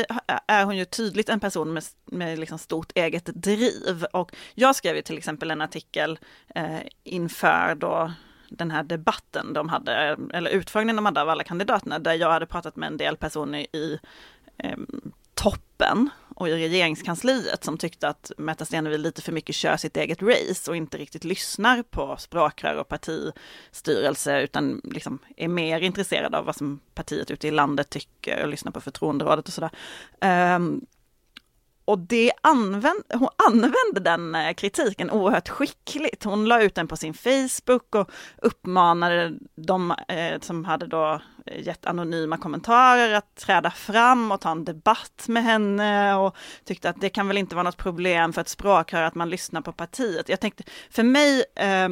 är 0.47 0.65
hon 0.65 0.77
ju 0.77 0.85
tydligt 0.85 1.29
en 1.29 1.39
person 1.39 1.73
med, 1.73 1.83
med 2.05 2.39
liksom 2.39 2.59
stort 2.59 2.91
eget 2.95 3.25
driv. 3.25 4.05
Och 4.13 4.31
jag 4.55 4.75
skrev 4.75 4.95
ju 4.95 5.01
till 5.01 5.17
exempel 5.17 5.51
en 5.51 5.61
artikel 5.61 6.19
eh, 6.55 6.79
inför 7.03 7.75
då 7.75 8.11
den 8.49 8.71
här 8.71 8.83
debatten 8.83 9.53
de 9.53 9.69
hade, 9.69 10.17
eller 10.33 10.51
utfrågningen 10.51 10.95
de 10.95 11.05
hade 11.05 11.21
av 11.21 11.29
alla 11.29 11.43
kandidaterna, 11.43 11.99
där 11.99 12.13
jag 12.13 12.31
hade 12.31 12.45
pratat 12.45 12.75
med 12.75 12.87
en 12.87 12.97
del 12.97 13.17
personer 13.17 13.75
i 13.75 13.99
eh, 14.57 14.77
toppen 15.33 16.09
och 16.35 16.49
i 16.49 16.51
regeringskansliet 16.51 17.63
som 17.63 17.77
tyckte 17.77 18.07
att 18.07 18.31
Märta 18.37 18.65
Stenevi 18.65 18.97
lite 18.97 19.21
för 19.21 19.31
mycket 19.31 19.55
kör 19.55 19.77
sitt 19.77 19.97
eget 19.97 20.21
race 20.21 20.71
och 20.71 20.77
inte 20.77 20.97
riktigt 20.97 21.23
lyssnar 21.23 21.83
på 21.83 22.15
språkrör 22.17 22.75
och 22.75 22.87
partistyrelse 22.87 24.41
utan 24.41 24.81
liksom 24.83 25.19
är 25.37 25.47
mer 25.47 25.81
intresserad 25.81 26.35
av 26.35 26.45
vad 26.45 26.55
som 26.55 26.79
partiet 26.93 27.31
ute 27.31 27.47
i 27.47 27.51
landet 27.51 27.89
tycker 27.89 28.43
och 28.43 28.49
lyssnar 28.49 28.71
på 28.71 28.81
förtroenderådet 28.81 29.47
och 29.47 29.53
sådär. 29.53 29.71
Um, 30.55 30.85
och 31.89 31.99
det 31.99 32.31
använd, 32.41 33.03
hon 33.13 33.29
använde 33.47 33.99
den 34.03 34.35
eh, 34.35 34.53
kritiken 34.53 35.11
oerhört 35.11 35.49
skickligt. 35.49 36.23
Hon 36.23 36.45
la 36.45 36.61
ut 36.61 36.75
den 36.75 36.87
på 36.87 36.97
sin 36.97 37.13
Facebook 37.13 37.95
och 37.95 38.11
uppmanade 38.37 39.33
de 39.55 39.91
eh, 40.07 40.39
som 40.41 40.65
hade 40.65 40.87
då 40.87 41.21
eh, 41.45 41.61
gett 41.61 41.85
anonyma 41.85 42.37
kommentarer 42.37 43.13
att 43.13 43.35
träda 43.35 43.71
fram 43.71 44.31
och 44.31 44.41
ta 44.41 44.51
en 44.51 44.65
debatt 44.65 45.25
med 45.27 45.43
henne 45.43 46.15
och 46.15 46.35
tyckte 46.63 46.89
att 46.89 47.01
det 47.01 47.09
kan 47.09 47.27
väl 47.27 47.37
inte 47.37 47.55
vara 47.55 47.63
något 47.63 47.77
problem 47.77 48.33
för 48.33 48.41
ett 48.41 48.49
språkrör 48.49 49.03
att 49.03 49.15
man 49.15 49.29
lyssnar 49.29 49.61
på 49.61 49.71
partiet. 49.71 50.29
Jag 50.29 50.39
tänkte, 50.39 50.63
för 50.89 51.03
mig 51.03 51.43
eh, 51.55 51.89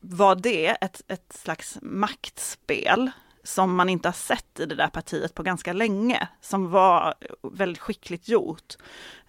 var 0.00 0.34
det 0.34 0.66
ett, 0.66 1.02
ett 1.08 1.32
slags 1.32 1.78
maktspel 1.82 3.10
som 3.42 3.74
man 3.74 3.88
inte 3.88 4.08
har 4.08 4.12
sett 4.12 4.60
i 4.60 4.66
det 4.66 4.74
där 4.74 4.88
partiet 4.88 5.34
på 5.34 5.42
ganska 5.42 5.72
länge, 5.72 6.28
som 6.40 6.70
var 6.70 7.14
väldigt 7.42 7.82
skickligt 7.82 8.28
gjort. 8.28 8.76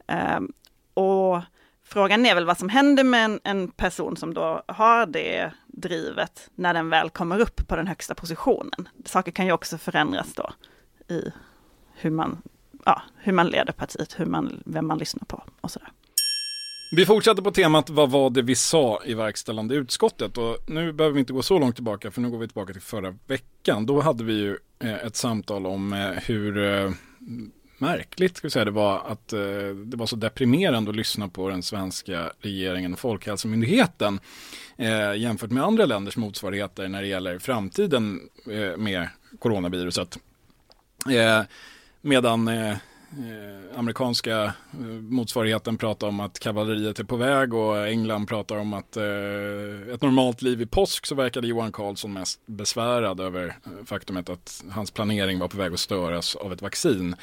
Um, 0.08 0.54
och 0.94 1.42
frågan 1.84 2.26
är 2.26 2.36
väl 2.36 2.46
vad 2.46 2.58
som 2.58 2.70
händer 2.70 3.04
med 3.04 3.26
en, 3.26 3.40
en, 3.44 3.72
person 3.72 4.18
som 4.18 4.34
då 4.34 4.64
har 4.68 5.06
det 5.06 5.52
drivet 5.68 6.50
när 6.56 6.74
den 6.74 6.90
väl 6.90 7.10
kommer 7.10 7.40
upp 7.40 7.68
på 7.68 7.76
den 7.76 7.88
högsta 7.88 8.16
positionen. 8.16 8.90
Saker 9.06 9.32
kan 9.32 9.46
ju 9.46 9.52
också 9.52 9.78
förändras 9.78 10.34
då 10.34 10.50
i 11.08 11.32
hur 11.94 12.10
man, 12.10 12.42
ja, 12.86 13.02
hur 13.18 13.34
man 13.34 13.48
leder 13.48 13.74
partiet, 13.74 14.20
hur 14.20 14.26
man, 14.26 14.64
vem 14.66 14.88
man 14.88 14.98
lyssnar 14.98 15.26
på 15.26 15.44
och 15.62 15.72
sådär. 15.72 15.92
Vi 16.96 17.06
fortsätter 17.06 17.42
på 17.42 17.52
temat 17.52 17.90
vad 17.90 18.12
var 18.12 18.30
det 18.30 18.42
vi 18.42 18.56
sa 18.56 19.02
i 19.06 19.14
verkställande 19.14 19.76
utskottet 19.76 20.38
och 20.38 20.58
nu 20.68 20.94
behöver 20.94 21.14
vi 21.14 21.20
inte 21.20 21.34
gå 21.34 21.42
så 21.42 21.60
långt 21.60 21.76
tillbaka 21.76 22.12
för 22.12 22.22
nu 22.22 22.30
går 22.30 22.38
vi 22.38 22.48
tillbaka 22.48 22.74
till 22.74 22.82
förra 22.82 23.16
veckan. 23.28 23.86
Då 23.86 24.02
hade 24.02 24.24
vi 24.24 24.34
ju 24.34 24.58
eh, 24.80 24.94
ett 24.94 25.16
samtal 25.16 25.66
om 25.66 25.94
eh, 25.94 26.10
hur 26.10 26.58
eh, 26.58 26.92
märkligt 27.78 28.38
ska 28.38 28.48
vi 28.48 28.52
säga, 28.52 28.66
det 28.66 28.72
var 28.72 29.02
att 29.08 29.28
det 29.86 29.98
var 29.98 30.06
så 30.06 30.16
deprimerande 30.16 30.90
att 30.90 30.96
lyssna 30.96 31.28
på 31.28 31.50
den 31.50 31.64
svenska 31.64 32.32
regeringen 32.40 32.94
och 32.94 33.00
Folkhälsomyndigheten 33.00 34.20
jämfört 35.18 35.52
med 35.52 35.64
andra 35.64 35.86
länders 35.86 36.18
motsvarigheter 36.18 36.88
när 36.88 37.02
det 37.02 37.08
gäller 37.08 37.40
framtiden 37.40 38.20
med 38.78 39.10
coronaviruset. 39.40 40.20
medan 42.02 42.50
Eh, 43.18 43.80
amerikanska 43.80 44.44
eh, 44.44 44.54
motsvarigheten 45.02 45.78
pratar 45.78 46.08
om 46.08 46.20
att 46.20 46.40
kavalleriet 46.40 47.00
är 47.00 47.04
på 47.04 47.16
väg 47.16 47.54
och 47.54 47.88
England 47.88 48.28
pratar 48.28 48.58
om 48.58 48.74
att 48.74 48.98
eh, 48.98 49.94
ett 49.94 50.02
normalt 50.02 50.42
liv 50.42 50.62
i 50.62 50.66
påsk 50.66 51.06
så 51.06 51.16
verkade 51.16 51.48
Johan 51.48 51.72
Carlsson 51.72 52.14
mest 52.14 52.40
besvärad 52.46 53.20
över 53.20 53.48
eh, 53.48 53.86
faktumet 53.86 54.30
att 54.30 54.64
hans 54.72 54.92
planering 54.92 55.40
var 55.40 55.48
på 55.48 55.58
väg 55.58 55.74
att 55.74 55.80
störas 55.80 56.36
av 56.36 56.54
ett 56.54 56.62
vaccin. 56.62 57.16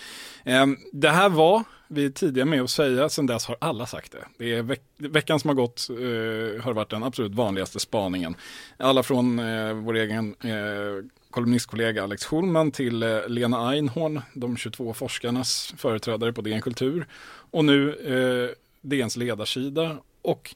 Eh, 0.45 0.67
det 0.93 1.11
här 1.11 1.29
var 1.29 1.65
vi 1.89 2.05
är 2.05 2.11
tidiga 2.11 2.45
med 2.45 2.63
att 2.63 2.71
säga, 2.71 3.09
sen 3.09 3.27
dess 3.27 3.47
har 3.47 3.57
alla 3.61 3.87
sagt 3.87 4.13
det. 4.13 4.25
det 4.39 4.55
är 4.55 4.63
veck 4.63 4.83
veckan 4.97 5.41
som 5.41 5.49
har 5.49 5.55
gått 5.55 5.91
eh, 5.91 6.65
har 6.65 6.73
varit 6.73 6.91
den 6.91 7.03
absolut 7.03 7.35
vanligaste 7.35 7.81
spaningen. 7.81 8.35
Alla 8.77 9.03
från 9.03 9.39
eh, 9.39 9.73
vår 9.73 9.97
egen 9.97 10.35
eh, 10.41 11.05
kolumnistkollega 11.31 12.05
Alex 12.05 12.25
Schulman 12.25 12.71
till 12.71 13.03
eh, 13.03 13.29
Lena 13.29 13.71
Einhorn, 13.71 14.23
de 14.35 14.57
22 14.57 14.95
forskarnas 14.95 15.75
företrädare 15.77 16.33
på 16.33 16.43
DN 16.43 16.63
Kultur. 16.63 17.07
Och 17.51 17.65
nu 17.65 17.95
eh, 17.95 18.57
DNs 18.81 19.17
ledarsida 19.17 19.99
och 20.23 20.55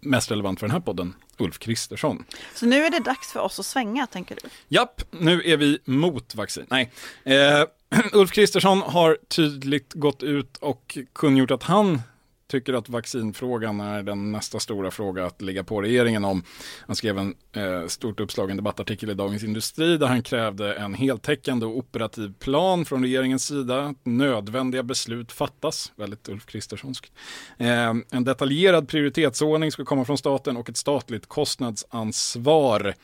mest 0.00 0.30
relevant 0.30 0.60
för 0.60 0.66
den 0.66 0.72
här 0.72 0.80
podden, 0.80 1.14
Ulf 1.38 1.58
Kristersson. 1.58 2.24
Så 2.54 2.66
nu 2.66 2.84
är 2.84 2.90
det 2.90 2.98
dags 2.98 3.32
för 3.32 3.40
oss 3.40 3.58
att 3.58 3.66
svänga, 3.66 4.06
tänker 4.06 4.38
du? 4.42 4.48
Japp, 4.68 5.02
nu 5.10 5.42
är 5.44 5.56
vi 5.56 5.78
mot 5.84 6.34
vaccin. 6.34 6.66
Nej. 6.68 6.92
Eh, 7.24 7.64
Ulf 8.12 8.30
Kristersson 8.30 8.82
har 8.82 9.18
tydligt 9.28 9.92
gått 9.92 10.22
ut 10.22 10.56
och 10.56 10.98
kungjort 11.12 11.50
att 11.50 11.62
han 11.62 12.02
tycker 12.48 12.74
att 12.74 12.88
vaccinfrågan 12.88 13.80
är 13.80 14.02
den 14.02 14.32
nästa 14.32 14.60
stora 14.60 14.90
fråga 14.90 15.26
att 15.26 15.42
ligga 15.42 15.64
på 15.64 15.82
regeringen 15.82 16.24
om. 16.24 16.42
Han 16.86 16.96
skrev 16.96 17.18
en 17.18 17.34
eh, 17.52 17.86
stort 17.86 18.20
uppslagen 18.20 18.56
debattartikel 18.56 19.10
i 19.10 19.14
Dagens 19.14 19.44
Industri 19.44 19.96
där 19.96 20.06
han 20.06 20.22
krävde 20.22 20.74
en 20.74 20.94
heltäckande 20.94 21.66
och 21.66 21.76
operativ 21.76 22.32
plan 22.38 22.84
från 22.84 23.02
regeringens 23.02 23.46
sida. 23.46 23.94
Nödvändiga 24.02 24.82
beslut 24.82 25.32
fattas, 25.32 25.92
väldigt 25.96 26.28
Ulf 26.28 26.46
Kristerssonskt. 26.46 27.12
Eh, 27.58 27.94
en 28.10 28.24
detaljerad 28.24 28.88
prioritetsordning 28.88 29.72
ska 29.72 29.84
komma 29.84 30.04
från 30.04 30.18
staten 30.18 30.56
och 30.56 30.68
ett 30.68 30.76
statligt 30.76 31.26
kostnadsansvar. 31.26 32.94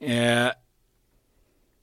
Eh, 0.00 0.48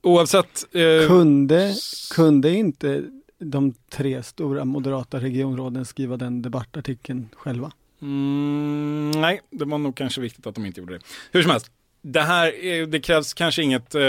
oavsett... 0.02 0.74
Eh, 0.74 1.08
kunde, 1.08 1.74
kunde 2.14 2.50
inte 2.50 3.04
de 3.38 3.74
tre 3.90 4.22
stora 4.22 4.64
moderata 4.64 5.20
regionråden 5.20 5.84
skriva 5.84 6.16
den 6.16 6.42
debattartikeln 6.42 7.28
själva? 7.32 7.72
Mm, 8.02 9.10
nej, 9.10 9.40
det 9.50 9.64
var 9.64 9.78
nog 9.78 9.96
kanske 9.96 10.20
viktigt 10.20 10.46
att 10.46 10.54
de 10.54 10.66
inte 10.66 10.80
gjorde 10.80 10.94
det. 10.94 11.04
Hur 11.32 11.42
som 11.42 11.50
helst, 11.50 11.70
Det 12.02 12.20
här 12.20 12.64
är, 12.64 12.86
det 12.86 13.00
krävs 13.00 13.34
kanske 13.34 13.62
inget 13.62 13.94
eh, 13.94 14.02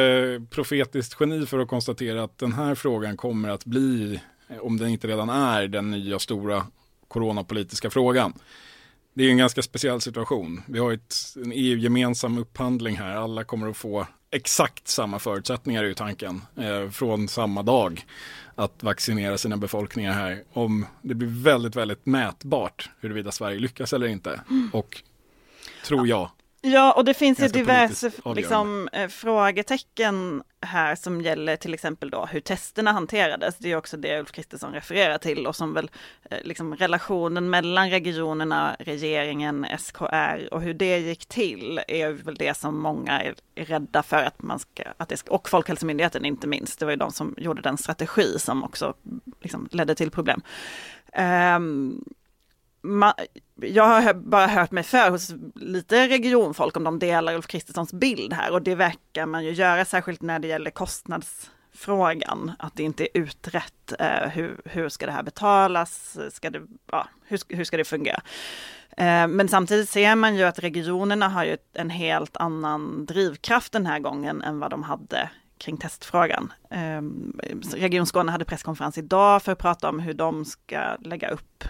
profetiskt 0.50 1.18
geni 1.20 1.46
för 1.46 1.60
att 1.60 1.68
konstatera 1.68 2.24
att 2.24 2.38
den 2.38 2.54
här 2.54 2.76
frågan 2.76 3.18
kommer 3.18 3.50
att 3.50 3.66
bli, 3.66 4.20
eh, 4.48 4.58
om 4.58 4.78
den 4.78 4.90
inte 4.90 5.08
redan 5.08 5.30
är, 5.30 5.68
den 5.68 5.92
nya 5.92 6.20
stora 6.20 6.68
coronapolitiska 7.08 7.90
frågan. 7.90 8.34
Det 9.14 9.24
är 9.24 9.30
en 9.30 9.38
ganska 9.38 9.62
speciell 9.62 10.02
situation. 10.02 10.62
Vi 10.68 10.80
har 10.80 10.92
ett, 10.94 11.16
en 11.36 11.52
EU-gemensam 11.56 12.38
upphandling 12.38 12.98
här. 12.98 13.16
Alla 13.16 13.44
kommer 13.44 13.70
att 13.70 13.78
få 13.78 14.08
exakt 14.32 14.88
samma 14.88 15.20
förutsättningar 15.20 15.84
i 15.84 15.96
tanken 15.96 16.42
eh, 16.56 16.90
från 16.90 17.28
samma 17.28 17.64
dag 17.64 18.06
att 18.56 18.84
vaccinera 18.84 19.38
sina 19.38 19.58
befolkningar 19.58 20.12
här. 20.12 20.44
Om 20.54 20.86
det 21.02 21.16
blir 21.16 21.44
väldigt, 21.44 21.76
väldigt 21.76 22.06
mätbart 22.06 22.90
huruvida 23.00 23.32
Sverige 23.32 23.60
lyckas 23.60 23.94
eller 23.94 24.08
inte. 24.08 24.42
Och 24.74 25.02
tror 25.86 26.08
jag, 26.08 26.30
Ja, 26.68 26.94
och 26.94 27.06
det 27.06 27.14
finns 27.14 27.40
ju 27.40 27.48
diverse 27.48 28.12
liksom, 28.36 28.90
eh, 28.94 29.08
frågetecken 29.08 30.44
här 30.62 30.96
som 30.96 31.22
gäller 31.22 31.56
till 31.56 31.74
exempel 31.74 32.10
då 32.10 32.26
hur 32.26 32.40
testerna 32.40 32.92
hanterades. 32.92 33.58
Det 33.58 33.72
är 33.72 33.76
också 33.76 33.98
det 33.98 34.20
Ulf 34.20 34.32
Kristersson 34.32 34.74
refererar 34.74 35.18
till 35.18 35.48
och 35.48 35.56
som 35.56 35.74
väl 35.74 35.92
eh, 36.30 36.38
liksom 36.44 36.76
relationen 36.76 37.50
mellan 37.50 37.90
regionerna, 37.90 38.76
regeringen, 38.80 39.66
SKR 39.80 40.54
och 40.54 40.62
hur 40.62 40.74
det 40.74 41.00
gick 41.00 41.26
till 41.26 41.82
är 41.88 42.10
väl 42.10 42.36
det 42.36 42.58
som 42.58 42.80
många 42.80 43.22
är 43.22 43.36
rädda 43.56 44.04
för 44.04 44.24
att 44.24 44.42
man 44.42 44.60
ska, 44.60 44.84
att 44.98 45.10
det 45.10 45.18
ska, 45.18 45.34
och 45.34 45.50
Folkhälsomyndigheten 45.50 46.26
inte 46.26 46.48
minst, 46.48 46.80
det 46.80 46.86
var 46.86 46.92
ju 46.92 46.98
de 46.98 47.12
som 47.12 47.36
gjorde 47.38 47.62
den 47.62 47.78
strategi 47.78 48.40
som 48.40 48.64
också 48.64 48.94
liksom 49.42 49.68
ledde 49.72 49.96
till 49.96 50.12
problem. 50.12 50.42
Ma, 51.18 51.60
jag 53.56 53.84
har 53.84 54.14
bara 54.14 54.48
hört 54.48 54.72
mig 54.72 54.84
för 54.84 55.10
hos 55.10 55.34
lite 55.56 56.08
regionfolk 56.08 56.78
om 56.78 56.84
de 56.84 57.00
delar 57.00 57.36
Ulf 57.36 57.48
Kristerssons 57.48 57.94
bild 57.94 58.34
här 58.34 58.52
och 58.52 58.62
det 58.62 58.76
verkar 58.76 59.26
man 59.26 59.46
ju 59.46 59.52
göra 59.52 59.86
särskilt 59.86 60.22
när 60.22 60.40
det 60.40 60.48
gäller 60.48 60.72
kostnadsfrågan. 60.72 62.52
Att 62.60 62.76
det 62.76 62.84
inte 62.84 63.04
är 63.04 63.22
utrett 63.22 63.94
eh, 64.00 64.30
hur, 64.30 64.62
hur 64.66 64.90
ska 64.90 65.06
det 65.06 65.12
här 65.12 65.24
betalas, 65.24 66.18
ska 66.32 66.50
det, 66.50 66.62
ja, 66.92 67.08
hur, 67.26 67.40
hur 67.50 67.64
ska 67.64 67.78
det 67.78 67.86
fungera? 67.86 68.22
Eh, 68.98 69.28
Men 69.28 69.48
samtidigt 69.48 69.90
ser 69.90 70.16
man 70.16 70.36
ju 70.36 70.44
att 70.44 70.60
regionerna 70.60 71.30
har 71.30 71.46
ju 71.46 71.58
en 71.74 71.90
helt 71.90 72.38
annan 72.38 73.06
drivkraft 73.06 73.72
den 73.72 73.86
här 73.86 74.00
gången 74.00 74.42
än 74.42 74.60
vad 74.60 74.72
de 74.72 74.84
hade 74.84 75.30
kring 75.58 75.78
testfrågan. 75.78 76.54
Eh, 76.70 77.02
Region 77.76 78.06
Skåne 78.06 78.32
hade 78.32 78.46
presskonferens 78.46 78.98
idag 78.98 79.44
för 79.44 79.52
att 79.52 79.58
prata 79.58 79.90
om 79.90 80.00
hur 80.00 80.14
de 80.14 80.46
ska 80.46 80.96
lägga 81.00 81.30
upp 81.30 81.64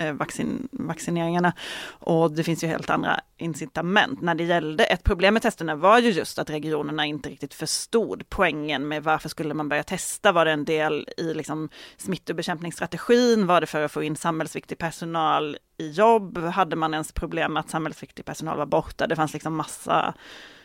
Eh, 0.00 0.12
vaccin, 0.12 0.68
vaccineringarna. 0.72 1.52
Och 1.88 2.32
det 2.32 2.44
finns 2.44 2.64
ju 2.64 2.68
helt 2.68 2.90
andra 2.90 3.20
incitament. 3.36 4.20
När 4.20 4.34
det 4.34 4.44
gällde, 4.44 4.84
ett 4.84 5.04
problem 5.04 5.34
med 5.34 5.42
testerna 5.42 5.74
var 5.74 5.98
ju 5.98 6.10
just 6.10 6.38
att 6.38 6.50
regionerna 6.50 7.06
inte 7.06 7.28
riktigt 7.28 7.54
förstod 7.54 8.24
poängen 8.28 8.88
med 8.88 9.02
varför 9.02 9.28
skulle 9.28 9.54
man 9.54 9.68
börja 9.68 9.82
testa? 9.82 10.32
Var 10.32 10.44
det 10.44 10.52
en 10.52 10.64
del 10.64 11.08
i 11.16 11.34
liksom 11.34 11.68
smittobekämpningsstrategin? 11.96 13.46
Var 13.46 13.60
det 13.60 13.66
för 13.66 13.82
att 13.82 13.92
få 13.92 14.02
in 14.02 14.16
samhällsviktig 14.16 14.78
personal 14.78 15.56
i 15.78 15.90
jobb? 15.90 16.38
Hade 16.38 16.76
man 16.76 16.94
ens 16.94 17.12
problem 17.12 17.52
med 17.52 17.60
att 17.60 17.70
samhällsviktig 17.70 18.24
personal 18.24 18.58
var 18.58 18.66
borta? 18.66 19.06
Det 19.06 19.16
fanns 19.16 19.32
liksom 19.32 19.56
massa 19.56 20.14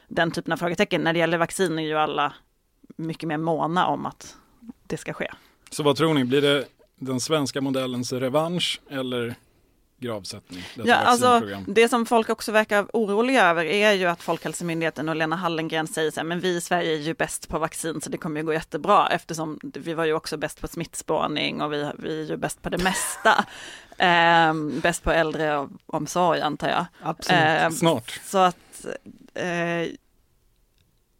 den 0.07 0.31
typen 0.31 0.53
av 0.53 0.57
frågetecken. 0.57 1.01
När 1.01 1.13
det 1.13 1.19
gäller 1.19 1.37
vaccin 1.37 1.79
är 1.79 1.83
ju 1.83 1.97
alla 1.97 2.33
mycket 2.95 3.27
mer 3.27 3.37
måna 3.37 3.87
om 3.87 4.05
att 4.05 4.37
det 4.87 4.97
ska 4.97 5.13
ske. 5.13 5.31
Så 5.69 5.83
vad 5.83 5.95
tror 5.95 6.13
ni, 6.13 6.25
blir 6.25 6.41
det 6.41 6.65
den 7.01 7.19
svenska 7.19 7.61
modellens 7.61 8.13
revansch 8.13 8.81
eller 8.89 9.35
gravsättning? 9.99 10.63
Ja, 10.83 10.95
alltså 10.95 11.41
det 11.67 11.89
som 11.89 12.05
folk 12.05 12.29
också 12.29 12.51
verkar 12.51 12.87
oroliga 12.93 13.49
över 13.49 13.65
är 13.65 13.91
ju 13.91 14.05
att 14.05 14.23
Folkhälsomyndigheten 14.23 15.09
och 15.09 15.15
Lena 15.15 15.35
Hallengren 15.35 15.87
säger 15.87 16.11
så 16.11 16.19
här, 16.19 16.27
men 16.27 16.39
vi 16.39 16.55
i 16.55 16.61
Sverige 16.61 16.93
är 16.93 16.97
ju 16.97 17.13
bäst 17.13 17.47
på 17.47 17.59
vaccin 17.59 18.01
så 18.01 18.09
det 18.09 18.17
kommer 18.17 18.39
ju 18.39 18.45
gå 18.45 18.53
jättebra 18.53 19.07
eftersom 19.09 19.59
vi 19.63 19.93
var 19.93 20.05
ju 20.05 20.13
också 20.13 20.37
bäst 20.37 20.61
på 20.61 20.67
smittspårning 20.67 21.61
och 21.61 21.73
vi, 21.73 21.91
vi 21.97 22.21
är 22.21 22.25
ju 22.25 22.37
bäst 22.37 22.61
på 22.61 22.69
det 22.69 22.83
mesta. 22.83 23.45
Ehm, 23.97 24.79
bäst 24.79 25.03
på 25.03 25.11
äldreomsorg 25.11 26.41
antar 26.41 26.69
jag. 26.69 26.85
Absolut. 27.01 27.41
Ehm, 27.41 27.71
Snart. 27.71 28.19
Så 28.25 28.37
att 28.37 28.85
eh, 29.33 29.87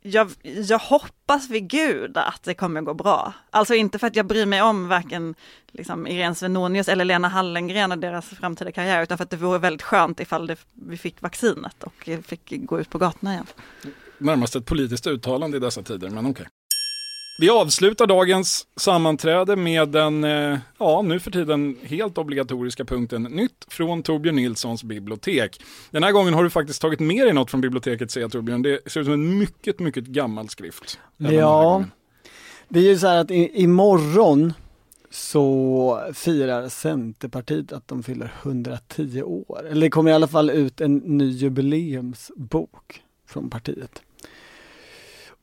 jag, 0.02 0.32
jag 0.44 0.80
hoppas 0.80 1.50
vid 1.50 1.68
gud 1.68 2.18
att 2.18 2.44
det 2.44 2.54
kommer 2.54 2.82
gå 2.82 2.94
bra. 2.94 3.34
Alltså 3.50 3.74
inte 3.74 4.00
för 4.00 4.08
att 4.08 4.16
jag 4.16 4.26
bryr 4.26 4.46
mig 4.46 4.62
om 4.62 4.88
varken 4.88 5.36
liksom, 5.72 6.08
Irene 6.08 6.36
Svenonius 6.36 6.88
eller 6.88 7.06
Lena 7.06 7.28
Hallengren 7.28 7.92
och 7.92 7.98
deras 7.98 8.26
framtida 8.30 8.72
karriär, 8.72 9.04
utan 9.04 9.18
för 9.18 9.24
att 9.24 9.30
det 9.30 9.38
vore 9.38 9.60
väldigt 9.60 9.82
skönt 9.82 10.20
ifall 10.20 10.48
det, 10.48 10.56
vi 10.74 10.98
fick 10.98 11.22
vaccinet 11.22 11.84
och 11.84 12.10
fick 12.24 12.54
gå 12.66 12.80
ut 12.80 12.90
på 12.90 12.98
gatorna 12.98 13.34
igen. 13.34 13.46
Närmast 14.18 14.56
ett 14.56 14.66
politiskt 14.66 15.08
uttalande 15.08 15.58
i 15.58 15.60
dessa 15.60 15.84
tider, 15.84 16.10
men 16.10 16.26
okej. 16.26 16.48
Vi 17.42 17.50
avslutar 17.50 18.08
dagens 18.08 18.68
sammanträde 18.76 19.56
med 19.56 19.90
den, 19.90 20.24
eh, 20.24 20.60
ja 20.78 21.02
nu 21.02 21.20
för 21.20 21.32
tiden 21.32 21.78
helt 21.84 22.18
obligatoriska 22.18 22.86
punkten 22.86 23.24
Nytt 23.24 23.66
från 23.68 24.04
Torbjörn 24.04 24.36
Nilssons 24.36 24.84
bibliotek. 24.84 25.62
Den 25.92 26.04
här 26.04 26.12
gången 26.12 26.34
har 26.34 26.44
du 26.44 26.50
faktiskt 26.50 26.82
tagit 26.82 27.00
med 27.00 27.26
dig 27.26 27.34
något 27.34 27.52
från 27.52 27.62
biblioteket 27.62 28.12
ser 28.12 28.22
jag 28.22 28.32
Torbjörn. 28.32 28.62
Det 28.62 28.92
ser 28.92 29.00
ut 29.00 29.06
som 29.06 29.14
en 29.14 29.38
mycket, 29.38 29.80
mycket 29.80 30.04
gammal 30.04 30.50
skrift. 30.50 31.00
Ja, 31.18 31.84
det 32.70 32.80
är 32.80 32.84
ju 32.84 32.98
så 32.98 33.08
här 33.08 33.18
att 33.18 33.32
i, 33.32 33.62
imorgon 33.64 34.54
så 35.10 36.12
firar 36.14 36.70
Centerpartiet 36.70 37.74
att 37.74 37.88
de 37.88 38.04
fyller 38.04 38.34
110 38.42 39.22
år. 39.24 39.68
Eller 39.70 39.82
det 39.82 39.90
kommer 39.90 40.12
i 40.12 40.14
alla 40.14 40.28
fall 40.28 40.50
ut 40.50 40.82
en 40.82 40.98
ny 40.98 41.30
jubileumsbok 41.30 43.02
från 43.28 43.50
partiet. 43.50 44.02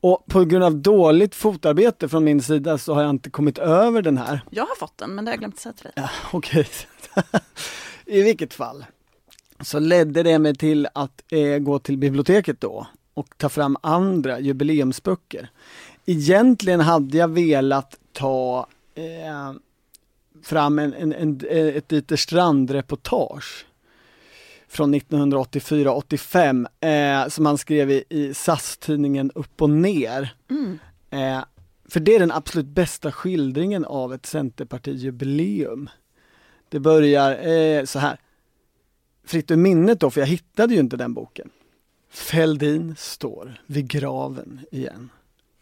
Och 0.01 0.27
på 0.27 0.45
grund 0.45 0.65
av 0.65 0.77
dåligt 0.77 1.35
fotarbete 1.35 2.09
från 2.09 2.25
min 2.25 2.43
sida 2.43 2.79
så 2.79 2.95
har 2.95 3.03
jag 3.03 3.11
inte 3.11 3.31
kommit 3.31 3.59
över 3.59 4.03
den 4.03 4.19
här. 4.19 4.41
Jag 4.51 4.67
har 4.67 4.77
fått 4.77 4.99
den, 4.99 5.15
men 5.15 5.25
det 5.25 5.31
har 5.31 5.33
jag 5.33 5.41
glömt 5.41 5.59
säga 5.59 5.73
till 5.73 5.85
dig. 5.85 5.93
Ja, 5.97 6.11
okej. 6.33 6.69
I 8.07 8.23
vilket 8.23 8.55
fall 8.55 8.85
så 9.61 9.79
ledde 9.79 10.23
det 10.23 10.39
mig 10.39 10.55
till 10.55 10.89
att 10.93 11.23
eh, 11.33 11.59
gå 11.59 11.79
till 11.79 11.99
biblioteket 11.99 12.61
då 12.61 12.87
och 13.15 13.35
ta 13.37 13.49
fram 13.49 13.77
andra 13.81 14.41
jubileumsböcker. 14.41 15.51
Egentligen 16.07 16.81
hade 16.81 17.19
jag 17.19 17.29
velat 17.29 17.99
ta 18.13 18.67
eh, 18.95 19.53
fram 20.43 20.79
en, 20.79 20.95
en, 20.95 21.13
en, 21.13 21.41
ett 21.77 21.89
Dieter 21.89 22.17
Strand-reportage 22.17 23.67
från 24.69 24.95
1984-85 24.95 26.67
eh, 27.25 27.29
som 27.29 27.47
han 27.47 27.59
skrev 27.59 27.91
i, 27.91 28.05
i 28.09 28.35
SAS-tidningen 28.35 29.31
Upp 29.35 29.63
och 29.63 29.71
ner. 29.71 30.35
Mm. 30.51 30.79
Eh, 31.11 31.45
för 31.89 32.01
det 32.01 32.15
är 32.15 32.19
den 32.21 32.33
absolut 32.33 32.67
bästa 32.67 33.13
skildringen 33.13 33.85
av 33.85 34.15
ett 34.15 34.27
Centerpartijubileum. 34.27 35.91
Det 36.69 36.81
börjar 36.81 37.49
eh, 37.49 37.85
så 37.85 37.99
här. 37.99 38.19
Fritt 39.25 39.51
ur 39.51 39.57
minnet 39.57 40.01
då, 40.01 40.11
för 40.11 40.21
jag 40.21 40.29
hittade 40.29 40.75
ju 40.75 40.81
inte 40.81 40.97
den 40.97 41.15
boken. 41.15 41.51
Fälldin 42.11 42.95
står 42.99 43.63
vid 43.67 43.89
graven 43.89 44.61
igen. 44.73 45.11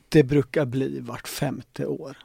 Det 0.09 0.23
brukar 0.25 0.65
bli 0.65 1.01
vart 1.01 1.29
femte 1.29 1.87
år. 1.87 2.17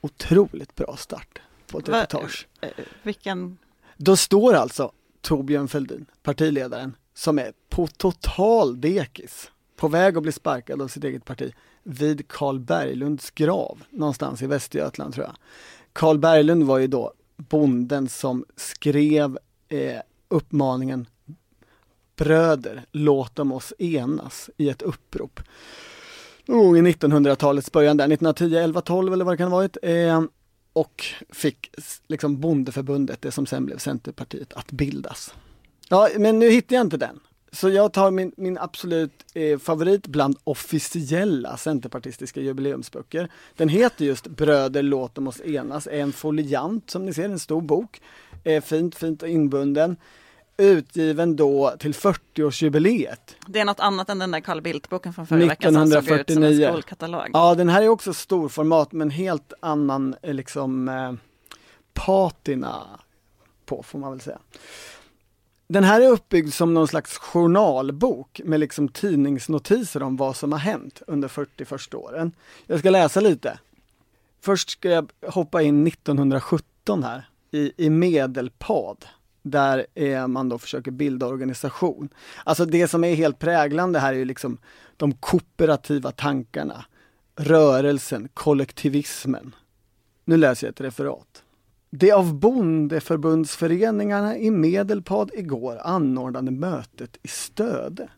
Otroligt 0.00 0.74
bra 0.74 0.96
start 0.96 1.38
på 1.66 1.78
ett 1.78 1.88
Va- 1.88 1.96
reportage. 2.02 2.48
Eh, 2.60 2.68
vilken, 3.02 3.58
Då 3.96 4.16
står 4.16 4.54
alltså 4.54 4.92
Torbjörn 5.20 5.68
Fälldin, 5.68 6.06
partiledaren, 6.22 6.96
som 7.14 7.38
är 7.38 7.52
på 7.68 7.86
total 7.86 8.80
dekis, 8.80 9.50
på 9.76 9.88
väg 9.88 10.16
att 10.16 10.22
bli 10.22 10.32
sparkad 10.32 10.82
av 10.82 10.88
sitt 10.88 11.04
eget 11.04 11.24
parti, 11.24 11.52
vid 11.82 12.28
Karl 12.28 12.58
Berglunds 12.58 13.30
grav, 13.30 13.82
någonstans 13.90 14.42
i 14.42 14.46
Västergötland 14.46 15.14
tror 15.14 15.26
jag. 15.26 15.36
Karl 15.92 16.18
Berglund 16.18 16.64
var 16.64 16.78
ju 16.78 16.86
då 16.86 17.12
bonden 17.36 18.08
som 18.08 18.44
skrev 18.56 19.38
eh, 19.68 20.00
uppmaningen 20.28 21.06
Bröder, 22.16 22.84
låt 22.92 23.36
dem 23.36 23.52
oss 23.52 23.72
enas 23.78 24.50
i 24.56 24.68
ett 24.68 24.82
upprop. 24.82 25.40
Någon 26.46 26.58
gång 26.58 26.76
i 26.76 26.92
1900-talets 26.92 27.72
början 27.72 27.96
där, 27.96 28.04
1910, 28.04 28.56
11, 28.56 28.80
12 28.80 29.12
eller 29.12 29.24
vad 29.24 29.34
det 29.34 29.38
kan 29.38 29.50
ha 29.50 29.58
varit. 29.58 29.76
Eh, 29.82 30.22
och 30.72 31.04
fick 31.30 31.70
liksom 32.08 32.40
bondeförbundet, 32.40 33.22
det 33.22 33.30
som 33.30 33.46
sen 33.46 33.66
blev 33.66 33.78
Centerpartiet, 33.78 34.52
att 34.52 34.72
bildas. 34.72 35.34
Ja, 35.88 36.08
men 36.18 36.38
nu 36.38 36.50
hittar 36.50 36.76
jag 36.76 36.86
inte 36.86 36.96
den. 36.96 37.20
Så 37.52 37.68
jag 37.68 37.92
tar 37.92 38.10
min, 38.10 38.32
min 38.36 38.58
absolut 38.58 39.24
eh, 39.34 39.58
favorit 39.58 40.06
bland 40.06 40.36
officiella 40.44 41.56
centerpartistiska 41.56 42.40
jubileumsböcker. 42.40 43.28
Den 43.56 43.68
heter 43.68 44.04
just 44.04 44.26
Bröder 44.26 44.82
låt 44.82 45.14
dem 45.14 45.28
oss 45.28 45.40
enas, 45.40 45.86
är 45.86 46.00
en 46.00 46.12
foliant 46.12 46.90
som 46.90 47.06
ni 47.06 47.14
ser, 47.14 47.24
en 47.24 47.38
stor 47.38 47.60
bok. 47.60 48.00
Eh, 48.44 48.62
fint, 48.62 48.94
fint 48.94 49.22
inbunden. 49.22 49.96
Utgiven 50.60 51.36
då 51.36 51.74
till 51.78 51.92
40-årsjubileet. 51.92 53.34
det 53.46 53.60
är 53.60 53.64
något 53.64 53.80
annat 53.80 54.10
än 54.10 54.18
den 54.18 54.30
där 54.30 54.40
Carl 54.40 54.60
Bildt-boken 54.60 55.12
från 55.12 55.26
förra 55.26 55.46
veckan 55.46 55.74
som 55.74 55.86
såg 55.90 55.98
ut 55.98 56.04
som 56.04 56.12
en 56.12 56.20
1949. 56.20 56.68
skolkatalog. 56.68 57.30
Ja, 57.32 57.54
den 57.54 57.68
här 57.68 57.82
är 57.82 57.88
också 57.88 58.14
storformat 58.14 58.92
men 58.92 59.10
helt 59.10 59.52
annan 59.60 60.14
eh, 60.22 60.34
liksom 60.34 60.88
eh, 60.88 61.12
patina 61.92 62.86
på 63.66 63.82
får 63.82 63.98
man 63.98 64.10
väl 64.10 64.20
säga. 64.20 64.38
Den 65.68 65.84
här 65.84 66.00
är 66.00 66.08
uppbyggd 66.08 66.52
som 66.52 66.74
någon 66.74 66.88
slags 66.88 67.18
journalbok 67.18 68.40
med 68.44 68.60
liksom 68.60 68.88
tidningsnotiser 68.88 70.02
om 70.02 70.16
vad 70.16 70.36
som 70.36 70.52
har 70.52 70.58
hänt 70.58 71.02
under 71.06 71.28
41 71.28 71.94
åren. 71.94 72.32
Jag 72.66 72.78
ska 72.78 72.90
läsa 72.90 73.20
lite. 73.20 73.58
Först 74.40 74.70
ska 74.70 74.88
jag 74.90 75.10
hoppa 75.26 75.62
in 75.62 75.86
1917 75.86 77.02
här 77.02 77.28
i, 77.50 77.72
i 77.86 77.90
Medelpad 77.90 79.04
där 79.50 79.86
eh, 79.94 80.26
man 80.26 80.48
då 80.48 80.58
försöker 80.58 80.90
bilda 80.90 81.26
organisation. 81.26 82.08
Alltså 82.44 82.64
det 82.64 82.88
som 82.88 83.04
är 83.04 83.14
helt 83.14 83.38
präglande 83.38 83.98
här 83.98 84.12
är 84.12 84.18
ju 84.18 84.24
liksom 84.24 84.58
de 84.96 85.12
kooperativa 85.12 86.12
tankarna, 86.12 86.84
rörelsen, 87.36 88.28
kollektivismen. 88.34 89.54
Nu 90.24 90.36
läser 90.36 90.66
jag 90.66 90.72
ett 90.72 90.80
referat. 90.80 91.42
Det 91.90 92.12
av 92.12 92.34
bondeförbundsföreningarna 92.34 94.38
i 94.38 94.50
Medelpad 94.50 95.30
igår 95.34 95.78
anordnade 95.78 96.50
mötet 96.50 97.18
i 97.22 97.28
Stöde 97.28 98.08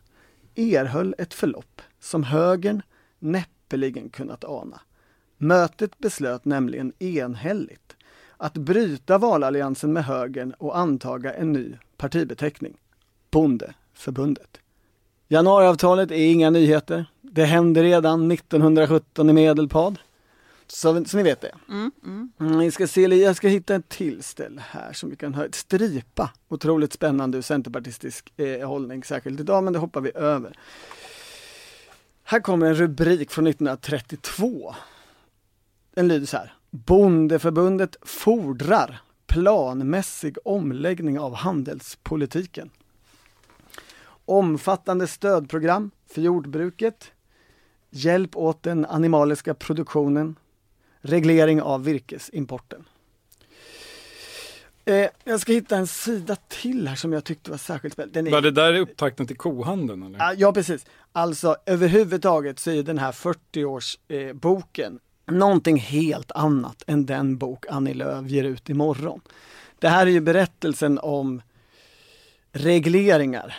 erhöll 0.55 1.15
ett 1.17 1.33
förlopp 1.33 1.81
som 1.99 2.23
högern 2.23 2.81
näppeligen 3.19 4.09
kunnat 4.09 4.43
ana. 4.43 4.81
Mötet 5.37 5.97
beslöt 5.97 6.45
nämligen 6.45 6.93
enhälligt 6.99 7.95
att 8.41 8.53
bryta 8.53 9.17
valalliansen 9.17 9.93
med 9.93 10.05
högern 10.05 10.53
och 10.57 10.77
antaga 10.77 11.33
en 11.33 11.53
ny 11.53 11.77
partibeteckning. 11.97 12.77
Bondeförbundet. 13.31 14.57
Januariavtalet 15.27 16.11
är 16.11 16.31
inga 16.31 16.49
nyheter. 16.49 17.05
Det 17.21 17.45
hände 17.45 17.83
redan 17.83 18.31
1917 18.31 19.29
i 19.29 19.33
Medelpad. 19.33 19.99
Så, 20.67 21.05
så 21.05 21.17
ni 21.17 21.23
vet 21.23 21.41
det. 21.41 21.55
Mm, 21.69 21.91
mm. 22.05 22.31
Mm, 22.39 22.61
jag, 22.61 22.73
ska 22.73 22.87
se, 22.87 23.01
jag 23.01 23.35
ska 23.35 23.47
hitta 23.47 23.75
ett 23.75 23.89
till 23.89 24.23
ställe 24.23 24.61
här 24.69 24.93
som 24.93 25.09
vi 25.09 25.15
kan 25.15 25.33
höra. 25.33 25.47
Stripa, 25.51 26.31
otroligt 26.47 26.93
spännande 26.93 27.37
ur 27.37 27.41
centerpartistisk 27.41 28.33
eh, 28.37 28.67
hållning, 28.67 29.03
särskilt 29.03 29.39
idag, 29.39 29.63
men 29.63 29.73
det 29.73 29.79
hoppar 29.79 30.01
vi 30.01 30.11
över. 30.15 30.57
Här 32.23 32.39
kommer 32.39 32.65
en 32.67 32.75
rubrik 32.75 33.31
från 33.31 33.47
1932. 33.47 34.75
Den 35.93 36.07
lyder 36.07 36.25
så 36.25 36.37
här. 36.37 36.53
Bondeförbundet 36.71 37.95
fordrar 38.01 39.01
planmässig 39.27 40.37
omläggning 40.45 41.19
av 41.19 41.33
handelspolitiken. 41.33 42.69
Omfattande 44.25 45.07
stödprogram 45.07 45.91
för 46.07 46.21
jordbruket, 46.21 47.11
hjälp 47.89 48.35
åt 48.35 48.63
den 48.63 48.85
animaliska 48.85 49.53
produktionen, 49.53 50.35
reglering 51.01 51.61
av 51.61 51.83
virkesimporten. 51.83 52.85
Eh, 54.85 55.09
jag 55.23 55.39
ska 55.39 55.53
hitta 55.53 55.77
en 55.77 55.87
sida 55.87 56.35
till 56.47 56.87
här 56.87 56.95
som 56.95 57.13
jag 57.13 57.23
tyckte 57.23 57.51
var 57.51 57.57
särskilt 57.57 57.93
spännande. 57.93 58.31
Var 58.31 58.41
det 58.41 58.51
där 58.51 58.79
upptakten 58.79 59.27
till 59.27 59.37
kohandeln? 59.37 60.03
Eller? 60.03 60.19
Ja, 60.19 60.33
ja, 60.37 60.53
precis. 60.53 60.85
Alltså 61.11 61.55
överhuvudtaget 61.65 62.59
så 62.59 62.71
är 62.71 62.83
den 62.83 62.97
här 62.97 63.11
40-årsboken 63.11 64.93
eh, 64.93 64.99
någonting 65.31 65.77
helt 65.77 66.31
annat 66.31 66.83
än 66.87 67.05
den 67.05 67.37
bok 67.37 67.65
Annie 67.69 67.93
Lööf 67.93 68.27
ger 68.27 68.43
ut 68.43 68.69
imorgon. 68.69 69.21
Det 69.79 69.89
här 69.89 70.07
är 70.07 70.11
ju 70.11 70.21
berättelsen 70.21 70.99
om 70.99 71.41
regleringar. 72.51 73.57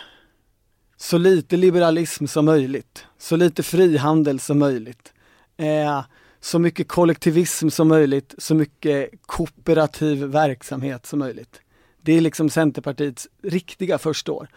Så 0.97 1.17
lite 1.17 1.57
liberalism 1.57 2.25
som 2.25 2.45
möjligt, 2.45 3.05
så 3.17 3.35
lite 3.35 3.63
frihandel 3.63 4.39
som 4.39 4.59
möjligt. 4.59 5.13
Eh, 5.57 6.01
så 6.41 6.59
mycket 6.59 6.87
kollektivism 6.87 7.69
som 7.69 7.87
möjligt, 7.87 8.35
så 8.37 8.55
mycket 8.55 9.09
kooperativ 9.25 10.23
verksamhet 10.23 11.05
som 11.05 11.19
möjligt. 11.19 11.61
Det 12.01 12.13
är 12.13 12.21
liksom 12.21 12.49
Centerpartiets 12.49 13.27
riktiga 13.43 13.97
första 13.97 14.31
år. 14.31 14.47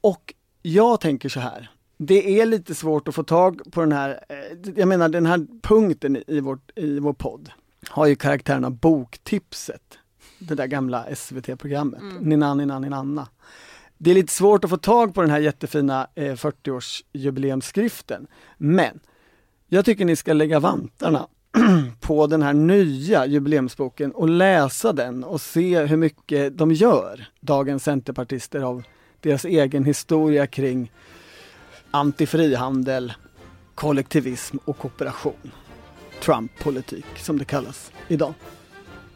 Och 0.00 0.34
jag 0.62 1.00
tänker 1.00 1.28
så 1.28 1.40
här, 1.40 1.70
det 2.06 2.40
är 2.40 2.46
lite 2.46 2.74
svårt 2.74 3.08
att 3.08 3.14
få 3.14 3.22
tag 3.22 3.60
på 3.70 3.80
den 3.80 3.92
här, 3.92 4.20
eh, 4.28 4.36
jag 4.76 4.88
menar 4.88 5.08
den 5.08 5.26
här 5.26 5.46
punkten 5.62 6.22
i, 6.26 6.40
vårt, 6.40 6.70
i 6.76 6.98
vår 6.98 7.12
podd 7.12 7.50
har 7.88 8.06
ju 8.06 8.16
karaktären 8.16 8.64
av 8.64 8.70
boktipset. 8.70 9.98
Det 10.38 10.54
där 10.54 10.66
gamla 10.66 11.06
SVT-programmet, 11.16 12.00
mm. 12.00 12.16
Nina 12.22 12.54
Nina 12.54 12.78
Ninanna. 12.78 13.28
Det 13.98 14.10
är 14.10 14.14
lite 14.14 14.32
svårt 14.32 14.64
att 14.64 14.70
få 14.70 14.76
tag 14.76 15.14
på 15.14 15.20
den 15.20 15.30
här 15.30 15.38
jättefina 15.38 16.06
eh, 16.14 16.32
40-årsjubileumsskriften. 16.32 18.26
Men 18.56 19.00
jag 19.68 19.84
tycker 19.84 20.04
ni 20.04 20.16
ska 20.16 20.32
lägga 20.32 20.60
vantarna 20.60 21.26
på 22.00 22.26
den 22.26 22.42
här 22.42 22.52
nya 22.52 23.26
jubileumsboken 23.26 24.12
och 24.12 24.28
läsa 24.28 24.92
den 24.92 25.24
och 25.24 25.40
se 25.40 25.84
hur 25.84 25.96
mycket 25.96 26.58
de 26.58 26.72
gör, 26.72 27.26
dagens 27.40 27.84
centerpartister, 27.84 28.60
av 28.60 28.82
deras 29.20 29.44
egen 29.44 29.84
historia 29.84 30.46
kring 30.46 30.92
antifrihandel, 31.94 33.12
kollektivism 33.74 34.56
och 34.64 34.78
kooperation. 34.78 35.50
Trump-politik 36.22 37.04
som 37.16 37.38
det 37.38 37.44
kallas 37.44 37.92
idag. 38.08 38.34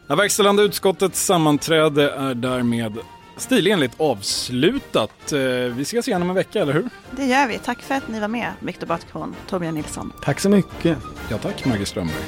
Ja, 0.07 0.15
verkställande 0.15 0.63
utskottets 0.63 1.25
sammanträde 1.25 2.11
är 2.11 2.35
därmed 2.35 2.97
stilenligt 3.37 3.93
avslutat. 3.97 5.31
Eh, 5.31 5.39
vi 5.75 5.81
ses 5.81 6.07
igen 6.07 6.21
om 6.21 6.29
en 6.29 6.35
vecka, 6.35 6.61
eller 6.61 6.73
hur? 6.73 6.89
Det 7.11 7.25
gör 7.25 7.47
vi. 7.47 7.57
Tack 7.57 7.81
för 7.81 7.95
att 7.95 8.07
ni 8.07 8.19
var 8.19 8.27
med, 8.27 8.53
Viktor 8.59 8.87
Bartkron, 8.87 9.35
Torbjörn 9.49 9.75
Nilsson. 9.75 10.13
Tack 10.21 10.39
så 10.39 10.49
mycket. 10.49 10.97
Ja, 11.29 11.37
tack 11.37 11.65
Maggie 11.65 11.85
Strömberg. 11.85 12.23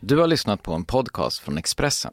Du 0.00 0.18
har 0.18 0.26
lyssnat 0.26 0.62
på 0.62 0.72
en 0.72 0.84
podcast 0.84 1.38
från 1.38 1.58
Expressen. 1.58 2.12